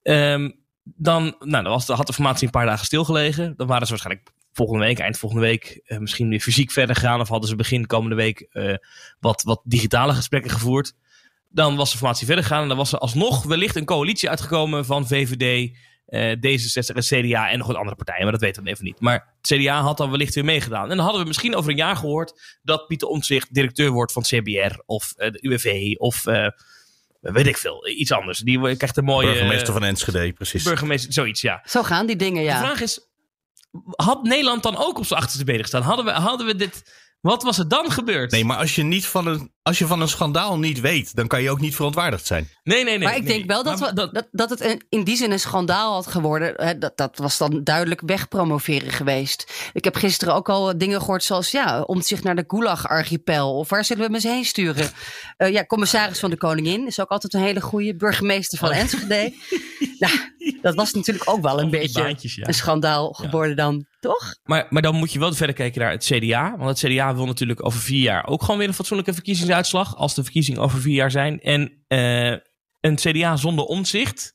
Ehm, 0.04 0.50
dan, 0.82 1.22
nou, 1.38 1.62
dan 1.62 1.72
was, 1.72 1.86
had 1.86 2.06
de 2.06 2.12
formatie 2.12 2.44
een 2.46 2.52
paar 2.52 2.66
dagen 2.66 2.86
stilgelegen. 2.86 3.54
Dan 3.56 3.66
waren 3.66 3.86
ze 3.86 3.92
waarschijnlijk 3.92 4.30
volgende 4.52 4.84
week, 4.84 4.98
eind 4.98 5.18
volgende 5.18 5.44
week, 5.44 5.80
eh, 5.84 5.98
misschien 5.98 6.28
weer 6.28 6.40
fysiek 6.40 6.70
verder 6.70 6.94
gegaan. 6.94 7.20
Of 7.20 7.28
hadden 7.28 7.48
ze 7.48 7.56
begin 7.56 7.86
komende 7.86 8.16
week 8.16 8.40
eh, 8.40 8.74
wat, 9.20 9.42
wat 9.42 9.60
digitale 9.64 10.14
gesprekken 10.14 10.50
gevoerd. 10.50 10.92
Dan 11.48 11.76
was 11.76 11.90
de 11.90 11.96
formatie 11.96 12.26
verder 12.26 12.44
gegaan. 12.44 12.62
En 12.62 12.68
dan 12.68 12.76
was 12.76 12.92
er 12.92 12.98
alsnog 12.98 13.44
wellicht 13.44 13.76
een 13.76 13.84
coalitie 13.84 14.28
uitgekomen 14.28 14.84
van 14.84 15.06
VVD, 15.06 15.76
eh, 16.06 16.32
D66 16.32 16.94
en 16.94 17.02
CDA 17.02 17.50
en 17.50 17.58
nog 17.58 17.66
wat 17.66 17.76
andere 17.76 17.96
partijen. 17.96 18.22
Maar 18.22 18.32
dat 18.32 18.40
weten 18.40 18.62
we 18.62 18.70
even 18.70 18.84
niet. 18.84 19.00
Maar 19.00 19.34
het 19.40 19.58
CDA 19.58 19.80
had 19.80 19.96
dan 19.96 20.10
wellicht 20.10 20.34
weer 20.34 20.44
meegedaan. 20.44 20.90
En 20.90 20.96
dan 20.96 21.04
hadden 21.04 21.20
we 21.20 21.26
misschien 21.26 21.54
over 21.54 21.70
een 21.70 21.76
jaar 21.76 21.96
gehoord 21.96 22.58
dat 22.62 22.86
Pieter 22.86 23.08
Omtzigt 23.08 23.54
directeur 23.54 23.90
wordt 23.90 24.12
van 24.12 24.22
CBR 24.22 24.82
of 24.86 25.12
de 25.12 25.38
UWV 25.40 25.94
of 25.96 26.24
weet 27.32 27.46
ik 27.46 27.56
veel, 27.56 27.88
iets 27.88 28.12
anders. 28.12 28.38
Die 28.38 28.76
krijgt 28.76 28.96
een 28.96 29.04
mooie... 29.04 29.26
Burgemeester 29.26 29.72
van 29.72 29.84
Enschede, 29.84 30.32
precies. 30.32 30.62
Burgemeester, 30.62 31.12
zoiets, 31.12 31.40
ja. 31.40 31.62
Zo 31.64 31.82
gaan 31.82 32.06
die 32.06 32.16
dingen, 32.16 32.42
ja. 32.42 32.58
De 32.58 32.66
vraag 32.66 32.80
is, 32.80 33.08
had 33.96 34.22
Nederland 34.22 34.62
dan 34.62 34.76
ook 34.76 34.98
op 34.98 35.06
zijn 35.06 35.20
achterste 35.20 35.44
benen 35.44 35.60
gestaan? 35.60 35.82
Hadden 35.82 36.04
we, 36.04 36.10
hadden 36.10 36.46
we 36.46 36.56
dit... 36.56 37.02
Wat 37.20 37.42
was 37.42 37.58
er 37.58 37.68
dan 37.68 37.90
gebeurd? 37.90 38.30
Nee, 38.30 38.44
maar 38.44 38.56
als 38.56 38.74
je, 38.74 38.82
niet 38.82 39.06
van 39.06 39.26
een, 39.26 39.53
als 39.64 39.78
je 39.78 39.86
van 39.86 40.00
een 40.00 40.08
schandaal 40.08 40.58
niet 40.58 40.80
weet, 40.80 41.16
dan 41.16 41.26
kan 41.26 41.42
je 41.42 41.50
ook 41.50 41.60
niet 41.60 41.74
verontwaardigd 41.74 42.26
zijn. 42.26 42.48
Nee, 42.62 42.84
nee, 42.84 42.98
nee. 42.98 43.08
maar 43.08 43.16
ik 43.16 43.26
denk 43.26 43.46
wel 43.46 43.62
dat, 43.62 43.80
we, 43.80 44.10
dat, 44.12 44.28
dat 44.30 44.50
het 44.50 44.60
een, 44.60 44.82
in 44.88 45.04
die 45.04 45.16
zin 45.16 45.30
een 45.30 45.40
schandaal 45.40 45.92
had 45.92 46.06
geworden. 46.06 46.52
Hè, 46.56 46.78
dat, 46.78 46.96
dat 46.96 47.18
was 47.18 47.38
dan 47.38 47.60
duidelijk 47.64 48.00
wegpromoveren 48.06 48.90
geweest. 48.90 49.70
Ik 49.72 49.84
heb 49.84 49.96
gisteren 49.96 50.34
ook 50.34 50.48
al 50.48 50.78
dingen 50.78 51.00
gehoord 51.00 51.24
zoals... 51.24 51.50
ja, 51.50 51.80
om 51.80 52.02
zich 52.02 52.22
naar 52.22 52.36
de 52.36 52.44
Gulag-archipel. 52.46 53.58
Of 53.58 53.68
waar 53.68 53.84
zullen 53.84 54.02
we 54.02 54.06
hem 54.06 54.14
eens 54.14 54.32
heen 54.34 54.44
sturen? 54.44 54.90
Eh, 55.36 55.52
ja, 55.52 55.64
commissaris 55.64 56.18
van 56.18 56.30
de 56.30 56.36
Koningin 56.36 56.86
is 56.86 57.00
ook 57.00 57.08
altijd 57.08 57.34
een 57.34 57.40
hele 57.40 57.60
goede. 57.60 57.96
Burgemeester 57.96 58.58
van 58.58 58.68
Oh. 58.68 58.76
Enschede. 58.76 59.34
nou, 59.98 60.12
dat 60.62 60.74
was 60.74 60.92
natuurlijk 60.92 61.30
ook 61.30 61.42
wel 61.42 61.60
een 61.60 61.70
beetje 61.70 62.02
baantjes, 62.02 62.34
ja. 62.34 62.46
een 62.46 62.54
schandaal 62.54 63.12
geworden 63.12 63.56
dan, 63.56 63.86
toch? 64.00 64.34
Maar, 64.44 64.66
maar 64.70 64.82
dan 64.82 64.94
moet 64.94 65.12
je 65.12 65.18
wel 65.18 65.32
verder 65.32 65.54
kijken 65.54 65.80
naar 65.80 65.90
het 65.90 66.04
CDA. 66.04 66.56
Want 66.56 66.80
het 66.80 66.92
CDA 66.92 67.14
wil 67.14 67.26
natuurlijk 67.26 67.66
over 67.66 67.80
vier 67.80 68.02
jaar 68.02 68.26
ook 68.26 68.42
gewoon 68.42 68.58
weer 68.58 68.68
een 68.68 68.74
fatsoenlijke 68.74 69.14
verkiezingsuitslag. 69.54 69.96
Als 69.96 70.14
de 70.14 70.22
verkiezingen 70.22 70.60
over 70.60 70.80
vier 70.80 70.94
jaar 70.94 71.10
zijn. 71.10 71.40
En 71.40 71.84
eh, 71.88 72.38
een 72.80 72.96
CDA 72.96 73.36
zonder 73.36 73.64
omzicht. 73.64 74.34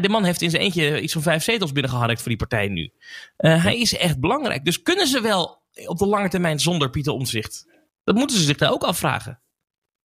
de 0.00 0.08
man 0.08 0.24
heeft 0.24 0.42
in 0.42 0.50
zijn 0.50 0.62
eentje 0.62 1.00
iets 1.00 1.12
van 1.12 1.22
vijf 1.22 1.42
zetels 1.42 1.72
binnengeharkt 1.72 2.20
voor 2.20 2.28
die 2.28 2.36
partij 2.36 2.68
nu. 2.68 2.92
Eh, 3.36 3.64
hij 3.64 3.78
is 3.78 3.96
echt 3.96 4.20
belangrijk. 4.20 4.64
Dus 4.64 4.82
kunnen 4.82 5.06
ze 5.06 5.20
wel 5.20 5.62
op 5.86 5.98
de 5.98 6.06
lange 6.06 6.28
termijn 6.28 6.60
zonder 6.60 6.90
Pieter 6.90 7.12
Omzicht? 7.12 7.66
Dat 8.04 8.14
moeten 8.14 8.36
ze 8.36 8.44
zich 8.44 8.56
daar 8.56 8.72
ook 8.72 8.82
afvragen. 8.82 9.40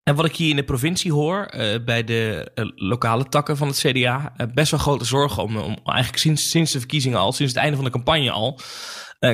En 0.03 0.15
wat 0.15 0.25
ik 0.25 0.35
hier 0.35 0.49
in 0.49 0.55
de 0.55 0.63
provincie 0.63 1.11
hoor, 1.11 1.45
eh, 1.45 1.83
bij 1.83 2.03
de 2.03 2.51
lokale 2.75 3.29
takken 3.29 3.57
van 3.57 3.67
het 3.67 3.77
CDA, 3.77 4.33
best 4.53 4.71
wel 4.71 4.79
grote 4.79 5.05
zorgen 5.05 5.43
om, 5.43 5.57
om 5.57 5.77
eigenlijk 5.83 6.17
sinds, 6.17 6.49
sinds 6.49 6.71
de 6.71 6.79
verkiezingen 6.79 7.19
al, 7.19 7.31
sinds 7.31 7.53
het 7.53 7.61
einde 7.61 7.75
van 7.75 7.85
de 7.85 7.91
campagne 7.91 8.31
al. 8.31 8.59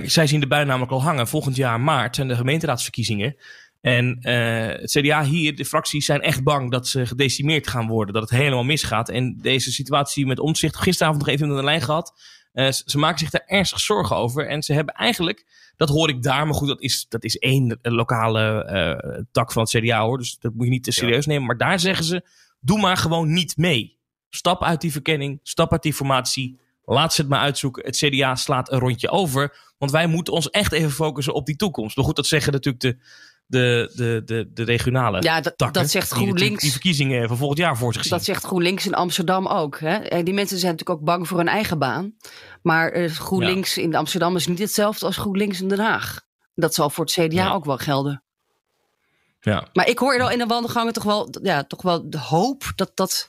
Zij 0.03 0.27
zien 0.27 0.39
de 0.39 0.47
bui 0.47 0.65
namelijk 0.65 0.91
al 0.91 1.01
hangen. 1.01 1.27
Volgend 1.27 1.55
jaar 1.55 1.79
maart 1.79 2.15
zijn 2.15 2.27
de 2.27 2.35
gemeenteraadsverkiezingen. 2.35 3.35
En 3.81 4.17
eh, 4.21 4.81
het 4.81 4.91
CDA 4.91 5.23
hier, 5.23 5.55
de 5.55 5.65
fracties 5.65 6.05
zijn 6.05 6.21
echt 6.21 6.43
bang 6.43 6.71
dat 6.71 6.87
ze 6.87 7.05
gedecimeerd 7.05 7.67
gaan 7.67 7.87
worden. 7.87 8.13
Dat 8.13 8.29
het 8.29 8.39
helemaal 8.39 8.63
misgaat. 8.63 9.09
En 9.09 9.37
deze 9.41 9.71
situatie 9.71 10.25
met 10.25 10.39
omzicht, 10.39 10.77
gisteravond 10.77 11.19
nog 11.25 11.33
even 11.33 11.49
in 11.49 11.55
de 11.55 11.63
lijn 11.63 11.81
gehad. 11.81 12.13
Eh, 12.51 12.71
ze, 12.71 12.97
maken 12.97 13.19
zich 13.19 13.29
daar 13.29 13.43
ernstig 13.45 13.79
zorgen 13.79 14.15
over. 14.15 14.47
En 14.47 14.63
ze 14.63 14.73
hebben 14.73 14.93
eigenlijk, 14.93 15.45
dat 15.77 15.89
hoor 15.89 16.09
ik 16.09 16.23
daar, 16.23 16.45
maar 16.45 16.55
goed, 16.55 16.67
dat 16.67 16.81
is, 16.81 17.05
dat 17.09 17.23
is 17.23 17.37
één 17.37 17.79
eh, 17.81 17.91
lokale 17.91 19.27
tak 19.31 19.51
van 19.51 19.61
het 19.61 19.71
CDA 19.71 20.01
hoor. 20.01 20.17
Dus 20.17 20.37
dat 20.39 20.53
moet 20.53 20.65
je 20.65 20.71
niet 20.71 20.83
te 20.83 20.91
serieus 20.91 21.25
nemen. 21.25 21.47
Maar 21.47 21.57
daar 21.57 21.79
zeggen 21.79 22.05
ze, 22.05 22.27
doe 22.59 22.79
maar 22.79 22.97
gewoon 22.97 23.33
niet 23.33 23.57
mee. 23.57 23.97
Stap 24.29 24.63
uit 24.63 24.81
die 24.81 24.91
verkenning, 24.91 25.39
stap 25.43 25.71
uit 25.71 25.83
die 25.83 25.93
formatie. 25.93 26.59
Laat 26.85 27.13
ze 27.13 27.21
het 27.21 27.29
maar 27.29 27.39
uitzoeken. 27.39 27.85
Het 27.85 27.97
CDA 27.97 28.35
slaat 28.35 28.71
een 28.71 28.79
rondje 28.79 29.09
over. 29.09 29.57
Want 29.77 29.91
wij 29.91 30.07
moeten 30.07 30.33
ons 30.33 30.49
echt 30.49 30.71
even 30.71 30.91
focussen 30.91 31.33
op 31.33 31.45
die 31.45 31.55
toekomst. 31.55 31.95
Maar 31.95 32.05
goed, 32.05 32.15
dat 32.15 32.27
zeggen 32.27 32.53
natuurlijk 32.53 32.83
de, 32.83 32.97
de, 33.49 33.91
de, 33.95 34.21
de, 34.25 34.49
de 34.53 34.63
regionale 34.63 35.21
Ja, 35.21 35.41
dat- 35.41 35.57
takken. 35.57 35.81
dat 35.81 35.91
zegt 35.91 36.11
GroenLinks. 36.11 36.61
Die 36.61 36.71
verkiezingen 36.71 37.27
van 37.27 37.37
volgend 37.37 37.59
jaar 37.59 37.77
voor 37.77 37.93
zich 37.93 38.01
zien. 38.01 38.11
Dat 38.11 38.23
zegt 38.23 38.43
GroenLinks 38.43 38.85
in 38.85 38.93
Amsterdam 38.93 39.47
ook. 39.47 39.79
Hè? 39.79 39.95
En 39.95 40.25
die 40.25 40.33
mensen 40.33 40.57
zijn 40.59 40.71
natuurlijk 40.71 40.99
ook 40.99 41.05
bang 41.05 41.27
voor 41.27 41.37
hun 41.37 41.47
eigen 41.47 41.79
baan. 41.79 42.13
Maar 42.61 42.91
eh, 42.91 43.11
GroenLinks 43.11 43.77
in 43.77 43.95
Amsterdam 43.95 44.35
is 44.35 44.47
niet 44.47 44.59
hetzelfde 44.59 45.05
als 45.05 45.17
GroenLinks 45.17 45.61
in 45.61 45.67
Den 45.67 45.79
Haag. 45.79 46.21
Dat 46.55 46.73
zal 46.73 46.89
voor 46.89 47.05
het 47.05 47.13
CDA 47.13 47.51
ook 47.51 47.65
wel 47.65 47.77
gelden. 47.77 48.23
Ja. 49.41 49.67
Maar 49.73 49.87
ik 49.87 49.99
hoor 49.99 50.17
wel 50.17 50.29
in 50.31 50.37
de 50.37 50.45
wandelgangen 50.45 50.93
toch 50.93 51.03
wel, 51.03 51.29
ja, 51.41 51.63
toch 51.63 51.81
wel 51.81 52.09
de 52.09 52.19
hoop 52.19 52.71
dat, 52.75 52.91
dat, 52.95 53.27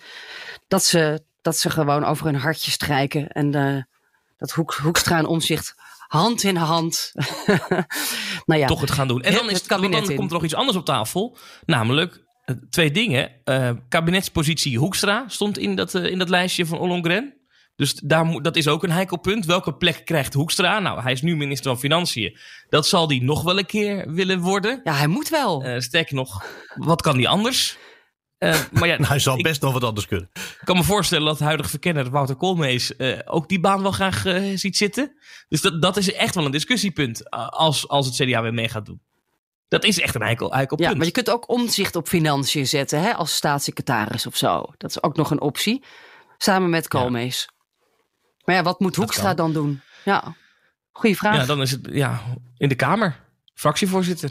dat, 0.68 0.84
ze, 0.84 1.22
dat 1.42 1.56
ze 1.56 1.70
gewoon 1.70 2.04
over 2.04 2.24
hun 2.26 2.34
hartje 2.36 2.70
strijken. 2.70 3.28
En 3.28 3.54
eh, 3.54 3.82
dat 4.38 4.50
Hoek, 4.50 4.74
Hoekstra 4.74 5.18
en 5.18 5.26
Omzicht 5.26 5.74
hand 6.10 6.42
in 6.42 6.56
hand. 6.56 7.12
nou 8.46 8.60
ja, 8.60 8.66
toch 8.66 8.80
het 8.80 8.90
gaan 8.90 9.08
doen. 9.08 9.22
En 9.22 9.34
dan, 9.34 9.50
is 9.50 9.56
het 9.58 9.66
kabinet 9.66 10.00
dan 10.00 10.10
in. 10.10 10.16
komt 10.16 10.28
er 10.28 10.34
nog 10.34 10.44
iets 10.44 10.54
anders 10.54 10.76
op 10.76 10.84
tafel. 10.84 11.38
Namelijk 11.66 12.24
eh, 12.44 12.54
twee 12.70 12.90
dingen. 12.90 13.30
Eh, 13.44 13.70
kabinetspositie 13.88 14.78
Hoekstra 14.78 15.24
stond 15.28 15.58
in 15.58 15.74
dat, 15.76 15.94
eh, 15.94 16.04
in 16.04 16.18
dat 16.18 16.28
lijstje 16.28 16.66
van 16.66 16.78
Ollongren. 16.78 17.34
Dus 17.76 17.94
daar, 17.94 18.24
moet- 18.24 18.44
dat 18.44 18.56
is 18.56 18.68
ook 18.68 18.82
een 18.82 18.90
heikel 18.90 19.18
punt. 19.18 19.46
Welke 19.46 19.76
plek 19.76 20.04
krijgt 20.04 20.34
Hoekstra? 20.34 20.78
Nou, 20.78 21.02
hij 21.02 21.12
is 21.12 21.22
nu 21.22 21.36
minister 21.36 21.70
van 21.70 21.80
Financiën. 21.80 22.38
Dat 22.68 22.86
zal 22.86 23.08
hij 23.08 23.18
nog 23.18 23.42
wel 23.42 23.58
een 23.58 23.66
keer 23.66 24.12
willen 24.12 24.40
worden. 24.40 24.80
Ja, 24.84 24.92
hij 24.92 25.06
moet 25.06 25.28
wel. 25.28 25.80
sterker 25.80 26.14
nog, 26.14 26.44
wat 26.74 27.02
kan 27.02 27.16
hij 27.16 27.26
anders? 27.26 27.78
Eh, 28.40 28.60
maar 28.72 28.88
ja, 28.88 28.96
hij 29.14 29.18
zal 29.18 29.36
best 29.36 29.62
nog 29.62 29.72
wat 29.72 29.84
anders 29.84 30.06
kunnen. 30.06 30.30
Ik 30.34 30.60
kan 30.64 30.76
me 30.76 30.82
voorstellen 30.82 31.26
dat 31.26 31.38
de 31.38 31.44
huidige 31.44 31.70
verkenner 31.70 32.10
Wouter 32.10 32.36
Koolmees 32.36 32.96
eh, 32.96 33.18
ook 33.24 33.48
die 33.48 33.60
baan 33.60 33.82
wel 33.82 33.90
graag 33.90 34.24
eh, 34.24 34.56
ziet 34.56 34.76
zitten. 34.76 35.12
Dus 35.48 35.60
dat, 35.60 35.82
dat 35.82 35.96
is 35.96 36.12
echt 36.12 36.34
wel 36.34 36.44
een 36.44 36.50
discussiepunt 36.50 37.30
als, 37.30 37.88
als 37.88 38.06
het 38.06 38.14
CDA 38.14 38.42
weer 38.42 38.54
mee 38.54 38.68
gaat 38.68 38.86
doen. 38.86 39.00
Dat 39.68 39.84
is 39.84 40.00
echt 40.00 40.14
een 40.14 40.22
heikel 40.22 40.48
punt. 40.48 40.80
Ja, 40.80 40.94
maar 40.94 41.06
je 41.06 41.12
kunt 41.12 41.30
ook 41.30 41.48
omzicht 41.48 41.96
op 41.96 42.08
financiën 42.08 42.66
zetten 42.66 43.02
hè, 43.02 43.14
als 43.14 43.34
staatssecretaris 43.34 44.26
of 44.26 44.36
zo. 44.36 44.64
Dat 44.76 44.90
is 44.90 45.02
ook 45.02 45.16
nog 45.16 45.30
een 45.30 45.40
optie. 45.40 45.84
Samen 46.38 46.70
met 46.70 46.88
Koolmees. 46.88 47.48
Maar 48.44 48.54
ja, 48.54 48.62
wat 48.62 48.80
moet 48.80 48.96
Hoekstra 48.96 49.34
dan 49.34 49.52
doen? 49.52 49.80
Ja, 50.04 50.36
goeie 50.92 51.16
vraag. 51.16 51.36
Ja, 51.36 51.44
dan 51.44 51.60
is 51.60 51.70
het 51.70 51.88
ja, 51.90 52.22
in 52.56 52.68
de 52.68 52.74
Kamer. 52.74 53.20
Fractievoorzitter. 53.54 54.30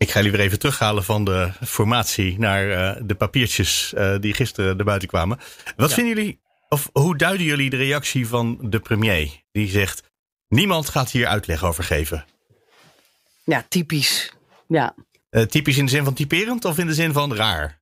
Ik 0.00 0.10
ga 0.10 0.18
jullie 0.20 0.36
weer 0.36 0.46
even 0.46 0.58
terughalen 0.58 1.04
van 1.04 1.24
de 1.24 1.50
formatie 1.66 2.38
naar 2.38 2.70
eh, 2.70 3.02
de 3.04 3.14
papiertjes 3.14 3.92
eh, 3.94 4.14
die 4.20 4.34
gisteren 4.34 4.78
er 4.78 4.84
buiten 4.84 5.08
kwamen. 5.08 5.38
Wat 5.76 5.88
Ja. 5.88 5.94
vinden 5.94 6.14
jullie, 6.16 6.40
of 6.68 6.90
hoe 6.92 7.16
duiden 7.16 7.46
jullie 7.46 7.70
de 7.70 7.76
reactie 7.76 8.26
van 8.26 8.58
de 8.62 8.78
premier? 8.80 9.42
Die 9.52 9.68
zegt, 9.70 10.02
niemand 10.48 10.88
gaat 10.88 11.10
hier 11.10 11.26
uitleg 11.26 11.64
over 11.64 11.84
geven. 11.84 12.24
Ja, 13.44 13.64
typisch. 13.68 14.32
Ja. 14.68 14.94
Eh, 15.30 15.42
typisch 15.42 15.76
in 15.78 15.84
de 15.84 15.90
zin 15.90 16.04
van 16.04 16.14
typerend 16.14 16.64
of 16.64 16.78
in 16.78 16.86
de 16.86 16.94
zin 16.94 17.12
van 17.12 17.34
raar? 17.34 17.78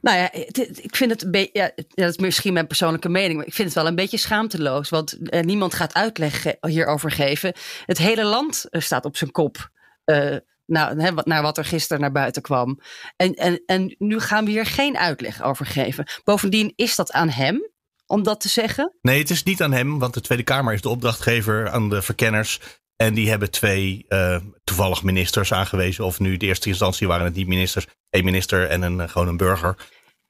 Nou 0.00 0.16
ja, 0.18 0.32
ik 0.82 0.96
vind 0.96 1.10
het 1.10 1.22
een 1.22 1.30
beetje. 1.30 1.50
Ja, 1.52 1.72
dat 1.94 2.08
is 2.10 2.16
misschien 2.16 2.52
mijn 2.52 2.66
persoonlijke 2.66 3.08
mening. 3.08 3.36
Maar 3.36 3.46
ik 3.46 3.54
vind 3.54 3.68
het 3.68 3.76
wel 3.76 3.86
een 3.86 3.94
beetje 3.94 4.16
schaamteloos. 4.16 4.88
Want 4.88 5.28
eh, 5.28 5.42
niemand 5.42 5.74
gaat 5.74 5.94
uitleg 5.94 6.44
hierover 6.60 7.10
geven. 7.10 7.52
Het 7.86 7.98
hele 7.98 8.24
land 8.24 8.66
staat 8.70 9.04
op 9.04 9.16
zijn 9.16 9.30
kop. 9.30 9.70
Nou, 10.70 11.00
hè, 11.00 11.10
naar 11.24 11.42
wat 11.42 11.58
er 11.58 11.64
gisteren 11.64 12.00
naar 12.00 12.12
buiten 12.12 12.42
kwam. 12.42 12.80
En, 13.16 13.34
en, 13.34 13.62
en 13.66 13.94
nu 13.98 14.20
gaan 14.20 14.44
we 14.44 14.50
hier 14.50 14.66
geen 14.66 14.98
uitleg 14.98 15.42
over 15.42 15.66
geven. 15.66 16.06
Bovendien 16.24 16.72
is 16.76 16.96
dat 16.96 17.12
aan 17.12 17.28
hem 17.28 17.68
om 18.06 18.22
dat 18.22 18.40
te 18.40 18.48
zeggen. 18.48 18.94
Nee, 19.02 19.18
het 19.18 19.30
is 19.30 19.42
niet 19.42 19.62
aan 19.62 19.72
hem, 19.72 19.98
want 19.98 20.14
de 20.14 20.20
Tweede 20.20 20.44
Kamer 20.44 20.74
is 20.74 20.82
de 20.82 20.88
opdrachtgever 20.88 21.70
aan 21.70 21.88
de 21.88 22.02
verkenners. 22.02 22.60
En 22.96 23.14
die 23.14 23.28
hebben 23.28 23.50
twee 23.50 24.04
eh, 24.08 24.36
toevallig 24.64 25.02
ministers 25.02 25.52
aangewezen. 25.52 26.04
Of 26.04 26.18
nu 26.20 26.36
de 26.36 26.46
eerste 26.46 26.68
instantie 26.68 27.06
waren 27.06 27.24
het 27.24 27.34
niet 27.34 27.46
ministers. 27.46 27.86
Een 28.10 28.24
minister 28.24 28.68
en 28.68 28.82
een, 28.82 29.00
eh, 29.00 29.08
gewoon 29.08 29.28
een 29.28 29.36
burger. 29.36 29.76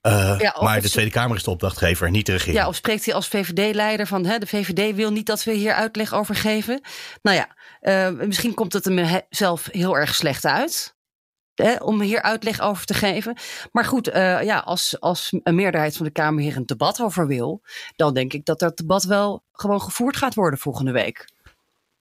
Eh, 0.01 0.37
Ja, 0.39 0.57
maar 0.61 0.81
de 0.81 0.91
Tweede 0.91 1.11
Kamer 1.11 1.37
is 1.37 1.43
de 1.43 1.51
opdrachtgever, 1.51 2.11
niet 2.11 2.27
de 2.27 2.33
regering. 2.33 2.57
Ja, 2.59 2.69
of 2.69 2.75
spreekt 2.75 3.05
hij 3.05 3.15
als 3.15 3.29
VVD-leider 3.29 4.07
van 4.07 4.25
hè, 4.25 4.39
de 4.39 4.47
VVD 4.47 4.95
wil 4.95 5.13
niet 5.13 5.27
dat 5.27 5.45
we 5.45 5.53
hier 5.53 5.73
uitleg 5.73 6.15
over 6.15 6.35
geven? 6.35 6.81
Nou 7.23 7.37
ja, 7.37 7.49
eh, 7.81 8.09
misschien 8.11 8.55
komt 8.55 8.73
het 8.73 8.85
hem 8.85 8.99
he- 8.99 9.21
zelf 9.31 9.69
heel 9.71 9.97
erg 9.97 10.15
slecht 10.15 10.45
uit. 10.45 10.99
Hè, 11.55 11.75
om 11.75 12.01
hier 12.01 12.23
uitleg 12.23 12.61
over 12.61 12.85
te 12.87 12.95
geven. 12.95 13.37
Maar 13.73 13.85
goed, 13.85 14.09
eh, 14.09 14.43
ja, 14.43 14.59
als, 14.59 15.01
als 15.01 15.33
een 15.43 15.55
meerderheid 15.55 15.97
van 15.97 16.07
de 16.07 16.13
Kamer 16.13 16.43
hier 16.43 16.57
een 16.57 16.67
debat 16.67 17.01
over 17.01 17.27
wil, 17.27 17.63
dan 17.97 18.15
denk 18.15 18.33
ik 18.33 18.45
dat 18.45 18.59
dat 18.59 18.77
debat 18.77 19.05
wel 19.05 19.45
gewoon 19.53 19.81
gevoerd 19.81 20.17
gaat 20.17 20.35
worden 20.35 20.59
volgende 20.59 20.93
week. 20.93 21.29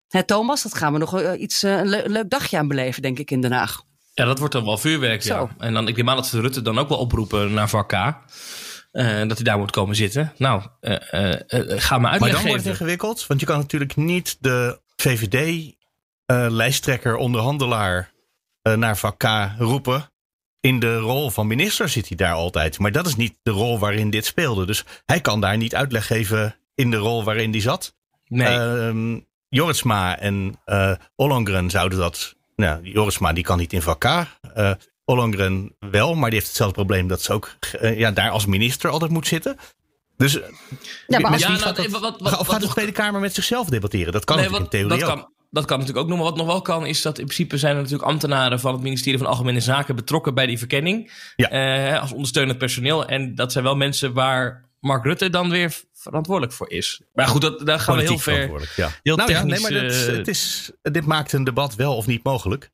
Hè, 0.07 0.23
Thomas, 0.23 0.63
dat 0.63 0.75
gaan 0.75 0.93
we 0.93 0.99
nog 0.99 1.21
eh, 1.21 1.41
iets, 1.41 1.63
eh, 1.63 1.77
een 1.77 1.87
le- 1.87 2.03
leuk 2.05 2.29
dagje 2.29 2.57
aan 2.57 2.67
beleven, 2.67 3.01
denk 3.01 3.19
ik, 3.19 3.31
in 3.31 3.41
Den 3.41 3.51
Haag. 3.51 3.81
Ja, 4.13 4.25
dat 4.25 4.39
wordt 4.39 4.53
dan 4.53 4.65
wel 4.65 4.77
vuurwerk, 4.77 5.21
ja. 5.21 5.37
Zo. 5.37 5.49
En 5.57 5.73
dan, 5.73 5.87
ik 5.87 5.95
neem 5.95 6.09
aan 6.09 6.15
dat 6.15 6.27
ze 6.27 6.41
Rutte 6.41 6.61
dan 6.61 6.79
ook 6.79 6.89
wel 6.89 6.97
oproepen 6.97 7.53
naar 7.53 7.69
vak 7.69 7.87
K. 7.89 7.93
eh, 7.93 8.13
dat 9.27 9.35
hij 9.37 9.43
daar 9.43 9.57
moet 9.57 9.71
komen 9.71 9.95
zitten. 9.95 10.33
Nou, 10.37 10.63
eh, 10.79 11.13
eh, 11.13 11.33
eh, 11.47 11.81
ga 11.81 11.97
Maar 11.97 12.11
uitleg 12.11 12.31
dan 12.33 12.41
wordt 12.47 12.63
het 12.63 12.71
ingewikkeld, 12.73 13.27
want 13.27 13.39
je 13.39 13.45
kan 13.45 13.57
natuurlijk 13.57 13.95
niet 13.95 14.37
de 14.39 14.79
VVD-lijsttrekker, 15.01 17.15
onderhandelaar 17.15 18.11
eh, 18.61 18.73
naar 18.73 18.97
vak 18.97 19.17
K 19.17 19.25
roepen. 19.57 20.11
In 20.59 20.79
de 20.79 20.97
rol 20.97 21.29
van 21.29 21.47
minister 21.47 21.89
zit 21.89 22.07
hij 22.07 22.17
daar 22.17 22.33
altijd. 22.33 22.79
Maar 22.79 22.91
dat 22.91 23.07
is 23.07 23.15
niet 23.15 23.39
de 23.43 23.51
rol 23.51 23.79
waarin 23.79 24.09
dit 24.09 24.25
speelde. 24.25 24.65
Dus 24.65 24.85
hij 25.05 25.21
kan 25.21 25.41
daar 25.41 25.57
niet 25.57 25.75
uitleg 25.75 26.07
geven 26.07 26.55
in 26.75 26.91
de 26.91 26.97
rol 26.97 27.23
waarin 27.23 27.51
hij 27.51 27.61
zat. 27.61 27.95
Nee. 28.27 28.47
Ehm, 28.47 29.19
en 30.19 30.59
eh 30.65 30.91
Ollongren 31.15 31.69
zouden 31.69 31.99
dat. 31.99 32.35
Nou, 32.55 32.83
Jorritsma 32.83 33.33
die 33.33 33.43
kan 33.43 33.57
niet 33.57 33.73
in 33.73 33.81
vak 33.81 33.99
K. 33.99 34.05
Eh, 34.53 34.71
Ollongren 35.05 35.75
wel, 35.79 36.15
maar 36.15 36.29
die 36.29 36.39
heeft 36.39 36.47
hetzelfde 36.47 36.75
probleem 36.75 37.07
dat 37.07 37.21
ze 37.21 37.33
ook 37.33 37.55
eh, 37.79 37.97
ja, 37.97 38.11
daar 38.11 38.29
als 38.29 38.45
minister 38.45 38.89
altijd 38.89 39.11
moet 39.11 39.27
zitten. 39.27 39.57
Dus 40.19 40.33
Ja, 41.07 41.19
maar 41.19 41.31
als- 41.31 41.41
Ja, 41.41 41.47
nou, 41.47 41.59
gaat 41.59 41.75
dat, 41.75 41.87
wat- 41.87 42.01
wat- 42.01 42.19
wat- 42.19 42.37
of 42.39 42.47
gaat 42.47 42.61
de 42.61 42.67
Tweede 42.67 42.91
Kamer 42.91 43.21
met 43.21 43.33
zichzelf 43.33 43.67
debatteren? 43.69 44.11
Dat 44.13 44.25
kan 44.25 44.35
Nee, 44.35 44.45
natuurlijk 44.45 44.73
in 44.73 44.79
theorie 44.79 44.99
dat 45.01 45.09
ook. 45.09 45.15
kan, 45.21 45.31
dat 45.51 45.65
kan 45.65 45.77
natuurlijk 45.79 46.05
ook 46.05 46.11
nog. 46.11 46.19
Maar 46.21 46.27
wat 46.29 46.37
nog 46.37 46.47
wel 46.47 46.61
kan, 46.61 46.85
is 46.85 47.01
dat 47.01 47.17
in 47.19 47.23
principe 47.25 47.57
zijn 47.57 47.75
er 47.75 47.81
natuurlijk 47.81 48.09
ambtenaren 48.09 48.59
van 48.59 48.73
het 48.73 48.81
ministerie 48.81 49.17
van 49.19 49.27
Algemene 49.27 49.59
Zaken 49.59 49.95
betrokken 49.95 50.33
bij 50.33 50.45
die 50.45 50.57
verkenning. 50.57 51.11
Ja. 51.35 51.49
Eh, 51.49 52.01
als 52.01 52.11
ondersteunend 52.11 52.57
personeel. 52.57 53.05
En 53.05 53.35
dat 53.35 53.51
zijn 53.51 53.63
wel 53.63 53.75
mensen 53.75 54.13
waar 54.13 54.69
Mark 54.79 55.03
Rutte 55.03 55.29
dan 55.29 55.49
weer 55.49 55.73
verantwoordelijk 55.93 56.53
voor 56.55 56.69
is. 56.71 57.01
Maar 57.13 57.27
goed, 57.27 57.41
dat, 57.41 57.65
daar 57.65 57.79
gaan 57.79 57.95
we 57.95 58.01
heel 58.01 58.17
ver. 58.17 58.21
verantwoordelijk, 58.33 58.75
Ja. 58.75 58.89
Heel 59.03 59.15
nou 59.15 59.29
ja, 59.31 59.35
technisch, 59.39 59.61
nee, 59.61 59.71
maar 59.71 59.81
dat, 59.89 60.07
eh, 60.07 60.15
het 60.15 60.27
is, 60.27 60.71
dit 60.81 61.05
maakt 61.05 61.33
een 61.33 61.43
debat 61.43 61.75
wel 61.75 61.95
of 61.95 62.07
niet 62.07 62.23
mogelijk. 62.23 62.69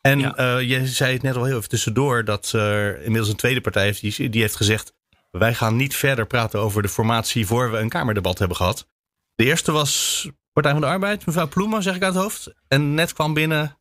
En 0.00 0.18
Ja. 0.18 0.34
eh, 0.34 0.60
je 0.68 0.86
zei 0.86 1.12
het 1.12 1.22
net 1.22 1.36
al 1.36 1.44
heel 1.44 1.56
even 1.56 1.68
tussendoor 1.68 2.24
dat 2.24 2.52
er 2.52 2.96
inmiddels 3.02 3.28
een 3.28 3.36
tweede 3.36 3.60
partij 3.60 3.84
heeft 3.84 4.00
die, 4.00 4.28
die 4.30 4.40
heeft 4.40 4.56
gezegd: 4.56 4.92
wij 5.38 5.54
gaan 5.54 5.76
niet 5.76 5.96
verder 5.96 6.26
praten 6.26 6.60
over 6.60 6.82
de 6.82 6.88
formatie 6.88 7.46
voor 7.46 7.70
we 7.70 7.78
een 7.78 7.88
kamerdebat 7.88 8.38
hebben 8.38 8.56
gehad. 8.56 8.88
De 9.34 9.44
eerste 9.44 9.72
was 9.72 10.28
Partij 10.52 10.72
van 10.72 10.80
de 10.80 10.86
Arbeid, 10.86 11.26
mevrouw 11.26 11.48
Ploemen, 11.48 11.82
zeg 11.82 11.94
ik 11.96 12.02
uit 12.02 12.14
het 12.14 12.22
hoofd. 12.22 12.54
En 12.68 12.94
net 12.94 13.12
kwam 13.12 13.34
binnen. 13.34 13.78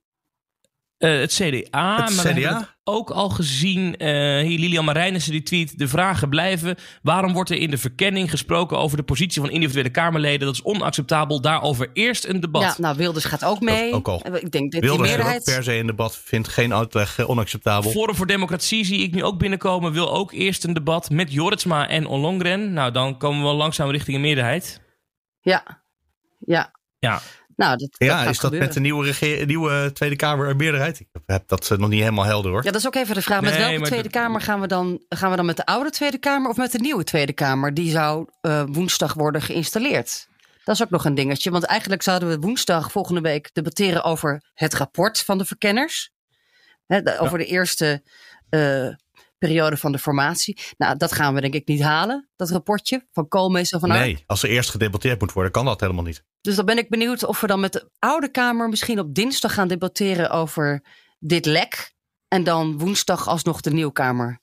Eh, 1.03 1.19
het 1.19 1.33
CDA, 1.33 2.03
Het 2.03 2.15
maar 2.15 2.33
CDA? 2.33 2.57
het 2.57 2.73
ook 2.83 3.09
al 3.09 3.29
gezien. 3.29 3.97
eh 3.97 4.07
hier 4.41 4.59
Lilian 4.59 4.85
Marijnissen 4.85 5.31
die 5.31 5.43
tweet, 5.43 5.77
de 5.79 5.87
vragen 5.87 6.29
blijven. 6.29 6.75
Waarom 7.01 7.33
wordt 7.33 7.49
er 7.49 7.57
in 7.57 7.69
de 7.69 7.77
verkenning 7.77 8.29
gesproken 8.29 8.77
over 8.77 8.97
de 8.97 9.03
positie 9.03 9.41
van 9.41 9.49
individuele 9.49 9.89
Kamerleden? 9.89 10.45
Dat 10.45 10.55
is 10.55 10.63
onacceptabel. 10.63 11.41
Daarover 11.41 11.89
eerst 11.93 12.25
een 12.25 12.39
debat. 12.39 12.61
Ja, 12.61 12.73
nou, 12.77 12.97
Wilders 12.97 13.25
gaat 13.25 13.45
ook 13.45 13.59
mee. 13.61 13.93
Ook 13.93 14.07
al. 14.07 14.15
Ik 14.25 14.51
denk 14.51 14.51
dat 14.51 14.51
die 14.51 14.69
Wilders 14.81 14.91
er 14.91 14.93
ook 14.93 14.99
meerderheid. 15.01 15.43
per 15.43 15.63
se 15.63 15.77
in 15.77 15.87
debat 15.87 16.17
vindt 16.17 16.47
geen 16.47 16.73
uitleg 16.73 17.17
eh, 17.19 17.29
onacceptabel. 17.29 17.91
Forum 17.91 18.15
voor 18.15 18.27
Democratie 18.27 18.85
zie 18.85 19.03
ik 19.03 19.13
nu 19.13 19.23
ook 19.23 19.37
binnenkomen. 19.37 19.91
Wil 19.91 20.11
ook 20.13 20.31
eerst 20.31 20.63
een 20.63 20.73
debat 20.73 21.09
met 21.09 21.31
Joritsma 21.33 21.87
en 21.89 22.05
Ollongren. 22.05 22.73
Nou, 22.73 22.91
dan 22.91 23.17
komen 23.17 23.39
we 23.39 23.45
wel 23.45 23.55
langzaam 23.55 23.89
richting 23.89 24.15
een 24.15 24.21
meerderheid. 24.21 24.81
Ja, 25.41 25.83
ja. 26.39 26.71
Ja. 26.99 27.21
Nou, 27.63 27.77
dat, 27.77 27.89
Ja, 27.97 28.07
dat 28.07 28.19
is 28.19 28.25
dat 28.25 28.39
gebeuren. 28.39 28.67
met 28.67 28.73
de 28.73 28.79
nieuwe, 28.79 29.45
nieuwe 29.45 29.91
Tweede 29.93 30.15
Kamer 30.15 30.49
een 30.49 30.57
meerderheid? 30.57 30.99
Ik 30.99 31.07
heb 31.25 31.47
dat 31.47 31.71
eh, 31.71 31.77
nog 31.77 31.89
niet 31.89 31.99
helemaal 31.99 32.25
helder 32.25 32.51
hoor. 32.51 32.63
Ja, 32.63 32.71
dat 32.71 32.79
is 32.79 32.87
ook 32.87 32.95
even 32.95 33.15
de 33.15 33.21
vraag. 33.21 33.41
Met 33.41 33.53
Nee, 33.53 33.69
welke 33.69 33.85
Tweede 33.85 34.09
Kamer 34.09 34.41
gaan 34.41 34.61
we, 34.61 34.67
dan, 34.67 35.03
gaan 35.09 35.29
we 35.29 35.35
dan 35.35 35.45
met 35.45 35.57
de 35.57 35.65
oude 35.65 35.89
Tweede 35.89 36.17
Kamer 36.17 36.49
of 36.49 36.57
met 36.57 36.71
de 36.71 36.79
nieuwe 36.79 37.03
Tweede 37.03 37.33
Kamer? 37.33 37.73
Die 37.73 37.91
zou 37.91 38.27
eh, 38.41 38.63
woensdag 38.67 39.13
worden 39.13 39.41
geïnstalleerd. 39.41 40.27
Dat 40.63 40.75
is 40.75 40.83
ook 40.83 40.89
nog 40.89 41.05
een 41.05 41.15
dingetje. 41.15 41.51
Want 41.51 41.63
eigenlijk 41.63 42.01
zouden 42.01 42.29
we 42.29 42.37
woensdag 42.39 42.91
volgende 42.91 43.21
week 43.21 43.49
debatteren 43.53 44.03
over 44.03 44.43
het 44.53 44.73
rapport 44.73 45.19
van 45.19 45.37
de 45.37 45.45
verkenners. 45.45 46.11
De- 46.87 47.17
over 47.19 47.37
de 47.37 47.45
eerste 47.45 48.03
eh, 48.49 48.87
periode 49.47 49.77
van 49.77 49.91
de 49.91 49.99
formatie. 49.99 50.57
Nou, 50.77 50.97
dat 50.97 51.11
gaan 51.11 51.33
we 51.33 51.41
denk 51.41 51.53
ik 51.53 51.67
niet 51.67 51.81
halen, 51.81 52.29
dat 52.35 52.49
rapportje 52.49 53.07
van 53.11 53.27
Koolmees 53.27 53.71
en 53.71 53.79
van 53.79 53.91
Ark. 53.91 53.99
Nee, 53.99 54.23
als 54.25 54.43
er 54.43 54.49
eerst 54.49 54.69
gedebatteerd 54.69 55.19
moet 55.19 55.33
worden, 55.33 55.51
kan 55.51 55.65
dat 55.65 55.79
helemaal 55.79 56.03
niet. 56.03 56.23
Dus 56.41 56.55
dan 56.55 56.65
ben 56.65 56.77
ik 56.77 56.89
benieuwd 56.89 57.23
of 57.23 57.41
we 57.41 57.47
dan 57.47 57.59
met 57.59 57.73
de 57.73 57.89
Oude 57.99 58.31
Kamer 58.31 58.69
misschien 58.69 58.99
op 58.99 59.13
dinsdag 59.13 59.53
gaan 59.53 59.67
debatteren 59.67 60.29
over 60.29 60.83
dit 61.19 61.45
lek. 61.45 61.93
En 62.27 62.43
dan 62.43 62.77
woensdag 62.77 63.27
alsnog 63.27 63.61
de 63.61 63.71
Nieuwkamer 63.71 64.39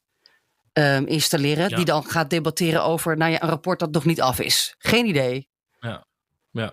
ehm, 0.72 1.04
installeren. 1.04 1.68
Ja. 1.68 1.76
Die 1.76 1.84
dan 1.84 2.04
gaat 2.04 2.30
debatteren 2.30 2.84
over 2.84 3.16
nou 3.16 3.30
ja, 3.32 3.42
een 3.42 3.48
rapport 3.48 3.78
dat 3.78 3.92
nog 3.92 4.04
niet 4.04 4.20
af 4.20 4.40
is. 4.40 4.74
Geen 4.78 5.06
idee. 5.06 5.48
Ja. 5.80 6.04
ja. 6.50 6.72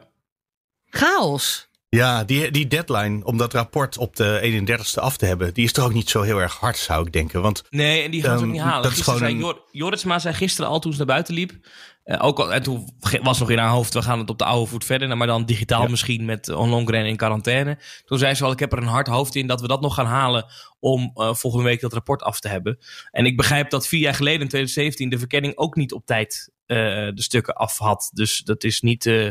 Chaos. 0.85 1.69
Ja, 1.89 2.23
die, 2.23 2.51
die 2.51 2.67
deadline 2.67 3.23
om 3.25 3.37
dat 3.37 3.53
rapport 3.53 3.97
op 3.97 4.15
de 4.15 4.39
31ste 4.41 4.99
af 5.01 5.17
te 5.17 5.25
hebben, 5.25 5.53
die 5.53 5.63
is 5.63 5.71
toch 5.71 5.85
ook 5.85 5.93
niet 5.93 6.09
zo 6.09 6.21
heel 6.21 6.39
erg 6.41 6.55
hard, 6.55 6.77
zou 6.77 7.05
ik 7.05 7.13
denken. 7.13 7.41
Want 7.41 7.63
Nee, 7.69 8.01
en 8.03 8.11
die 8.11 8.21
gaan 8.23 8.29
ze 8.37 8.37
ook 8.37 8.41
Ehm, 8.43 8.51
niet 8.51 8.61
halen. 8.61 8.83
dat 8.83 8.91
is 8.91 9.01
gewoon 9.01 9.19
zei 9.19 9.33
een- 9.43 9.55
Joritsma 9.71 10.19
zei 10.19 10.33
gisteren 10.33 10.69
al 10.69 10.79
toen 10.79 10.91
ze 10.91 10.97
naar 10.97 11.07
buiten 11.07 11.33
liep. 11.33 11.51
eh, 12.03 12.23
ook 12.25 12.39
al, 12.39 12.53
en 12.53 12.63
toen 12.63 12.89
was 13.21 13.39
nog 13.39 13.49
in 13.49 13.57
haar 13.57 13.69
hoofd, 13.69 13.93
we 13.93 14.01
gaan 14.01 14.19
het 14.19 14.29
op 14.29 14.37
de 14.37 14.45
oude 14.45 14.69
voet 14.69 14.85
verder. 14.85 15.07
nou, 15.07 15.19
Maar 15.19 15.27
dan 15.27 15.45
digitaal 15.45 15.87
misschien 15.87 16.25
met 16.25 16.49
Ollongren 16.49 17.05
in 17.05 17.15
quarantaine. 17.15 17.77
Toen 18.05 18.17
zei 18.17 18.33
ze 18.33 18.43
al, 18.43 18.51
ik 18.51 18.59
heb 18.59 18.71
er 18.71 18.77
een 18.77 18.83
hard 18.87 19.07
hoofd 19.07 19.35
in 19.35 19.47
dat 19.47 19.61
we 19.61 19.67
dat 19.67 19.81
nog 19.81 19.93
gaan 19.93 20.05
halen 20.05 20.45
om 20.79 21.11
eh, 21.13 21.33
volgende 21.33 21.65
week 21.65 21.81
dat 21.81 21.93
rapport 21.93 22.21
af 22.21 22.39
te 22.39 22.47
hebben. 22.47 22.77
En 23.11 23.25
ik 23.25 23.37
begrijp 23.37 23.69
dat 23.69 23.87
vier 23.87 23.99
jaar 23.99 24.13
geleden, 24.13 24.41
in 24.41 24.47
2017, 24.47 25.09
de 25.09 25.17
verkenning 25.19 25.57
ook 25.57 25.75
niet 25.75 25.93
op 25.93 26.05
tijd 26.05 26.51
eh, 26.65 26.77
de 27.13 27.21
stukken 27.21 27.53
af 27.55 27.77
had. 27.77 28.09
Dus 28.13 28.39
dat 28.39 28.63
is 28.63 28.81
niet... 28.81 29.05
eh, 29.05 29.29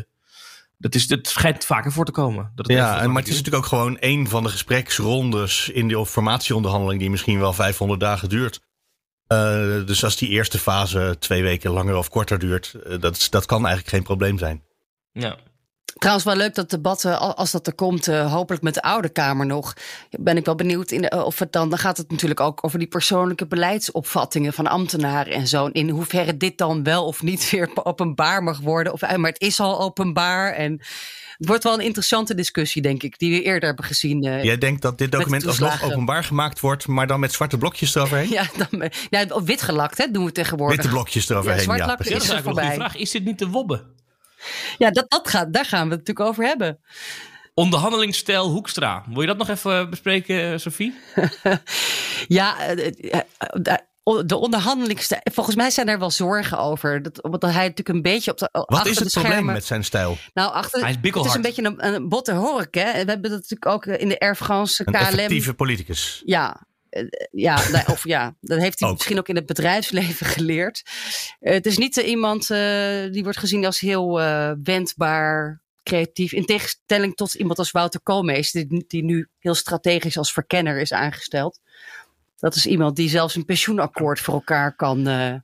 dat, 0.79 0.95
is, 0.95 1.07
dat 1.07 1.27
schijnt 1.27 1.65
vaker 1.65 1.93
voor 1.93 2.05
te 2.05 2.13
komen. 2.13 2.53
Dat 2.55 2.67
het 2.67 2.77
ja, 2.77 3.01
en, 3.01 3.13
maar 3.13 3.23
het 3.23 3.31
is 3.31 3.37
natuurlijk 3.37 3.65
ook 3.65 3.71
gewoon 3.71 3.97
een 4.01 4.29
van 4.29 4.43
de 4.43 4.49
gespreksrondes 4.49 5.69
in 5.69 5.89
die 5.89 6.07
formatieonderhandeling 6.07 7.01
die 7.01 7.11
misschien 7.11 7.39
wel 7.39 7.53
500 7.53 8.01
dagen 8.01 8.29
duurt. 8.29 8.61
Eh, 9.27 9.87
dus 9.87 10.05
als 10.05 10.17
die 10.17 10.29
eerste 10.29 10.59
fase 10.59 11.17
twee 11.19 11.43
weken 11.43 11.71
langer 11.71 11.97
of 11.97 12.09
korter 12.09 12.39
duurt, 12.39 12.75
eh, 12.75 13.01
dat, 13.01 13.27
dat 13.31 13.47
kan 13.47 13.67
eigenlijk 13.67 13.89
geen 13.89 14.03
probleem 14.03 14.39
zijn. 14.39 14.63
Ja. 15.13 15.37
Trouwens, 15.99 16.27
wel 16.27 16.37
leuk 16.37 16.55
dat 16.55 16.71
debat, 16.71 17.05
eh, 17.05 17.21
al- 17.21 17.35
als 17.37 17.51
dat 17.51 17.67
er 17.67 17.75
komt, 17.75 18.09
eh, 18.09 18.33
hopelijk 18.33 18.63
met 18.63 18.75
de 18.75 18.83
Oude 18.83 19.09
Kamer 19.09 19.47
nog. 19.47 19.73
Ben 20.11 20.37
ik 20.37 20.45
wel 20.45 20.55
benieuwd 20.55 20.91
in, 20.91 21.01
de- 21.03 21.09
eh, 21.09 21.25
of 21.25 21.39
het 21.39 21.53
dan. 21.53 21.69
Dan 21.69 21.79
gaat 21.79 21.97
het 21.97 22.11
natuurlijk 22.11 22.41
ook 22.41 22.65
over 22.65 22.79
die 22.79 22.89
persoonlijke 22.89 23.47
beleidsopvattingen 23.47 24.53
van 24.53 24.67
ambtenaren 24.67 25.33
en 25.33 25.47
zo. 25.47 25.67
In 25.67 25.89
hoeverre 25.89 26.37
dit 26.37 26.59
dan 26.59 26.83
wel 26.83 27.05
of 27.07 27.23
niet 27.23 27.49
weer 27.51 27.69
openbaar 27.75 28.43
mag 28.43 28.61
worden. 28.61 28.93
Of, 28.93 29.01
maar 29.17 29.31
het 29.31 29.41
is 29.41 29.61
al 29.61 29.81
openbaar. 29.81 30.53
En 30.53 30.81
Het 31.39 31.47
wordt 31.49 31.65
wel 31.65 31.75
een 31.75 31.85
interessante 31.85 32.35
discussie, 32.35 32.83
denk 32.83 33.03
ik, 33.03 33.19
die 33.19 33.31
we 33.31 33.43
eerder 33.43 33.67
hebben 33.69 33.85
gezien. 33.85 34.25
eh, 34.25 34.43
Jij 34.45 34.59
denkt 34.59 34.83
dat 34.83 34.99
dit 34.99 35.13
document 35.13 35.47
alsnog 35.47 35.83
openbaar 35.85 36.25
gemaakt 36.25 36.61
wordt, 36.61 36.87
maar 36.87 37.07
dan 37.07 37.21
met 37.21 37.33
zwarte 37.33 37.59
blokjes 37.59 37.95
eroverheen? 37.95 38.29
Ja, 38.39 38.45
dan, 38.71 38.91
ja, 39.11 39.25
of 39.29 39.43
wit 39.45 39.63
gelakt, 39.63 39.99
hè, 39.99 40.11
doen 40.11 40.25
we 40.25 40.33
tegenwoordig. 40.33 40.77
Witte 40.77 40.91
blokjes 40.93 41.29
eroverheen, 41.29 41.61
zwart 41.63 41.79
ja, 41.79 41.95
precies. 41.95 42.17
is 42.17 42.29
er 42.29 42.43
voorbij. 42.43 42.75
vraag. 42.75 42.97
Is 42.97 43.11
dit 43.11 43.25
niet 43.25 43.39
te 43.39 43.49
wobben? 43.49 43.95
Ja, 44.79 44.91
dat, 44.91 45.11
dat 45.11 45.29
gaat, 45.29 45.53
daar 45.53 45.65
gaan 45.65 45.89
we 45.89 45.95
het 45.95 45.99
natuurlijk 46.07 46.29
over 46.29 46.45
hebben. 46.45 46.79
Onderhandelingsstijl 47.55 48.49
Hoekstra. 48.49 49.05
Wil 49.09 49.21
je 49.21 49.27
dat 49.27 49.37
nog 49.37 49.49
even 49.49 49.91
bespreken, 49.91 50.53
eh, 50.53 50.59
Sophie? 50.59 50.95
Ja, 52.29 52.59
eh, 52.67 52.87
eh, 53.13 53.21
eh, 53.39 53.77
de 54.27 54.37
onderhandelingstijl. 54.37 55.21
Volgens 55.33 55.57
mij 55.57 55.71
zijn 55.71 55.89
er 55.89 55.99
wel 55.99 56.11
zorgen 56.11 56.59
over. 56.59 57.03
Dat, 57.03 57.23
omdat 57.23 57.43
hij 57.43 57.53
natuurlijk 57.53 57.89
een 57.89 58.03
beetje 58.03 58.31
op 58.31 58.39
de. 58.39 58.49
Wat 58.53 58.87
is 58.87 58.99
het 58.99 59.13
probleem 59.13 59.45
met 59.45 59.65
zijn 59.65 59.85
stijl? 59.85 60.17
Nou, 60.35 60.53
achter, 60.53 60.81
Hij 60.81 60.89
is 60.91 60.97
het 60.97 61.05
is 61.05 61.11
bikkelhard. 61.11 61.35
een 61.35 61.43
beetje 61.43 61.65
een, 61.65 61.95
een 61.95 62.09
botte 62.09 62.33
hork. 62.33 62.75
Hè? 62.75 62.93
We 62.93 62.97
hebben 62.97 63.23
dat 63.23 63.31
natuurlijk 63.31 63.67
ook 63.67 63.87
in 63.87 64.09
de 64.09 64.19
Air 64.19 64.37
France 64.37 64.83
Een 64.87 64.93
KLM. 64.93 65.03
effectieve 65.03 65.55
politicus. 65.55 66.23
Ja, 66.25 66.55
eh, 66.55 66.61
ja, 67.31 67.71
nou, 67.71 67.85
of 67.91 68.05
ja, 68.05 68.37
dat 68.41 68.59
heeft 68.59 68.81
hij 68.81 68.89
Ook. 68.89 68.95
misschien 68.95 69.19
ook 69.19 69.29
in 69.29 69.37
het 69.37 69.47
bedrijfsleven 69.47 70.27
geleerd. 70.37 70.83
Eh, 71.41 71.53
het 71.53 71.67
is 71.67 71.79
niet 71.79 71.99
eh, 71.99 72.09
iemand 72.09 72.51
eh, 72.51 73.13
die 73.13 73.23
wordt 73.23 73.39
gezien 73.39 73.67
als 73.67 73.81
heel 73.81 74.21
eh, 74.21 74.53
wendbaar, 74.63 75.65
creatief. 75.83 76.33
In 76.33 76.45
tegenstelling 76.45 77.15
tot 77.15 77.35
iemand 77.35 77.59
als 77.59 77.71
Wouter 77.71 78.01
Koolmees, 78.01 78.51
die, 78.51 78.85
die 78.87 79.05
nu 79.05 79.29
heel 79.39 79.55
strategisch 79.55 80.19
als 80.19 80.33
verkenner 80.33 80.79
is 80.81 80.93
aangesteld. 80.93 81.61
Dat 82.37 82.55
is 82.55 82.67
iemand 82.67 82.97
die 82.97 83.09
zelfs 83.09 83.35
een 83.35 83.45
pensioenakkoord 83.45 84.21
voor 84.21 84.35
elkaar 84.35 84.77
kan 84.77 85.07
eh, 85.07 85.35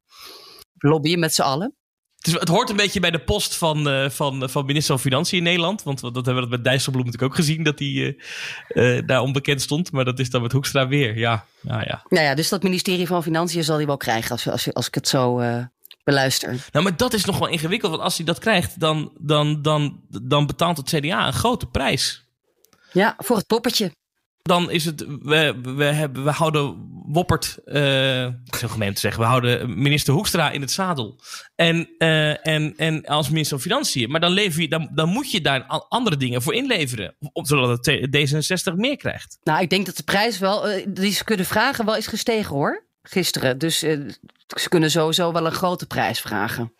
lobbyen 0.78 1.18
met 1.18 1.34
z'n 1.34 1.42
allen. 1.42 1.76
Het, 2.22 2.34
is, 2.34 2.40
het 2.40 2.48
hoort 2.48 2.70
een 2.70 2.76
beetje 2.76 3.00
bij 3.00 3.10
de 3.10 3.18
post 3.18 3.56
van, 3.56 3.88
eh, 3.88 4.10
van, 4.10 4.50
van 4.50 4.66
minister 4.66 4.94
van 4.94 5.02
Financiën 5.02 5.38
in 5.38 5.44
Nederland. 5.44 5.82
Want 5.82 6.00
dat 6.00 6.14
hebben 6.14 6.34
we 6.34 6.40
dat 6.40 6.50
met 6.50 6.64
Dijsselbloem 6.64 7.04
natuurlijk 7.04 7.32
ook 7.32 7.38
gezien, 7.38 7.62
dat 7.62 7.78
hij 7.78 8.16
eh, 8.68 8.96
eh, 8.96 9.06
daar 9.06 9.20
onbekend 9.20 9.62
stond. 9.62 9.92
Maar 9.92 10.04
dat 10.04 10.18
is 10.18 10.30
dan 10.30 10.42
met 10.42 10.52
Hoekstra 10.52 10.88
weer. 10.88 11.18
Ja, 11.18 11.44
ja, 11.60 11.80
ja. 11.80 12.04
Nou 12.08 12.24
ja, 12.24 12.34
dus 12.34 12.48
dat 12.48 12.62
ministerie 12.62 13.06
van 13.06 13.22
Financiën 13.22 13.64
zal 13.64 13.76
hij 13.76 13.86
wel 13.86 13.96
krijgen 13.96 14.30
als, 14.30 14.48
als, 14.48 14.74
als 14.74 14.86
ik 14.86 14.94
het 14.94 15.08
zo 15.08 15.42
beluister. 16.04 16.66
Nou, 16.72 16.84
maar 16.84 16.96
dat 16.96 17.12
is 17.12 17.24
nog 17.24 17.38
wel 17.38 17.48
ingewikkeld. 17.48 17.90
Want 17.90 18.02
als 18.02 18.16
hij 18.16 18.26
dat 18.26 18.38
krijgt, 18.38 18.80
dan, 18.80 19.12
dan, 19.18 19.62
dan, 19.62 20.00
dan 20.22 20.46
betaalt 20.46 20.76
het 20.76 20.88
CDA 20.88 21.26
een 21.26 21.32
grote 21.32 21.66
prijs. 21.66 22.26
Ja, 22.92 23.14
voor 23.18 23.36
het 23.36 23.46
poppetje. 23.46 23.92
Dan 24.42 24.70
is 24.70 24.84
het, 24.84 25.06
we, 25.22 25.60
we, 25.62 25.84
hebben, 25.84 26.24
we 26.24 26.30
houden 26.30 26.90
Woppert, 27.06 27.58
eh 27.64 28.22
dat 28.22 28.54
is 28.54 28.60
heel 28.60 28.68
gemeen 28.68 28.94
te 28.94 29.00
zeggen, 29.00 29.20
we 29.20 29.26
houden 29.26 29.82
minister 29.82 30.14
Hoekstra 30.14 30.50
in 30.50 30.60
het 30.60 30.70
zadel. 30.70 31.20
En, 31.54 31.88
eh, 31.98 32.46
en, 32.46 32.74
en 32.76 33.04
als 33.04 33.28
minister 33.28 33.60
van 33.60 33.70
Financiën. 33.70 34.10
Maar 34.10 34.20
dan, 34.20 34.30
lever 34.30 34.60
je, 34.60 34.68
dan, 34.68 34.90
dan 34.94 35.08
moet 35.08 35.30
je 35.30 35.40
daar 35.40 35.62
andere 35.88 36.16
dingen 36.16 36.42
voor 36.42 36.54
inleveren. 36.54 37.16
Zodat 37.32 37.86
het 37.86 38.08
D66 38.16 38.74
meer 38.74 38.96
krijgt. 38.96 39.38
Nou, 39.42 39.62
ik 39.62 39.70
denk 39.70 39.86
dat 39.86 39.96
de 39.96 40.02
prijs 40.02 40.38
wel, 40.38 40.68
eh, 40.68 40.86
die 40.88 41.12
ze 41.12 41.24
kunnen 41.24 41.46
vragen, 41.46 41.84
wel 41.84 41.96
is 41.96 42.06
gestegen 42.06 42.54
hoor. 42.54 42.86
Gisteren. 43.02 43.58
Dus 43.58 43.82
eh, 43.82 43.98
ze 44.60 44.68
kunnen 44.68 44.90
sowieso 44.90 45.32
wel 45.32 45.46
een 45.46 45.52
grote 45.52 45.86
prijs 45.86 46.20
vragen. 46.20 46.72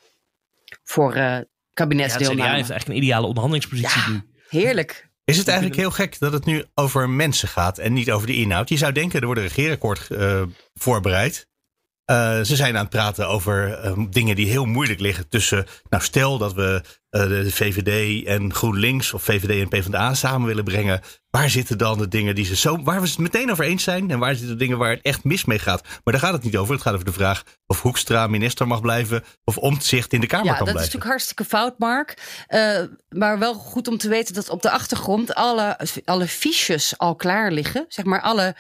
Voor 0.82 1.14
eh 1.14 1.22
Ja, 1.22 1.44
kabinetsdeelname. 1.74 2.42
CDA 2.42 2.54
heeft 2.54 2.70
eigenlijk 2.70 2.88
een 2.88 3.04
ideale 3.04 3.26
onderhandelingspositie 3.26 4.12
nu. 4.12 4.22
Heerlijk. 4.48 5.10
Is 5.33 5.39
het 5.39 5.49
eigenlijk 5.49 5.78
heel 5.80 5.91
gek 5.91 6.18
dat 6.18 6.33
het 6.33 6.45
nu 6.45 6.64
over 6.74 7.11
mensen 7.11 7.49
gaat 7.49 7.78
en 7.78 7.93
niet 7.93 8.11
over 8.11 8.26
de 8.26 8.37
inhoud? 8.37 8.68
Je 8.68 8.76
zou 8.76 8.93
denken, 8.93 9.20
er 9.20 9.26
wordt 9.26 9.41
een 9.41 9.47
regeerakkoord 9.47 10.11
eh, 10.11 10.43
voorbereid. 10.74 11.49
Eh, 12.05 12.40
ze 12.40 12.57
zijn 12.57 12.74
aan 12.74 12.80
het 12.80 12.90
praten 12.90 13.28
over 13.28 13.72
eh, 13.72 13.92
dingen 14.11 14.36
die 14.36 14.46
heel 14.46 14.64
moeilijk 14.64 15.00
liggen 15.00 15.28
tussen... 15.28 15.66
Nou, 15.88 16.03
stel 16.03 16.38
dat 16.38 16.55
we 16.55 16.82
eh, 17.11 17.22
de 17.28 17.50
VVD 17.50 18.24
en 18.26 18.55
GroenLinks 18.55 19.12
of 19.12 19.22
VVD 19.22 19.61
en 19.61 19.68
PvdA 19.68 20.14
samen 20.14 20.46
willen 20.46 20.64
brengen. 20.64 21.00
Waar 21.30 21.50
zitten 21.50 21.78
dan 21.78 21.98
de 21.98 22.09
dingen 22.09 22.34
die 22.34 22.44
ze 22.44 22.57
zo, 22.57 22.82
waar 22.82 23.00
we 23.00 23.07
het 23.09 23.18
meteen 23.18 23.50
over 23.50 23.64
eens 23.64 23.82
zijn? 23.82 24.11
En 24.11 24.18
waar 24.18 24.34
zitten 24.34 24.53
de 24.53 24.57
dingen 24.64 24.78
waar 24.78 24.90
het 24.90 25.03
echt 25.03 25.24
mis 25.24 25.44
mee 25.44 25.59
gaat? 25.59 25.82
Maar 25.82 26.14
daar 26.14 26.22
gaat 26.22 26.32
het 26.32 26.42
niet 26.42 26.57
over. 26.57 26.74
Het 26.74 26.82
gaat 26.82 26.92
over 26.92 27.07
de 27.07 27.12
vraag 27.12 27.42
of 27.66 27.82
Hoekstra 27.82 28.26
minister 28.26 28.66
mag 28.66 28.80
blijven... 28.80 29.24
of 29.44 29.59
Omtzigt 29.59 30.12
in 30.12 30.20
de 30.20 30.26
Kamer 30.26 30.46
Ja, 30.46 30.57
kan 30.57 30.66
dat 30.66 30.68
is 30.68 30.72
blijven. 30.72 30.92
natuurlijk 30.92 31.11
hartstikke 31.11 31.44
fout, 31.44 31.78
Mark. 31.78 32.42
Maar 33.09 33.38
wel 33.38 33.55
goed 33.55 33.88
om 33.88 33.98
te 33.98 34.09
weten 34.09 34.34
dat 34.34 34.48
op 34.48 34.62
de 34.62 34.70
achtergrond 34.70 35.34
alle, 35.34 35.78
alle 36.05 36.28
fiches 36.28 36.98
al 36.98 37.14
klaar 37.14 37.53
liggen. 37.53 37.84
Zeg 37.88 38.05
maar 38.05 38.20
alle 38.20 38.55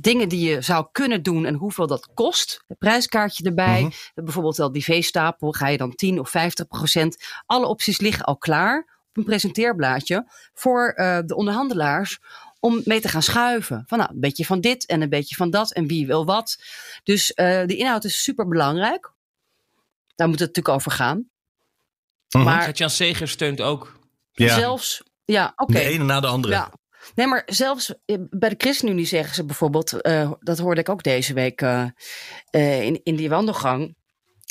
dingen 0.00 0.28
die 0.28 0.48
je 0.48 0.60
zou 0.60 0.86
kunnen 0.92 1.22
doen 1.22 1.44
en 1.44 1.54
hoeveel 1.54 1.86
dat 1.86 2.08
kost. 2.14 2.64
Het 2.66 2.78
prijskaartje 2.78 3.44
erbij. 3.44 3.82
Mhm. 3.82 4.24
Bijvoorbeeld 4.24 4.56
wel 4.56 4.72
die 4.72 4.84
V-stapel. 4.84 5.52
Ga 5.52 5.68
je 5.68 5.76
dan 5.76 5.94
10 5.94 6.20
of 6.20 6.30
50 6.30 6.66
procent. 6.66 7.16
Alle 7.46 7.66
opties 7.66 8.00
liggen 8.00 8.24
al 8.24 8.36
klaar 8.36 8.78
op 9.08 9.16
een 9.16 9.24
presenteerblaadje 9.24 10.30
voor 10.54 10.88
eh, 10.88 11.18
de 11.24 11.34
onderhandelaars 11.34 12.18
om 12.60 12.80
mee 12.84 13.00
te 13.00 13.08
gaan 13.08 13.22
schuiven. 13.22 13.84
Van 13.86 13.98
nou, 13.98 14.10
een 14.10 14.20
beetje 14.20 14.44
van 14.44 14.60
dit 14.60 14.86
en 14.86 15.02
een 15.02 15.08
beetje 15.08 15.36
van 15.36 15.50
dat 15.50 15.72
en 15.72 15.86
wie 15.86 16.06
wil 16.06 16.24
wat. 16.24 16.62
Dus 17.02 17.34
eh, 17.34 17.66
de 17.66 17.76
inhoud 17.76 18.04
is 18.04 18.22
super 18.22 18.48
belangrijk. 18.48 19.12
Daar 20.14 20.28
moet 20.28 20.38
het 20.38 20.48
natuurlijk 20.48 20.74
over 20.74 20.90
gaan. 20.90 21.28
Mhm. 22.28 22.44
Maar 22.44 22.62
Gert-Jan 22.62 22.90
Segers 22.90 23.30
steunt 23.30 23.60
ook. 23.60 23.98
Ja. 24.32 24.54
zelfs, 24.54 25.02
ja, 25.24 25.52
oké. 25.56 25.72
De 25.72 25.80
ene 25.80 26.04
na 26.04 26.20
de 26.20 26.26
andere. 26.26 26.54
Ja. 26.54 26.72
Nee, 27.14 27.26
maar 27.26 27.42
zelfs 27.46 27.94
eh, 28.04 28.16
bij 28.30 28.48
de 28.48 28.54
ChristenUnie 28.58 29.06
zeggen 29.06 29.34
ze 29.34 29.44
bijvoorbeeld, 29.44 30.00
eh, 30.00 30.32
dat 30.40 30.58
hoorde 30.58 30.80
ik 30.80 30.88
ook 30.88 31.02
deze 31.02 31.34
week 31.34 31.60
eh, 31.60 32.82
in, 32.82 33.00
in 33.02 33.16
die 33.16 33.28
wandelgang, 33.28 33.96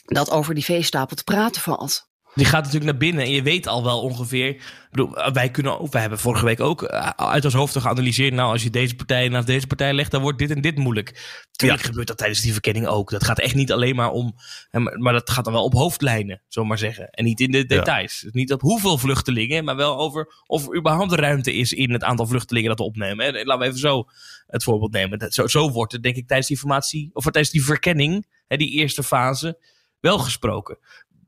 dat 0.06 0.32
over 0.32 0.54
die 0.54 0.64
veestapel 0.64 1.16
te 1.16 1.24
praten 1.24 1.62
valt. 1.62 2.12
Die 2.36 2.45
gaat 2.45 2.63
natuurlijk 2.63 2.91
naar 2.91 2.99
binnen 2.99 3.23
en 3.23 3.31
je 3.31 3.41
weet 3.41 3.67
al 3.67 3.84
wel 3.84 4.01
ongeveer. 4.01 4.47
Ik 4.49 4.61
bedoel, 4.91 5.31
wij, 5.34 5.49
kunnen, 5.49 5.79
ook- 5.79 5.91
wij 5.91 6.01
hebben 6.01 6.19
vorige 6.19 6.45
week 6.45 6.59
ook 6.59 6.84
eh, 6.84 7.07
uit 7.09 7.45
ons 7.45 7.53
hoofd 7.53 7.77
geanalyseerd. 7.79 8.34
Nou, 8.34 8.51
als 8.51 8.63
je 8.63 8.69
deze 8.69 8.95
partij 8.95 9.27
naast 9.29 9.47
deze 9.47 9.67
partij 9.67 9.93
legt, 9.93 10.11
dan 10.11 10.21
wordt 10.21 10.38
dit 10.38 10.51
en 10.51 10.61
dit 10.61 10.77
moeilijk. 10.77 11.41
Tuurlijk 11.51 11.81
gebeurt 11.81 12.07
dat 12.07 12.17
tijdens 12.17 12.41
die 12.41 12.51
verkenning 12.51 12.88
ook. 12.88 13.09
Dat 13.09 13.23
gaat 13.23 13.39
echt 13.39 13.55
niet 13.55 13.71
alleen 13.71 13.95
maar 13.95 14.09
om. 14.11 14.36
eh, 14.71 14.81
Maar, 14.81 15.13
dat 15.13 15.29
gaat 15.29 15.43
dan 15.43 15.53
wel 15.53 15.63
op 15.63 15.73
hoofdlijnen, 15.73 16.41
zullen 16.47 16.69
we 16.69 16.75
maar 16.75 16.77
zeggen. 16.77 17.09
En 17.09 17.23
niet 17.23 17.39
in 17.39 17.51
de 17.51 17.65
details. 17.65 18.19
Dus 18.21 18.31
niet 18.31 18.53
op 18.53 18.61
hoeveel 18.61 18.97
vluchtelingen, 18.97 19.63
maar 19.63 19.75
wel 19.75 19.97
over 19.97 20.34
of 20.45 20.67
er 20.67 20.77
überhaupt 20.77 21.11
ruimte 21.11 21.53
is 21.53 21.73
in 21.73 21.91
het 21.91 22.03
aantal 22.03 22.27
vluchtelingen 22.27 22.69
dat 22.69 22.77
we 22.79 22.86
opnemen. 22.86 23.25
En 23.25 23.45
laten 23.45 23.59
we 23.61 23.65
even 23.67 23.79
zo 23.79 24.05
het 24.47 24.63
voorbeeld 24.63 24.91
nemen. 24.91 25.31
Zo, 25.31 25.47
zo 25.47 25.71
wordt 25.71 25.91
het, 25.91 26.03
denk 26.03 26.15
ik, 26.15 26.27
tijdens 26.27 26.47
die 26.49 26.57
formatie, 26.57 27.09
of 27.13 27.23
tijdens 27.23 27.49
die 27.49 27.63
verkenning, 27.63 28.27
hè, 28.47 28.57
die 28.57 28.71
eerste 28.71 29.03
fase, 29.03 29.57
wel 29.99 30.19
gesproken 30.19 30.77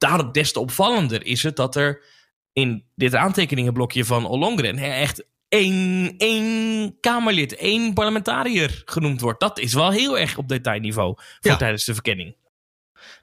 daarom 0.08 0.32
des 0.32 0.52
te 0.52 0.60
opvallender 0.60 1.26
is 1.26 1.44
het 1.44 1.56
dat 1.56 1.76
er 1.76 2.04
in 2.54 2.86
dit 2.96 3.16
aantekeningenblokje 3.16 4.06
van 4.06 4.26
Ollongren 4.26 4.78
echt 4.78 5.26
één, 5.48 6.14
één 6.18 6.98
Kamerlid, 7.00 7.56
één 7.56 7.94
parlementariër 7.94 8.82
genoemd 8.86 9.22
wordt. 9.22 9.40
Dat 9.40 9.60
is 9.60 9.74
wel 9.74 9.92
heel 9.92 10.20
erg 10.20 10.38
op 10.38 10.48
detailniveau 10.48 11.18
voor 11.40 11.58
tijdens 11.58 11.86
de 11.86 11.94
verkenning. 11.94 12.36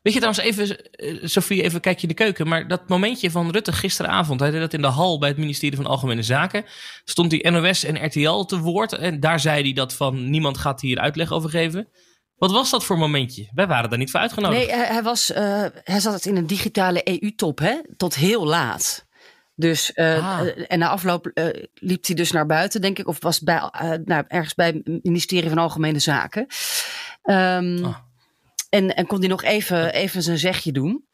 Weet 0.02 0.12
je 0.12 0.20
trouwens 0.20 0.44
even, 0.44 0.90
eh, 0.92 1.18
Sophie, 1.22 1.62
even 1.62 1.80
kijk 1.80 1.96
je 1.96 2.02
in 2.02 2.08
de 2.08 2.14
keuken. 2.14 2.48
Maar 2.48 2.68
dat 2.68 2.88
momentje 2.88 3.30
van 3.30 3.50
Rutte 3.50 3.72
gisteravond, 3.72 4.40
hij 4.40 4.50
deed 4.50 4.60
dat 4.60 4.74
in 4.74 4.82
de 4.82 4.86
hal 4.86 5.18
bij 5.18 5.28
het 5.28 5.38
ministerie 5.38 5.76
van 5.76 5.86
Algemene 5.86 6.22
Zaken. 6.22 6.64
Stond 7.04 7.30
die 7.30 7.50
NOS 7.50 7.84
en 7.84 8.06
RTL 8.06 8.42
te 8.42 8.58
woord. 8.58 8.92
En 8.92 9.20
daar 9.20 9.40
zei 9.40 9.62
hij 9.62 9.72
dat 9.72 9.94
van 9.94 10.30
niemand 10.30 10.58
gaat 10.58 10.80
hier 10.80 10.98
uitleg 10.98 11.32
over 11.32 11.50
geven. 11.50 11.88
Wat 12.42 12.50
was 12.50 12.70
dat 12.70 12.84
voor 12.84 12.98
momentje? 12.98 13.48
Wij 13.54 13.66
waren 13.66 13.90
daar 13.90 13.98
niet 13.98 14.10
voor 14.10 14.20
uitgenodigd. 14.20 14.66
Nee, 14.66 14.76
hij, 14.76 15.02
was, 15.02 15.32
eh, 15.32 15.64
hij 15.84 16.00
zat 16.00 16.12
het 16.12 16.26
in 16.26 16.36
een 16.36 16.46
digitale 16.46 17.00
EU-top, 17.04 17.58
hè, 17.58 17.80
tot 17.96 18.14
heel 18.14 18.46
laat. 18.46 19.06
Dus, 19.54 19.92
eh, 19.92 20.16
eh, 20.16 20.64
en 20.68 20.78
na 20.78 20.88
afloop 20.88 21.30
liep 21.74 22.06
hij 22.06 22.16
dus 22.16 22.30
naar 22.30 22.46
buiten, 22.46 22.80
denk 22.80 22.98
ik, 22.98 23.08
of 23.08 23.22
was 23.22 23.40
bij, 23.40 23.70
nou, 24.04 24.24
ergens 24.28 24.54
bij 24.54 24.66
het 24.66 25.04
ministerie 25.04 25.48
van 25.48 25.58
Algemene 25.58 25.98
Zaken. 25.98 26.46
Ehm, 27.22 27.84
en, 28.68 28.94
en 28.94 29.06
kon 29.06 29.18
hij 29.18 29.28
nog 29.28 29.42
even, 29.42 29.92
even 29.92 30.22
zijn 30.22 30.38
zegje 30.38 30.72
doen. 30.72 31.04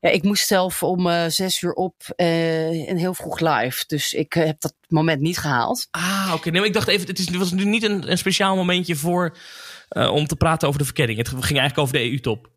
Ja, 0.00 0.08
ik 0.10 0.22
moest 0.22 0.46
zelf 0.46 0.82
om 0.82 1.30
zes 1.30 1.62
uur 1.62 1.72
op 1.72 1.94
en 2.16 2.96
heel 2.96 3.14
vroeg 3.14 3.40
live. 3.40 3.84
Dus 3.86 4.12
ik 4.12 4.32
heb 4.32 4.60
dat 4.60 4.74
moment 4.88 5.20
niet 5.20 5.38
gehaald. 5.38 5.88
Ah, 5.90 6.32
oké. 6.34 6.50
Nee, 6.50 6.60
maar 6.60 6.68
ik 6.68 6.74
dacht 6.74 6.88
even, 6.88 7.06
het, 7.06 7.18
is, 7.18 7.26
het 7.26 7.36
was 7.36 7.52
nu 7.52 7.64
niet 7.64 7.82
een, 7.82 8.10
een 8.10 8.18
speciaal 8.18 8.56
momentje 8.56 8.96
voor 8.96 9.36
eh, 9.88 10.12
om 10.12 10.26
te 10.26 10.36
praten 10.36 10.68
over 10.68 10.80
de 10.80 10.86
verkenning. 10.86 11.18
Het 11.18 11.28
ging 11.28 11.42
eigenlijk 11.42 11.78
over 11.78 11.94
de 11.94 12.10
EU-top. 12.10 12.50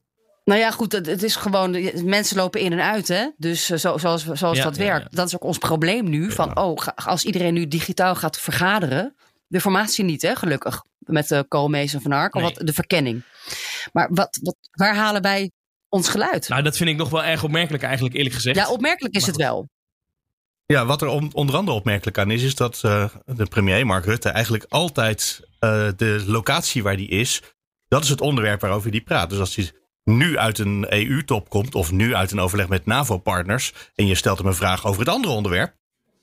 Nou 0.44 0.60
ja, 0.60 0.72
goed, 0.72 0.92
het, 0.92 1.06
het 1.06 1.24
is 1.24 1.36
gewoon, 1.36 1.72
mensen 2.06 2.38
lopen 2.38 2.62
in 2.62 2.72
en 2.72 2.82
uit, 2.84 3.08
hè? 3.08 3.28
Dus 3.38 3.70
eh, 3.70 3.78
zo, 3.78 3.98
zoals, 3.98 4.26
zoals 4.26 4.58
Ja, 4.58 4.64
dat 4.64 4.76
ja, 4.76 4.84
werkt. 4.84 5.16
Dat 5.16 5.28
is 5.28 5.36
ook 5.36 5.44
ons 5.44 5.58
probleem 5.58 6.10
nu. 6.10 6.32
Van, 6.32 6.58
oh, 6.58 6.88
als 6.96 7.24
iedereen 7.26 7.54
nu 7.54 7.68
digitaal 7.68 8.16
gaat 8.16 8.40
vergaderen. 8.40 9.16
De 9.48 9.62
formatie 9.62 10.04
niet, 10.04 10.22
hè, 10.22 10.36
gelukkig. 10.36 10.84
Met 10.98 11.28
de 11.28 11.46
Koolmees 11.48 11.94
en 11.94 12.02
Van 12.02 12.12
Ark, 12.12 12.36
of 12.36 12.42
wat, 12.42 12.56
de 12.56 12.74
verkenning. 12.74 13.24
Maar 13.94 14.08
wat, 14.12 14.40
wat, 14.42 14.56
waar 14.72 14.96
halen 14.96 15.22
wij 15.22 15.52
ons 15.90 16.10
geluid? 16.10 16.50
Nou, 16.50 16.62
dat 16.62 16.78
vind 16.78 16.90
ik 16.90 16.96
nog 16.98 17.10
wel 17.10 17.24
erg 17.24 17.44
opmerkelijk 17.44 17.84
eigenlijk, 17.84 18.16
eerlijk 18.16 18.36
gezegd. 18.36 18.56
Ja, 18.56 18.70
opmerkelijk 18.70 19.16
is 19.16 19.26
het 19.26 19.36
wel. 19.36 19.70
Ja, 20.66 20.86
wat 20.86 21.02
er 21.02 21.08
on- 21.08 21.34
onder 21.34 21.56
andere 21.56 21.78
opmerkelijk 21.78 22.18
aan 22.18 22.32
is, 22.32 22.44
is 22.44 22.56
dat 22.56 22.80
eh, 22.84 23.10
de 23.26 23.46
premier 23.46 23.86
Mark 23.86 24.06
Rutte 24.06 24.30
eigenlijk 24.30 24.66
altijd 24.70 25.40
eh, 25.42 25.50
de 25.96 26.24
locatie 26.28 26.84
waar 26.84 26.98
die 26.98 27.08
is, 27.08 27.42
dat 27.88 28.04
is 28.04 28.10
het 28.10 28.22
onderwerp 28.22 28.62
waarover 28.62 28.92
die 28.92 29.02
praat. 29.02 29.30
Dus 29.30 29.40
als 29.40 29.56
hij 29.56 29.72
nu 30.04 30.38
uit 30.38 30.60
een 30.60 30.86
EU-top 30.90 31.50
komt. 31.50 31.76
of 31.76 31.92
nu 31.92 32.16
uit 32.16 32.32
een 32.32 32.40
overleg 32.40 32.68
met 32.68 32.86
NAVO-partners. 32.86 33.74
en 33.96 34.08
je 34.08 34.16
stelt 34.16 34.38
hem 34.38 34.48
een 34.48 34.56
vraag 34.56 34.86
over 34.86 35.00
het 35.00 35.10
andere 35.10 35.34
onderwerp. 35.34 35.74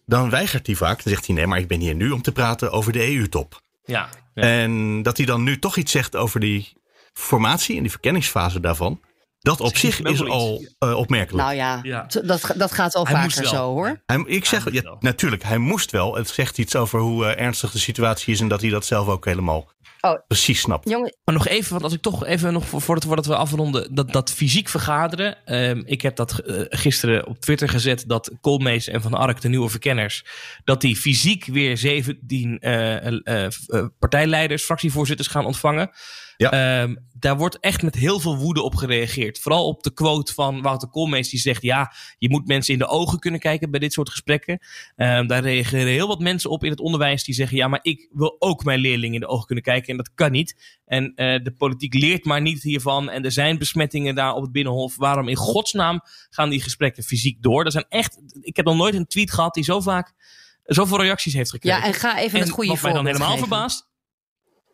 dan 0.06 0.30
weigert 0.30 0.66
hij 0.66 0.76
vaak. 0.76 1.02
Dan 1.04 1.12
zegt 1.12 1.26
hij: 1.26 1.34
nee, 1.34 1.46
maar 1.46 1.58
ik 1.58 1.68
ben 1.68 1.80
hier 1.80 1.94
nu 1.94 2.10
om 2.10 2.22
te 2.22 2.32
praten 2.32 2.72
over 2.72 2.92
de 2.92 3.14
EU-top. 3.14 3.60
Ja, 3.84 4.08
En 4.34 5.02
dat 5.02 5.16
hij 5.16 5.26
dan 5.26 5.42
nu 5.42 5.58
toch 5.58 5.76
iets 5.76 5.92
zegt 5.92 6.16
over 6.16 6.40
die 6.40 6.72
formatie 7.12 7.76
en 7.76 7.82
die 7.82 7.90
verkenningsfase 7.90 8.60
daarvan. 8.60 9.00
Dat 9.48 9.60
op 9.60 9.76
zich 9.76 10.00
is 10.02 10.24
al 10.24 10.66
eh, 10.78 10.94
opmerkelijk. 10.94 11.44
Nou 11.44 11.56
ja, 11.56 12.06
Dat, 12.24 12.52
dat 12.56 12.72
gaat 12.72 12.94
al 12.94 13.06
Hij 13.06 13.14
vaker 13.14 13.46
zo 13.46 13.72
hoor. 13.72 14.02
Hij, 14.06 14.22
ik 14.26 14.44
zeg, 14.44 14.72
ja, 14.72 14.96
natuurlijk, 15.00 15.42
hij 15.42 15.58
moest 15.58 15.90
wel. 15.90 16.14
Het 16.14 16.28
zegt 16.28 16.58
iets 16.58 16.76
over 16.76 17.00
hoe 17.00 17.26
eh, 17.26 17.44
ernstig 17.44 17.70
de 17.70 17.78
situatie 17.78 18.32
is 18.34 18.40
en 18.40 18.48
dat 18.48 18.60
hij 18.60 18.70
dat 18.70 18.84
zelf 18.84 19.08
ook 19.08 19.24
helemaal 19.24 19.68
Oh. 20.00 20.26
precies 20.26 20.60
snapt. 20.60 20.88
Jongen, 20.88 21.16
Maar 21.24 21.34
nog 21.34 21.46
even, 21.46 21.70
want 21.70 21.82
als 21.82 21.92
ik 21.92 22.02
toch 22.02 22.24
even 22.24 22.52
nog 22.52 22.66
voor- 22.68 22.80
voordat, 22.80 23.04
voordat 23.04 23.26
we 23.26 23.36
afronden, 23.36 23.94
dat, 23.94 24.12
dat 24.12 24.30
fysiek 24.30 24.68
vergaderen. 24.68 25.46
Ehm, 25.46 25.82
ik 25.84 26.02
heb 26.02 26.16
dat 26.16 26.38
eh, 26.38 26.60
gisteren 26.68 27.26
op 27.26 27.40
Twitter 27.40 27.68
gezet 27.68 28.04
dat 28.06 28.30
Koolmees 28.40 28.88
en 28.88 29.02
Van 29.02 29.14
Ark, 29.14 29.40
de 29.40 29.48
nieuwe 29.48 29.68
verkenners, 29.68 30.24
dat 30.64 30.80
die 30.80 30.96
fysiek 30.96 31.44
weer 31.44 31.76
17 31.76 32.58
eh, 32.58 33.06
eh, 33.06 33.44
eh, 33.66 33.86
partijleiders, 33.98 34.64
fractievoorzitters 34.64 35.28
gaan 35.28 35.46
ontvangen. 35.46 35.90
Ehm, 36.46 36.94
daar 37.18 37.36
wordt 37.36 37.60
echt 37.60 37.82
met 37.82 37.94
heel 37.94 38.20
veel 38.20 38.36
woede 38.36 38.62
op 38.62 38.74
gereageerd. 38.74 39.38
Vooral 39.38 39.66
op 39.66 39.82
de 39.82 39.92
quote 39.92 40.34
van 40.34 40.62
Wouter 40.62 40.88
Koolmees 40.88 41.28
die 41.28 41.40
zegt... 41.40 41.62
ja, 41.62 41.92
je 42.18 42.30
moet 42.30 42.46
mensen 42.46 42.72
in 42.72 42.78
de 42.78 42.86
ogen 42.86 43.18
kunnen 43.18 43.40
kijken 43.40 43.70
bij 43.70 43.80
dit 43.80 43.92
soort 43.92 44.10
gesprekken. 44.10 44.58
Ehm, 44.96 45.26
daar 45.26 45.42
reageren 45.42 45.86
heel 45.86 46.08
wat 46.08 46.20
mensen 46.20 46.50
op 46.50 46.64
in 46.64 46.70
het 46.70 46.80
onderwijs 46.80 47.24
die 47.24 47.34
zeggen... 47.34 47.56
ja, 47.56 47.68
maar 47.68 47.78
ik 47.82 48.08
wil 48.12 48.36
ook 48.38 48.64
mijn 48.64 48.80
leerlingen 48.80 49.14
in 49.14 49.20
de 49.20 49.26
ogen 49.26 49.46
kunnen 49.46 49.64
kijken 49.64 49.90
en 49.90 49.96
dat 49.96 50.10
kan 50.14 50.30
niet. 50.30 50.78
En 50.86 51.12
eh, 51.14 51.42
de 51.44 51.52
politiek 51.52 51.94
leert 51.94 52.24
maar 52.24 52.40
niet 52.40 52.62
hiervan. 52.62 53.10
En 53.10 53.24
er 53.24 53.32
zijn 53.32 53.58
besmettingen 53.58 54.14
daar 54.14 54.34
op 54.34 54.42
het 54.42 54.52
Binnenhof. 54.52 54.96
Waarom 54.96 55.28
in 55.28 55.36
godsnaam 55.36 56.00
gaan 56.30 56.50
die 56.50 56.62
gesprekken 56.62 57.02
fysiek 57.02 57.42
door? 57.42 57.64
Er 57.64 57.72
zijn 57.72 57.86
echt, 57.88 58.18
ik 58.40 58.56
heb 58.56 58.64
nog 58.64 58.76
nooit 58.76 58.94
een 58.94 59.06
tweet 59.06 59.30
gehad 59.30 59.54
die 59.54 59.64
zo 59.64 59.80
vaak... 59.80 60.12
zoveel 60.64 61.00
reacties 61.00 61.34
heeft 61.34 61.50
gekregen. 61.50 61.78
Ja, 61.78 61.86
en 61.86 61.94
ga 61.94 62.18
even 62.18 62.40
het 62.40 62.50
goede 62.50 62.70
wat 62.70 62.82
mij 62.82 62.92
dan 62.92 63.02
voorbeeld 63.02 63.16
helemaal 63.16 63.36
geven. 63.36 63.48
verbaast 63.48 63.87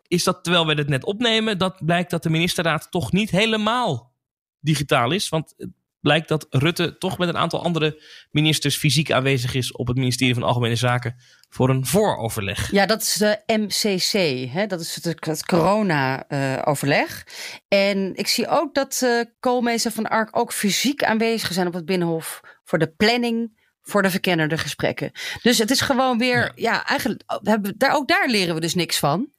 is 0.07 0.23
dat 0.23 0.43
terwijl 0.43 0.67
we 0.67 0.75
dit 0.75 0.87
net 0.87 1.03
opnemen, 1.03 1.57
dat 1.57 1.85
blijkt 1.85 2.09
dat 2.09 2.23
de 2.23 2.29
ministerraad 2.29 2.91
toch 2.91 3.11
niet 3.11 3.29
helemaal 3.29 4.13
digitaal 4.59 5.11
is. 5.11 5.29
Want 5.29 5.53
het 5.57 5.69
blijkt 5.99 6.27
dat 6.27 6.47
Rutte 6.49 6.97
toch 6.97 7.17
met 7.17 7.29
een 7.29 7.37
aantal 7.37 7.63
andere 7.63 8.01
ministers 8.31 8.77
fysiek 8.77 9.11
aanwezig 9.11 9.53
is 9.53 9.71
op 9.71 9.87
het 9.87 9.97
ministerie 9.97 10.33
van 10.33 10.43
Algemene 10.43 10.75
Zaken 10.75 11.15
voor 11.49 11.69
een 11.69 11.85
vooroverleg. 11.85 12.71
Ja, 12.71 12.85
dat 12.85 13.01
is 13.01 13.13
de 13.13 13.41
MCC. 13.45 14.11
Hè? 14.51 14.67
Dat 14.67 14.79
is 14.79 14.95
het, 14.95 15.25
het 15.25 15.45
corona-overleg. 15.45 17.27
en 17.67 18.15
ik 18.15 18.27
zie 18.27 18.47
ook 18.47 18.73
dat 18.75 19.01
eh 19.03 19.19
Koolmees 19.39 19.85
en 19.85 19.91
Van 19.91 20.07
Ark 20.07 20.37
ook 20.37 20.53
fysiek 20.53 21.03
aanwezig 21.03 21.53
zijn 21.53 21.67
op 21.67 21.73
het 21.73 21.85
Binnenhof 21.85 22.41
voor 22.63 22.79
de 22.79 22.93
planning 22.97 23.63
voor 23.81 24.01
de 24.01 24.09
verkennende 24.09 24.57
gesprekken. 24.57 25.11
Dus 25.41 25.57
het 25.57 25.71
is 25.71 25.81
gewoon 25.81 26.17
weer, 26.17 26.51
ja, 26.55 26.85
eigenlijk, 26.85 27.23
we 27.41 27.49
hebben, 27.49 27.77
daar, 27.77 27.95
ook 27.95 28.07
daar 28.07 28.29
leren 28.29 28.55
we 28.55 28.61
dus 28.61 28.75
niks 28.75 28.99
van. 28.99 29.29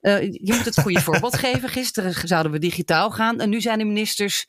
Eh, 0.00 0.22
je 0.22 0.52
moet 0.54 0.64
het 0.64 0.80
goede 0.80 1.00
voorbeeld 1.10 1.36
geven. 1.36 1.68
Gisteren 1.68 2.28
zouden 2.28 2.52
we 2.52 2.58
digitaal 2.58 3.10
gaan 3.10 3.40
en 3.40 3.50
nu 3.50 3.60
zijn 3.60 3.78
de 3.78 3.84
ministers 3.84 4.46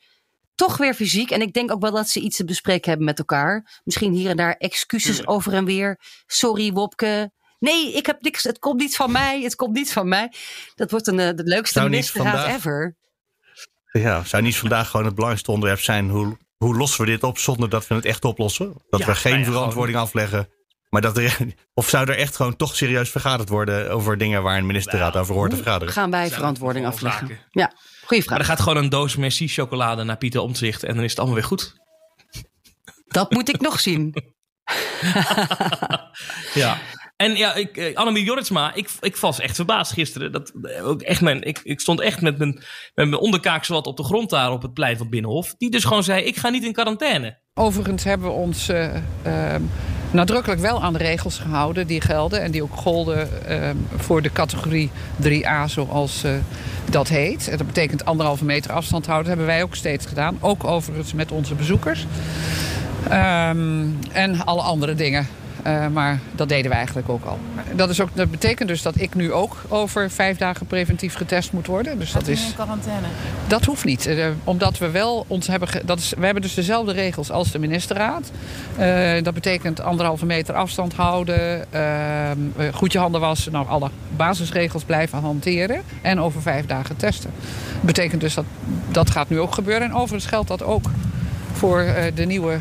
toch 0.56 0.78
weer 0.78 0.94
fysiek. 0.94 1.32
En 1.32 1.42
ik 1.42 1.54
denk 1.54 1.72
ook 1.72 1.82
wel 1.82 1.92
dat 1.92 2.10
ze 2.10 2.20
iets 2.20 2.36
te 2.38 2.46
bespreken 2.46 2.90
hebben 2.90 3.06
met 3.08 3.20
elkaar. 3.20 3.82
Misschien 3.84 4.14
hier 4.14 4.30
en 4.30 4.38
daar 4.38 4.56
excuses 4.58 5.28
over 5.28 5.54
en 5.54 5.66
weer. 5.66 6.00
Sorry, 6.26 6.72
Wopke. 6.72 7.32
Nee, 7.60 7.94
ik 7.94 8.06
heb 8.06 8.22
niks. 8.22 8.44
Het 8.44 8.60
komt 8.60 8.80
niet 8.80 8.96
van 8.96 9.12
mij. 9.12 9.42
Het 9.42 9.56
komt 9.56 9.74
niet 9.76 9.92
van 9.94 10.08
mij. 10.08 10.32
Dat 10.76 10.92
wordt 10.92 11.08
een, 11.08 11.20
eh, 11.20 11.30
de 11.36 11.44
leukste 11.44 11.80
Zou 11.80 11.90
ministerraad 11.90 12.34
vandaag- 12.34 12.56
ever. 12.56 12.96
Ja, 13.92 14.24
zou 14.24 14.44
niet 14.44 14.58
vandaag 14.58 14.90
gewoon 14.90 15.06
het 15.06 15.16
belangrijkste 15.16 15.52
onderwerp 15.54 15.82
zijn? 15.82 16.10
Hoe, 16.10 16.38
hoe 16.58 16.76
lossen 16.78 17.06
we 17.06 17.12
dit 17.12 17.24
op 17.24 17.38
zonder 17.38 17.70
dat 17.70 17.88
we 17.88 17.96
het 17.96 18.06
echt 18.06 18.26
oplossen? 18.26 18.74
Dat 18.90 19.00
Ja, 19.00 19.06
we 19.06 19.16
geen 19.16 19.32
nou 19.32 19.46
ja, 19.46 19.52
verantwoording 19.52 19.98
afleggen. 19.98 20.50
Maar 20.92 21.02
dat 21.02 21.18
er, 21.18 21.38
of 21.74 21.90
zou 21.90 22.10
er 22.10 22.18
echt 22.18 22.36
gewoon 22.36 22.56
toch 22.56 22.76
serieus 22.76 23.10
vergaderd 23.10 23.50
worden 23.50 23.92
over 23.92 24.18
dingen 24.18 24.44
waar 24.44 24.58
een 24.58 24.66
ministerraad 24.66 25.16
over 25.16 25.36
hoort 25.36 25.50
te 25.50 25.56
vergaderen? 25.56 25.94
Gaan 25.94 26.12
wij 26.12 26.30
verantwoording 26.30 26.86
afleggen? 26.86 27.40
Ja, 27.52 27.74
goede 28.04 28.24
vraag. 28.24 28.26
Maar 28.26 28.40
er 28.40 28.46
gaat 28.46 28.60
gewoon 28.60 28.84
een 28.84 28.90
doos 28.90 29.16
Merci 29.16 29.48
chocolade 29.48 30.04
naar 30.04 30.18
Pieter 30.18 30.42
Omtzigt 30.42 30.84
en 30.84 30.96
dan 30.96 31.04
is 31.04 31.10
het 31.10 31.20
allemaal 31.20 31.38
weer 31.38 31.48
goed. 31.48 31.80
Dat 33.08 33.32
moet 33.32 33.50
ik 33.50 33.62
nog 33.62 33.80
zien. 33.80 34.14
Ja. 36.54 36.78
En 37.16 37.36
ja, 37.36 37.54
ik, 37.54 37.78
eh, 37.78 37.96
Annemie 37.96 38.24
Jorritsma, 38.24 38.74
ik, 38.74 38.90
ik 39.00 39.16
was 39.16 39.40
echt 39.40 39.56
verbaasd 39.56 39.92
gisteren. 39.92 40.32
Dat, 40.32 40.52
eh, 40.62 40.88
ook 40.88 41.02
echt 41.02 41.22
mijn, 41.22 41.42
ik, 41.42 41.60
ik 41.64 41.80
stond 41.80 42.00
echt 42.00 42.22
met 42.22 42.38
mijn, 42.38 42.54
met 42.94 43.10
mijn 43.10 43.22
onderkaak 43.22 43.64
zowat 43.64 43.88
op 43.88 43.98
de 43.98 44.04
grond 44.04 44.30
daar 44.30 44.52
op 44.52 44.62
het 44.62 44.74
plein 44.74 44.94
van 44.94 45.02
het 45.02 45.10
Binnenhof. 45.10 45.56
Die 45.58 45.70
dus 45.70 45.84
gewoon 45.84 46.04
zei, 46.04 46.24
ik 46.24 46.38
ga 46.38 46.50
niet 46.50 46.64
in 46.64 46.74
quarantaine. 46.74 47.40
Overigens 47.54 48.04
hebben 48.04 48.28
we 48.28 48.34
ons 48.34 48.70
eh, 48.70 48.96
ehm, 49.24 49.64
nadrukkelijk 50.12 50.62
wel 50.62 50.84
aan 50.84 50.94
de 50.94 51.00
regels 51.00 51.38
gehouden 51.38 51.88
die 51.88 52.02
gelden. 52.02 52.42
En 52.42 52.52
die 52.52 52.64
ook 52.64 52.76
golden 52.76 53.48
ehm, 53.48 53.76
voor 53.96 54.22
de 54.22 54.32
categorie 54.32 54.92
3A, 55.24 55.66
zoals 55.66 56.24
eh, 56.24 56.32
dat 56.90 57.08
heet. 57.08 57.48
En 57.48 57.58
dat 57.58 57.68
betekent 57.68 58.06
anderhalve 58.06 58.46
meter 58.46 58.72
afstand 58.72 59.06
houden. 59.06 59.28
Dat 59.28 59.38
hebben 59.38 59.56
wij 59.56 59.64
ook 59.64 59.76
steeds 59.76 60.06
gedaan. 60.06 60.38
Ook 60.40 60.64
overigens 60.64 61.14
met 61.14 61.32
onze 61.32 61.56
bezoekers. 61.56 62.06
Ehm, 63.10 63.86
en 64.12 64.46
alle 64.46 64.62
andere 64.62 64.96
dingen. 64.96 65.28
Eh, 65.64 65.88
maar 65.88 66.20
dat 66.32 66.50
deden 66.50 66.72
we 66.72 66.78
eigenlijk 66.78 67.10
ook 67.10 67.26
al. 67.26 67.40
Dat, 67.76 67.90
is 67.90 68.02
ook, 68.02 68.10
dat 68.14 68.32
betekent 68.32 68.68
dus 68.70 68.82
dat 68.82 68.94
ik 69.02 69.16
nu 69.16 69.32
ook 69.34 69.56
over 69.68 70.10
vijf 70.12 70.38
dagen 70.38 70.66
preventief 70.66 71.14
getest 71.16 71.52
moet 71.52 71.68
worden. 71.68 72.00
Dus 72.00 72.12
dat 72.12 72.28
is. 72.28 72.46
in 72.46 72.54
quarantaine. 72.56 73.08
Dat 73.48 73.66
hoeft 73.66 73.86
niet, 73.86 74.06
eh, 74.06 74.28
omdat 74.44 74.78
we 74.78 74.90
wel 74.90 75.26
ons 75.28 75.48
hebben. 75.48 75.68
ge- 75.68 75.82
Dat 75.86 76.00
is, 76.00 76.14
we 76.18 76.26
hebben 76.26 76.42
dus 76.42 76.54
dezelfde 76.54 76.92
regels 76.92 77.32
als 77.32 77.52
de 77.52 77.60
ministerraad. 77.60 78.32
Eh, 78.78 79.24
dat 79.24 79.34
betekent 79.34 79.82
anderhalve 79.82 80.26
meter 80.26 80.56
afstand 80.56 80.94
houden, 80.94 81.74
ehm, 81.74 82.38
eh, 82.58 82.74
goed 82.74 82.92
je 82.92 83.00
handen 83.00 83.22
wassen, 83.22 83.52
nou 83.52 83.68
alle 83.68 83.90
basisregels 84.16 84.84
blijven 84.84 85.20
hanteren 85.20 85.82
en 86.02 86.20
over 86.20 86.42
vijf 86.42 86.66
dagen 86.66 86.96
testen. 86.98 87.32
Dat 87.76 87.82
betekent 87.86 88.22
dus 88.22 88.34
dat 88.34 88.46
dat 88.92 89.10
gaat 89.10 89.30
nu 89.30 89.40
ook 89.40 89.54
gebeuren. 89.54 89.88
En 89.88 89.94
overigens 89.94 90.26
geldt 90.26 90.48
dat 90.48 90.64
ook 90.64 90.86
voor 91.54 91.86
de 92.16 92.26
nieuwe 92.26 92.58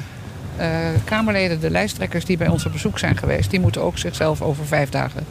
Kamerleden, 1.05 1.61
de 1.61 1.71
lijsttrekkers 1.71 2.25
die 2.25 2.37
bij 2.37 2.49
ons 2.49 2.67
op 2.67 2.73
bezoek 2.73 2.99
zijn 2.99 3.17
geweest. 3.17 3.51
Die 3.51 3.61
moeten 3.61 3.83
ook 3.83 3.99
zichzelf 3.99 4.43
over 4.43 4.67
vijf 4.67 4.89
dagen 4.89 5.27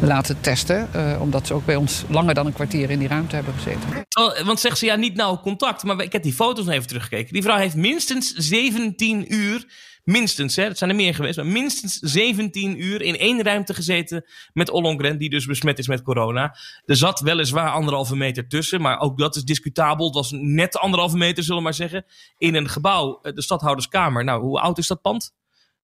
laten 0.00 0.40
testen, 0.40 0.88
eh, 0.92 1.20
omdat 1.20 1.46
ze 1.46 1.54
ook 1.54 1.64
bij 1.64 1.76
ons 1.76 2.04
langer 2.08 2.34
dan 2.34 2.46
een 2.46 2.52
kwartier 2.52 2.90
in 2.90 2.98
die 2.98 3.08
ruimte 3.08 3.34
hebben 3.34 3.54
gezeten. 3.54 4.06
Oh, 4.18 4.40
Want 4.40 4.60
zegt 4.60 4.78
ze 4.78 4.86
ja, 4.86 4.96
niet 4.96 5.14
nauw 5.14 5.40
contact. 5.40 5.82
Maar 5.82 6.02
ik 6.02 6.12
heb 6.12 6.22
die 6.22 6.32
foto's 6.32 6.64
nog 6.64 6.74
even 6.74 6.86
teruggekeken. 6.86 7.32
Die 7.32 7.42
vrouw 7.42 7.56
heeft 7.56 7.76
minstens 7.76 8.32
17 8.34 9.34
uur. 9.34 9.66
Minstens, 10.04 10.56
hè, 10.56 10.66
dat 10.68 10.78
zijn 10.78 10.90
er 10.90 10.96
meer 10.96 11.14
geweest. 11.14 11.36
Maar 11.36 11.46
minstens 11.46 11.98
17 11.98 12.82
uur 12.82 13.02
in 13.02 13.18
één 13.18 13.42
ruimte 13.42 13.74
gezeten 13.74 14.24
met 14.52 14.70
Ollongren, 14.70 15.18
die 15.18 15.30
dus 15.30 15.46
besmet 15.46 15.78
is 15.78 15.88
met 15.88 16.02
corona. 16.02 16.56
Er 16.84 16.96
zat 16.96 17.20
weliswaar 17.20 17.70
anderhalve 17.70 18.16
meter 18.16 18.48
tussen. 18.48 18.80
Maar 18.80 19.00
ook 19.00 19.18
dat 19.18 19.36
is 19.36 19.44
discutabel. 19.44 20.06
Het 20.06 20.14
was 20.14 20.30
net 20.30 20.76
anderhalve 20.76 21.16
meter, 21.16 21.42
zullen 21.42 21.58
we 21.58 21.64
maar 21.64 21.74
zeggen. 21.74 22.04
In 22.38 22.54
een 22.54 22.68
gebouw, 22.68 23.18
eh, 23.22 23.32
de 23.32 23.42
stadhouderskamer. 23.42 24.24
Nou, 24.24 24.42
hoe 24.42 24.60
oud 24.60 24.78
is 24.78 24.86
dat 24.86 25.02
pand? 25.02 25.34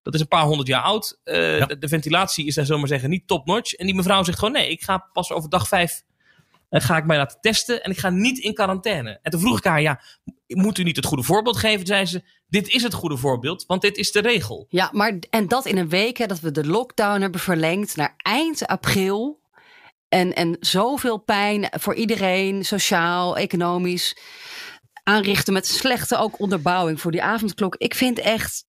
Dat 0.02 0.14
is 0.14 0.20
een 0.20 0.28
paar 0.28 0.44
honderd 0.44 0.68
jaar 0.68 0.82
oud. 0.82 1.20
Eh, 1.24 1.34
de, 1.66 1.76
de 1.78 1.88
ventilatie 1.88 2.46
is 2.46 2.54
daar, 2.54 2.64
zullen 2.64 2.80
we 2.80 2.88
maar 2.88 2.98
zeggen, 2.98 3.10
niet 3.10 3.26
top-notch. 3.26 3.72
En 3.72 3.86
die 3.86 3.94
mevrouw 3.94 4.24
zegt 4.24 4.38
gewoon: 4.38 4.54
nee, 4.54 4.70
ik 4.70 4.82
ga 4.82 5.08
pas 5.12 5.32
over 5.32 5.50
dag 5.50 5.68
vijf 5.68 6.02
en 6.68 6.80
ga 6.80 6.96
ik 6.96 7.04
mij 7.04 7.16
laten 7.16 7.40
testen 7.40 7.82
en 7.82 7.90
ik 7.90 7.98
ga 7.98 8.10
niet 8.10 8.38
in 8.38 8.54
quarantaine. 8.54 9.18
En 9.22 9.30
toen 9.30 9.40
vroeg 9.40 9.58
ik 9.58 9.64
haar, 9.64 9.80
ja, 9.80 10.00
moet 10.46 10.78
u 10.78 10.82
niet 10.82 10.96
het 10.96 11.04
goede 11.04 11.22
voorbeeld 11.22 11.56
geven? 11.56 11.76
Toen 11.76 11.86
zei 11.86 12.06
ze, 12.06 12.22
dit 12.48 12.68
is 12.68 12.82
het 12.82 12.94
goede 12.94 13.16
voorbeeld, 13.16 13.64
want 13.66 13.82
dit 13.82 13.96
is 13.96 14.12
de 14.12 14.20
regel. 14.20 14.66
Ja, 14.68 14.88
maar 14.92 15.18
en 15.30 15.48
dat 15.48 15.66
in 15.66 15.78
een 15.78 15.88
week 15.88 16.16
hè, 16.16 16.26
dat 16.26 16.40
we 16.40 16.50
de 16.50 16.66
lockdown 16.66 17.20
hebben 17.20 17.40
verlengd 17.40 17.96
naar 17.96 18.14
eind 18.16 18.66
april. 18.66 19.40
En, 20.08 20.34
en 20.34 20.56
zoveel 20.60 21.18
pijn 21.18 21.68
voor 21.70 21.94
iedereen, 21.94 22.64
sociaal, 22.64 23.36
economisch. 23.36 24.16
Aanrichten 25.02 25.52
met 25.52 25.66
slechte 25.66 26.16
ook 26.16 26.40
onderbouwing 26.40 27.00
voor 27.00 27.10
die 27.10 27.22
avondklok. 27.22 27.74
Ik 27.76 27.94
vind 27.94 28.18
echt 28.18 28.64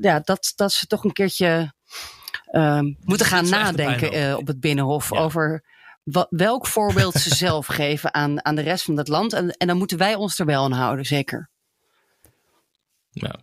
ja, 0.00 0.20
dat, 0.20 0.52
dat 0.56 0.72
ze 0.72 0.86
toch 0.86 1.04
een 1.04 1.12
keertje 1.12 1.72
ehm, 2.44 2.84
moeten 3.00 3.26
gaan 3.26 3.48
nadenken 3.48 4.12
eh, 4.12 4.36
op 4.36 4.46
het 4.46 4.60
Binnenhof. 4.60 5.12
Over 5.12 5.64
wa- 6.02 6.26
welk 6.30 6.66
voorbeeld 6.66 7.14
ze 7.14 7.34
zelf 7.46 7.66
geven 7.66 8.14
aan, 8.14 8.44
aan 8.44 8.54
de 8.54 8.62
rest 8.62 8.84
van 8.84 8.96
het 8.96 9.08
land. 9.08 9.32
En, 9.32 9.50
en 9.50 9.66
dan 9.66 9.76
moeten 9.78 9.98
wij 9.98 10.14
ons 10.14 10.38
er 10.38 10.46
wel 10.46 10.64
aan 10.64 10.72
houden, 10.72 11.04
zeker. 11.04 11.50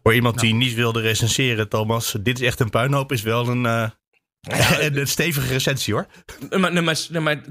Voor 0.04 0.14
iemand 0.16 0.40
die 0.40 0.54
niet 0.54 0.74
wilde 0.74 1.02
recenseren, 1.02 1.70
Thomas, 1.70 2.16
dit 2.24 2.40
is 2.40 2.46
echt 2.48 2.60
een 2.60 2.70
puinhoop, 2.70 3.12
is 3.12 3.22
wel 3.22 3.48
een, 3.48 3.66
eh, 3.66 3.90
en 4.86 4.98
een 4.98 5.08
stevige 5.08 5.48
recensie 5.48 5.94
hoor. 5.94 6.08
Maar, 6.50 6.74
nee, 6.74 6.82
maar, 6.82 7.00
nee, 7.10 7.22
maar 7.22 7.42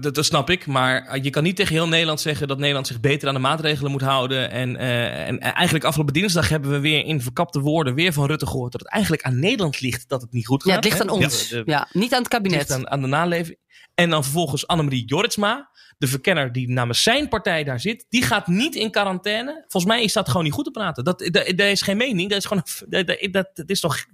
dat, 0.00 0.14
dat 0.14 0.24
snap 0.24 0.50
ik. 0.50 0.66
Maar 0.66 1.18
je 1.22 1.30
kan 1.30 1.42
niet 1.42 1.56
tegen 1.56 1.74
heel 1.74 1.88
Nederland 1.88 2.20
zeggen 2.20 2.48
dat 2.48 2.58
Nederland 2.58 2.86
zich 2.86 3.00
beter 3.00 3.28
aan 3.28 3.34
de 3.34 3.40
maatregelen 3.40 3.90
moet 3.90 4.00
houden. 4.00 4.50
En, 4.50 4.76
eh, 4.76 5.26
en 5.28 5.38
eigenlijk 5.40 5.84
afgelopen 5.84 6.14
dinsdag 6.14 6.48
hebben 6.48 6.70
we 6.70 6.80
weer 6.80 7.04
in 7.04 7.20
verkapte 7.22 7.60
woorden 7.60 7.94
weer 7.94 8.12
van 8.12 8.26
Rutte 8.26 8.46
gehoord 8.46 8.72
dat 8.72 8.80
het 8.80 8.90
eigenlijk 8.90 9.22
aan 9.22 9.38
Nederland 9.38 9.80
ligt 9.80 10.08
dat 10.08 10.20
het 10.22 10.32
niet 10.32 10.46
goed 10.46 10.62
gaat. 10.62 10.70
Ja, 10.70 10.76
het 10.76 10.84
ligt 10.84 10.98
hè? 10.98 11.02
aan 11.04 11.10
ons. 11.10 11.48
De- 11.48 11.64
de- 11.64 11.70
Ja, 11.70 11.88
niet 11.92 12.14
aan 12.14 12.22
het 12.22 12.32
het 12.32 12.42
ligt 12.42 12.56
kabinet. 12.66 12.72
aan, 12.72 12.90
aan 12.90 13.00
de 13.00 13.06
naleving. 13.06 13.58
En 13.98 14.10
dan 14.10 14.22
vervolgens 14.22 14.66
Annemarie 14.66 15.04
Jorritsma, 15.04 15.70
de 15.98 16.06
verkenner 16.06 16.52
die 16.52 16.68
namens 16.70 17.02
zijn 17.02 17.28
partij 17.28 17.64
daar 17.64 17.80
zit, 17.80 18.06
die 18.08 18.22
gaat 18.22 18.46
niet 18.46 18.74
in 18.74 18.90
quarantaine. 18.90 19.64
Volgens 19.68 19.92
mij 19.92 20.02
is 20.04 20.12
dat 20.12 20.28
gewoon 20.28 20.44
niet 20.44 20.52
goed 20.52 20.64
te 20.64 20.70
praten. 20.70 21.04
Dat, 21.04 21.18
dat, 21.18 21.32
dat 21.46 21.60
is 21.60 21.82
geen 21.82 21.96
mening. 21.96 22.28
Dat 22.30 22.38
is 22.38 22.44
gewoon. 22.44 22.62
Dat, 22.88 23.06
dat, 23.06 23.28
dat- 23.30 23.50
dat 23.54 23.70
is 23.70 23.80
toch. 23.80 24.04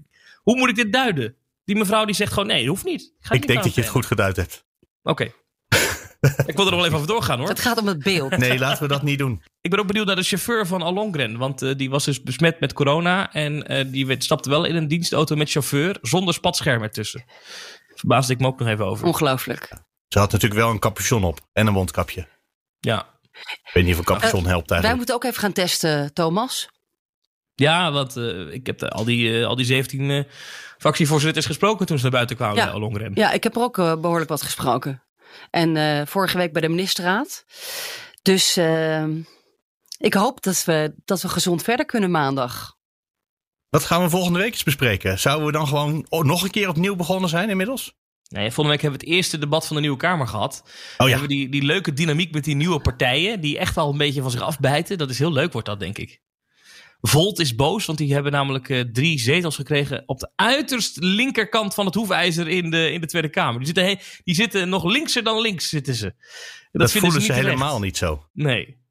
Hoe 0.42 0.56
moet 0.56 0.68
ik 0.68 0.74
dit 0.74 0.92
duiden? 0.92 1.36
Die 1.64 1.76
mevrouw 1.76 2.04
die 2.04 2.14
zegt 2.14 2.32
gewoon 2.32 2.48
nee, 2.48 2.58
dat 2.58 2.68
hoeft 2.68 2.84
niet. 2.84 3.12
Ga 3.20 3.34
Ik 3.34 3.40
niet 3.40 3.48
denk 3.48 3.62
dat 3.62 3.74
je 3.74 3.80
het 3.80 3.90
goed 3.90 4.06
geduid 4.06 4.36
hebt. 4.36 4.64
Oké. 5.02 5.22
ik 6.46 6.56
wil 6.56 6.64
er 6.64 6.70
nog 6.70 6.74
wel 6.74 6.84
even 6.84 6.94
over 6.94 7.06
doorgaan 7.06 7.38
hoor. 7.38 7.48
Het 7.48 7.60
gaat 7.60 7.78
om 7.78 7.86
het 7.86 8.02
beeld. 8.02 8.36
Nee, 8.38 8.58
laten 8.58 8.82
we 8.82 8.88
dat 8.88 9.02
niet 9.02 9.18
doen. 9.18 9.42
Ik 9.60 9.70
ben 9.70 9.78
ook 9.78 9.86
benieuwd 9.86 10.06
naar 10.06 10.16
de 10.16 10.22
chauffeur 10.22 10.66
van 10.66 10.82
Alongren. 10.82 11.38
Want 11.38 11.62
eh, 11.62 11.70
die 11.76 11.90
was 11.90 12.04
dus 12.04 12.22
besmet 12.22 12.60
met 12.60 12.72
corona. 12.72 13.32
En 13.32 13.66
eh, 13.66 13.84
die 13.92 14.06
werd, 14.06 14.24
stapte 14.24 14.48
wel 14.50 14.64
in 14.64 14.76
een 14.76 14.88
dienstauto 14.88 15.36
met 15.36 15.50
chauffeur. 15.50 15.98
Zonder 16.02 16.34
spatscherm 16.34 16.82
ertussen. 16.82 17.24
Verbaasde 17.94 18.32
ik 18.32 18.38
me 18.40 18.46
ook 18.46 18.58
nog 18.58 18.68
even 18.68 18.84
over. 18.86 19.06
Ongelooflijk. 19.06 19.68
Ze 20.08 20.18
had 20.18 20.32
natuurlijk 20.32 20.60
wel 20.60 20.70
een 20.70 20.78
capuchon 20.78 21.24
op 21.24 21.40
en 21.52 21.66
een 21.66 21.72
mondkapje. 21.72 22.28
Ja. 22.80 23.12
Ik 23.32 23.70
weet 23.72 23.84
niet 23.84 23.92
of 23.92 23.98
een 23.98 24.04
capuchon 24.04 24.46
helpt 24.46 24.68
Wij 24.70 24.78
eigenlijk. 24.78 24.96
moeten 24.96 25.14
ook 25.14 25.24
even 25.24 25.40
gaan 25.40 25.52
testen, 25.52 26.12
Thomas. 26.12 26.68
Ja, 27.54 27.92
want 27.92 28.16
eh, 28.16 28.52
ik 28.52 28.66
heb 28.66 28.78
de- 28.78 28.90
al, 28.90 29.04
die, 29.04 29.38
eh, 29.40 29.46
al 29.46 29.56
die 29.56 29.64
17 29.66 30.10
eh, 30.10 30.24
fractievoorzitters 30.78 31.46
gesproken 31.46 31.86
toen 31.86 31.96
ze 31.96 32.02
naar 32.02 32.12
buiten 32.12 32.36
kwamen 32.36 32.56
Ja. 32.56 32.88
bij. 32.90 33.10
Ja, 33.14 33.30
ik 33.32 33.42
heb 33.42 33.56
er 33.56 33.62
ook 33.62 33.78
eh, 33.78 33.96
behoorlijk 34.00 34.30
wat 34.30 34.42
gesproken. 34.42 35.02
En 35.50 35.76
eh, 35.76 36.06
vorige 36.06 36.36
week 36.36 36.52
bij 36.52 36.62
de 36.62 36.68
ministerraad. 36.68 37.44
Dus 38.22 38.56
eh, 38.56 39.04
ik 39.98 40.14
hoop 40.14 40.42
dat 40.42 40.64
we, 40.64 40.94
dat 41.04 41.22
we 41.22 41.28
gezond 41.28 41.62
verder 41.62 41.86
kunnen 41.86 42.10
maandag. 42.10 42.73
Wat 43.74 43.84
gaan 43.84 44.02
we 44.02 44.10
volgende 44.10 44.38
week 44.38 44.52
eens 44.52 44.62
bespreken? 44.62 45.18
Zouden 45.18 45.46
we 45.46 45.52
dan 45.52 45.66
gewoon 45.66 46.06
nog 46.08 46.42
een 46.42 46.50
keer 46.50 46.68
opnieuw 46.68 46.96
begonnen 46.96 47.28
zijn 47.28 47.50
inmiddels? 47.50 47.94
Nee, 48.28 48.44
volgende 48.44 48.70
week 48.70 48.80
hebben 48.80 49.00
we 49.00 49.06
het 49.06 49.14
eerste 49.14 49.38
debat 49.38 49.66
van 49.66 49.76
de 49.76 49.82
Nieuwe 49.82 49.96
Kamer 49.96 50.26
gehad. 50.28 50.62
Oh 50.64 50.70
ja. 50.96 51.04
Hebben 51.04 51.28
we 51.28 51.34
die, 51.34 51.48
die 51.48 51.62
leuke 51.62 51.92
dynamiek 51.92 52.32
met 52.32 52.44
die 52.44 52.54
nieuwe 52.54 52.80
partijen. 52.80 53.40
Die 53.40 53.58
echt 53.58 53.76
al 53.76 53.90
een 53.90 53.98
beetje 53.98 54.22
van 54.22 54.30
zich 54.30 54.40
afbijten. 54.40 54.98
Dat 54.98 55.10
is 55.10 55.18
heel 55.18 55.32
leuk, 55.32 55.52
wordt 55.52 55.66
dat, 55.66 55.80
denk 55.80 55.98
ik. 55.98 56.20
Volt 57.00 57.38
is 57.38 57.54
boos, 57.54 57.86
want 57.86 57.98
die 57.98 58.14
hebben 58.14 58.32
namelijk 58.32 58.68
eh, 58.68 58.80
drie 58.80 59.18
zetels 59.18 59.56
gekregen 59.56 60.02
op 60.06 60.18
de 60.18 60.30
uiterst 60.36 60.96
linkerkant 61.00 61.74
van 61.74 61.86
het 61.86 61.94
hoefijzer 61.94 62.48
in 62.48 62.70
de, 62.70 62.90
in 62.90 63.00
de 63.00 63.06
Tweede 63.06 63.30
Kamer. 63.30 63.64
Die 63.64 63.74
zitten, 63.74 63.98
die 64.24 64.34
zitten 64.34 64.68
nog 64.68 64.84
linkser 64.84 65.24
dan 65.24 65.40
links, 65.40 65.68
zitten 65.68 65.94
ze. 65.94 66.14
Dat, 66.72 66.90
vinden 66.90 66.90
voelen 66.90 67.12
ze, 67.12 67.18
niet 67.18 67.26
terecht. 67.26 67.46
helemaal 67.46 67.80
niet 67.80 67.96
zo. 67.96 68.26
Nee. 68.32 68.82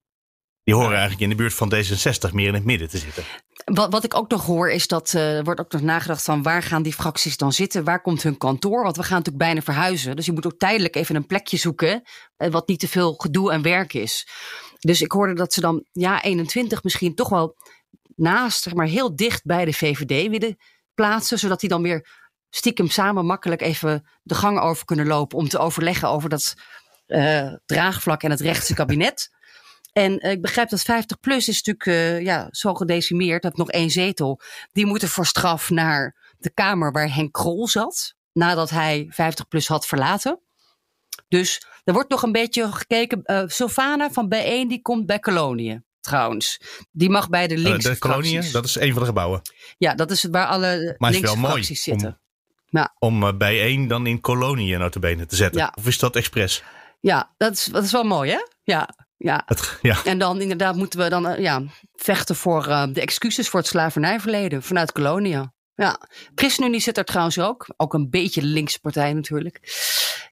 Die 0.63 0.73
horen 0.73 0.91
eigenlijk 0.91 1.21
in 1.21 1.29
de 1.29 1.35
buurt 1.35 1.53
van 1.53 1.73
D66 1.73 2.33
meer 2.33 2.47
in 2.47 2.53
het 2.53 2.65
midden 2.65 2.89
te 2.89 2.97
zitten. 2.97 3.23
Wat, 3.65 3.91
wat 3.91 4.03
ik 4.03 4.15
ook 4.15 4.29
nog 4.29 4.45
hoor 4.45 4.69
is 4.69 4.87
dat 4.87 5.13
eh, 5.13 5.37
er 5.37 5.43
wordt 5.43 5.59
ook 5.59 5.71
nog 5.71 5.81
nagedacht 5.81 6.23
van 6.23 6.43
waar 6.43 6.63
gaan 6.63 6.83
die 6.83 6.93
fracties 6.93 7.37
dan 7.37 7.53
zitten? 7.53 7.83
Waar 7.83 8.01
komt 8.01 8.23
hun 8.23 8.37
kantoor? 8.37 8.83
Want 8.83 8.95
we 8.95 9.03
gaan 9.03 9.17
natuurlijk 9.17 9.43
bijna 9.43 9.61
verhuizen. 9.61 10.15
Dus 10.15 10.25
je 10.25 10.31
moet 10.31 10.45
ook 10.45 10.57
tijdelijk 10.57 10.95
even 10.95 11.15
een 11.15 11.25
plekje 11.25 11.57
zoeken 11.57 12.01
eh, 12.35 12.51
wat 12.51 12.67
niet 12.67 12.79
te 12.79 12.87
veel 12.87 13.13
gedoe 13.13 13.51
en 13.51 13.61
werk 13.61 13.93
is. 13.93 14.27
Dus 14.79 15.01
ik 15.01 15.11
hoorde 15.11 15.33
dat 15.33 15.53
ze 15.53 15.61
dan 15.61 15.85
ja 15.91 16.23
21 16.23 16.83
misschien 16.83 17.15
toch 17.15 17.29
wel 17.29 17.55
naast, 18.15 18.63
zeg 18.63 18.73
maar 18.73 18.87
heel 18.87 19.15
dicht 19.15 19.45
bij 19.45 19.65
de 19.65 19.73
VVD 19.73 20.29
willen 20.29 20.57
plaatsen, 20.93 21.39
zodat 21.39 21.59
die 21.59 21.69
dan 21.69 21.81
weer 21.81 22.07
stiekem 22.49 22.89
samen 22.89 23.25
makkelijk 23.25 23.61
even 23.61 24.09
de 24.21 24.35
gang 24.35 24.59
over 24.59 24.85
kunnen 24.85 25.07
lopen 25.07 25.37
om 25.37 25.47
te 25.47 25.57
overleggen 25.57 26.09
over 26.09 26.29
dat 26.29 26.53
eh, 27.05 27.53
draagvlak 27.65 28.23
en 28.23 28.31
het 28.31 28.41
rechtse 28.41 28.73
kabinet. 28.73 29.29
En 29.93 30.19
eh, 30.19 30.31
ik 30.31 30.41
begrijp 30.41 30.69
dat 30.69 30.81
50 30.81 31.19
plus 31.19 31.47
is 31.47 31.63
natuurlijk 31.63 31.85
eh, 31.85 32.21
ja, 32.21 32.47
zo 32.51 32.73
gedecimeerd, 32.73 33.41
dat 33.41 33.57
nog 33.57 33.71
één 33.71 33.89
zetel. 33.89 34.39
Die 34.71 34.85
moeten 34.85 35.07
voor 35.07 35.25
straf 35.25 35.69
naar 35.69 36.15
de 36.37 36.49
kamer 36.49 36.91
waar 36.91 37.13
Henk 37.13 37.33
Krol 37.33 37.67
zat, 37.67 38.15
nadat 38.31 38.69
hij 38.69 39.07
50 39.09 39.47
plus 39.47 39.67
had 39.67 39.85
verlaten. 39.85 40.39
Dus 41.27 41.65
er 41.83 41.93
wordt 41.93 42.09
nog 42.09 42.23
een 42.23 42.31
beetje 42.31 42.71
gekeken. 42.71 43.21
Sylvana 43.51 44.11
van 44.11 44.33
B1 44.35 44.67
die 44.67 44.81
komt 44.81 45.05
bij 45.05 45.19
Koloniën, 45.19 45.85
trouwens. 45.99 46.59
Die 46.91 47.09
mag 47.09 47.29
bij 47.29 47.47
de 47.47 47.57
linkse 47.57 47.89
de 47.89 48.51
dat 48.51 48.65
is 48.65 48.75
een 48.75 48.91
van 48.91 48.99
de 49.01 49.07
gebouwen. 49.07 49.41
Ja, 49.77 49.95
dat 49.95 50.11
is 50.11 50.23
waar 50.23 50.47
alle 50.47 50.95
Maar 50.97 51.11
linkse 51.11 51.31
wel 51.31 51.41
mooi 51.41 51.53
fracties 51.53 51.83
zitten. 51.83 52.07
om, 52.07 52.17
Ja. 52.79 52.95
om 52.99 53.37
bijeen 53.37 53.87
dan 53.87 54.07
in 54.07 54.21
kolonie 54.21 54.77
notabene 54.77 55.25
te 55.25 55.35
zetten. 55.35 55.61
Ja. 55.61 55.73
Of 55.77 55.87
is 55.87 55.99
dat 55.99 56.15
expres? 56.15 56.63
Ja, 56.99 57.33
dat 57.37 57.53
is, 57.53 57.65
dat 57.65 57.83
is 57.83 57.91
wel 57.91 58.03
mooi, 58.03 58.31
hè? 58.31 58.39
Ja, 58.63 58.89
ja. 59.23 59.43
Het, 59.45 59.77
ja. 59.81 60.03
En 60.03 60.17
dan 60.19 60.41
inderdaad 60.41 60.75
moeten 60.75 60.99
we 60.99 61.09
dan 61.09 61.27
eh, 61.27 61.39
ja, 61.39 61.63
vechten 61.93 62.35
voor 62.35 62.67
eh, 62.67 62.87
de 62.91 63.01
excuses 63.01 63.49
voor 63.49 63.59
het 63.59 63.69
slavernijverleden 63.69 64.63
vanuit 64.63 64.91
Colonia. 64.91 65.53
Ja, 65.75 65.99
ChristenUnie 66.35 66.79
zit 66.79 66.97
er 66.97 67.05
trouwens 67.05 67.39
ook. 67.39 67.73
Ook 67.77 67.93
een 67.93 68.09
beetje 68.09 68.41
de 68.41 68.47
linkse 68.47 68.79
partij 68.79 69.13
natuurlijk. 69.13 69.59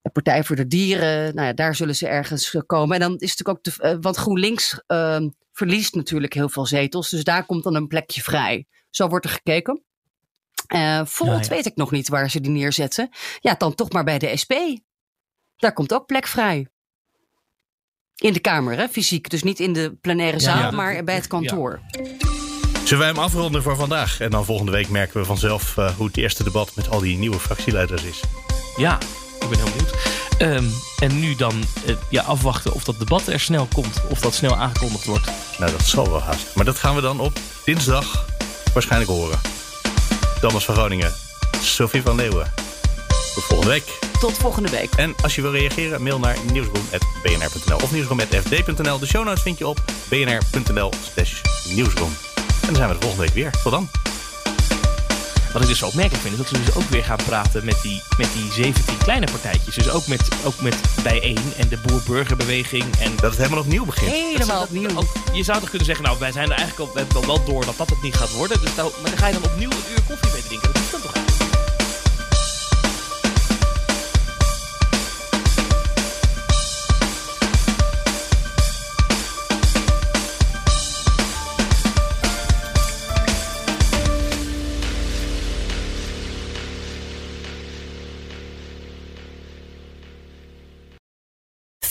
De 0.02 0.10
Partij 0.10 0.44
voor 0.44 0.56
de 0.56 0.68
Dieren, 0.68 1.36
nou 1.36 1.48
ja, 1.48 1.54
daar 1.54 1.76
zullen 1.76 1.96
ze 1.96 2.08
ergens 2.08 2.54
eh, 2.54 2.62
komen. 2.66 2.96
En 2.96 3.02
dan 3.02 3.18
is 3.18 3.30
het 3.30 3.39
natuurlijk 3.39 3.68
ook, 3.68 3.92
de, 3.92 4.00
want 4.02 4.18
GroenLinks 4.18 4.82
eh, 4.88 5.22
verliest 5.52 5.96
natuurlijk 5.96 6.34
heel 6.34 6.50
veel 6.50 6.66
zetels. 6.66 7.10
Dus 7.10 7.24
daar 7.24 7.46
komt 7.46 7.64
dan 7.64 7.76
een 7.76 7.88
plekje 7.88 8.22
vrij. 8.22 8.66
Zo 8.89 9.08
wordt 9.08 9.26
er 9.26 9.32
gekeken. 9.32 9.84
Eh 10.68 11.02
Volt 11.06 11.30
Ja, 11.30 11.39
ja. 11.39 11.48
weet 11.48 11.66
ik 11.66 11.76
nog 11.76 11.92
niet 11.92 12.10
waar 12.10 12.30
ze 12.30 12.42
die 12.42 12.52
neerzetten. 12.52 13.10
Ja, 13.39 13.54
dan 13.54 13.76
toch 13.76 13.92
maar 13.92 14.04
bij 14.04 14.18
de 14.18 14.38
SP. 14.42 14.54
Daar 15.56 15.74
komt 15.74 15.94
ook 15.94 16.06
plek 16.06 16.28
vrij. 16.28 16.68
In 18.22 18.34
de 18.34 18.39
Kamer, 18.39 18.78
hè, 18.78 18.88
fysiek. 18.88 19.30
Dus 19.30 19.43
niet 19.43 19.59
in 19.59 19.74
de 19.74 19.93
plenaire 20.01 20.39
zaal, 20.39 20.57
ja. 20.57 20.72
maar 20.72 21.03
bij 21.03 21.15
het 21.15 21.28
kantoor. 21.28 21.80
Zullen 22.84 22.99
wij 22.99 23.07
hem 23.07 23.17
afronden 23.17 23.63
voor 23.63 23.76
vandaag? 23.76 24.19
En 24.19 24.30
dan 24.30 24.45
volgende 24.45 24.72
week 24.72 24.89
merken 24.89 25.19
we 25.19 25.26
vanzelf 25.26 25.78
eh, 25.78 25.95
hoe 25.95 26.07
het 26.07 26.17
eerste 26.17 26.43
debat 26.43 26.76
met 26.76 26.89
al 26.89 26.99
die 26.99 27.17
nieuwe 27.17 27.39
fractieleiders 27.39 28.03
is. 28.03 28.19
Ja, 28.78 28.99
ik 29.39 29.49
ben 29.49 29.57
heel 29.57 29.69
benieuwd. 29.76 29.95
Ehm, 30.38 30.65
en 30.99 31.19
nu 31.19 31.36
dan 31.36 31.53
eh, 31.86 31.95
ja, 32.09 32.22
afwachten 32.22 32.74
of 32.74 32.84
dat 32.84 32.99
debat 32.99 33.28
er 33.28 33.39
snel 33.39 33.67
komt. 33.74 34.01
Of 34.09 34.19
dat 34.19 34.34
snel 34.34 34.55
aangekondigd 34.55 35.05
wordt. 35.05 35.32
Nou, 35.59 35.72
dat 35.72 35.86
zal 35.86 36.09
wel 36.09 36.22
haast. 36.22 36.55
Maar 36.55 36.65
dat 36.65 36.78
gaan 36.80 36.95
we 36.95 37.01
dan 37.01 37.19
op 37.19 37.39
dinsdag 37.65 38.26
waarschijnlijk 38.74 39.11
horen. 39.11 39.39
Thomas 40.41 40.65
van 40.65 40.76
Groningen, 40.76 41.13
Sophie 41.61 42.01
van 42.01 42.15
Leeuwen. 42.15 42.70
Tot 43.34 43.43
volgende 43.43 43.71
week. 43.71 43.99
Tot 44.19 44.34
volgende 44.38 44.69
week. 44.69 44.89
En 44.95 45.15
als 45.23 45.36
je 45.36 45.41
wil 45.41 45.51
reageren, 45.51 46.01
mail 46.03 46.19
naar 46.19 46.38
nieuwsroom.bnr.nl 46.51 47.75
of 47.84 47.91
nieuwsroom.fd.nl. 47.91 48.99
De 48.99 49.05
show 49.05 49.25
notes 49.25 49.41
vind 49.41 49.57
je 49.57 49.67
op 49.67 49.82
bnr.nl 50.09 50.91
slash 51.13 51.34
nieuwsroom. 51.69 52.15
En 52.36 52.67
dan 52.67 52.75
zijn 52.75 52.88
we 52.88 52.93
de 52.93 53.01
volgende 53.01 53.25
week 53.25 53.34
weer. 53.34 53.51
Tot 53.63 53.71
dan. 53.71 53.89
Wat 55.53 55.61
ik 55.61 55.67
dus 55.67 55.77
zo 55.79 55.86
opmerkelijk 55.86 56.21
vind, 56.21 56.34
is 56.34 56.39
dat 56.39 56.47
ze 56.49 56.63
dus 56.65 56.75
ook 56.75 56.89
weer 56.89 57.03
gaan 57.03 57.17
praten 57.25 57.65
met 57.65 57.75
die, 57.82 58.01
met 58.17 58.27
die 58.34 58.51
17 58.51 58.97
kleine 58.97 59.25
partijtjes. 59.32 59.75
Dus 59.75 59.89
ook 59.89 60.07
met, 60.07 60.21
ook 60.43 60.61
met 60.61 60.75
Bijeen 61.03 61.38
en 61.57 61.67
de 61.67 61.77
Boer-Burgerbeweging. 61.77 62.84
En 62.99 63.11
Dat 63.15 63.29
het 63.32 63.38
helemaal 63.39 63.59
opnieuw 63.59 63.86
begint. 63.86 64.11
Helemaal 64.11 64.61
opnieuw. 64.61 64.89
ook- 64.97 65.13
je 65.34 65.43
zou 65.43 65.59
toch 65.59 65.69
kunnen 65.69 65.86
zeggen, 65.88 66.05
nou, 66.05 66.19
wij 66.19 66.32
zijn 66.32 66.51
er 66.51 66.57
eigenlijk 66.57 66.79
al, 66.79 66.93
we 66.93 66.99
hebben 66.99 67.17
al 67.17 67.25
wel 67.25 67.43
door 67.45 67.65
dat 67.65 67.77
dat 67.77 67.89
het 67.89 68.01
niet 68.01 68.15
gaat 68.15 68.32
worden. 68.32 68.61
Dus 68.61 68.75
nou, 68.75 68.91
maar 69.01 69.09
dan 69.09 69.19
ga 69.19 69.27
je 69.27 69.34
dan 69.34 69.43
opnieuw 69.43 69.69
een 69.69 69.91
uur 69.91 70.01
koffie 70.07 70.32
mee 70.34 70.43
drinken. 70.47 70.73
Dat 70.73 70.82
is 70.82 70.91
dan 70.91 71.01
toch 71.01 71.13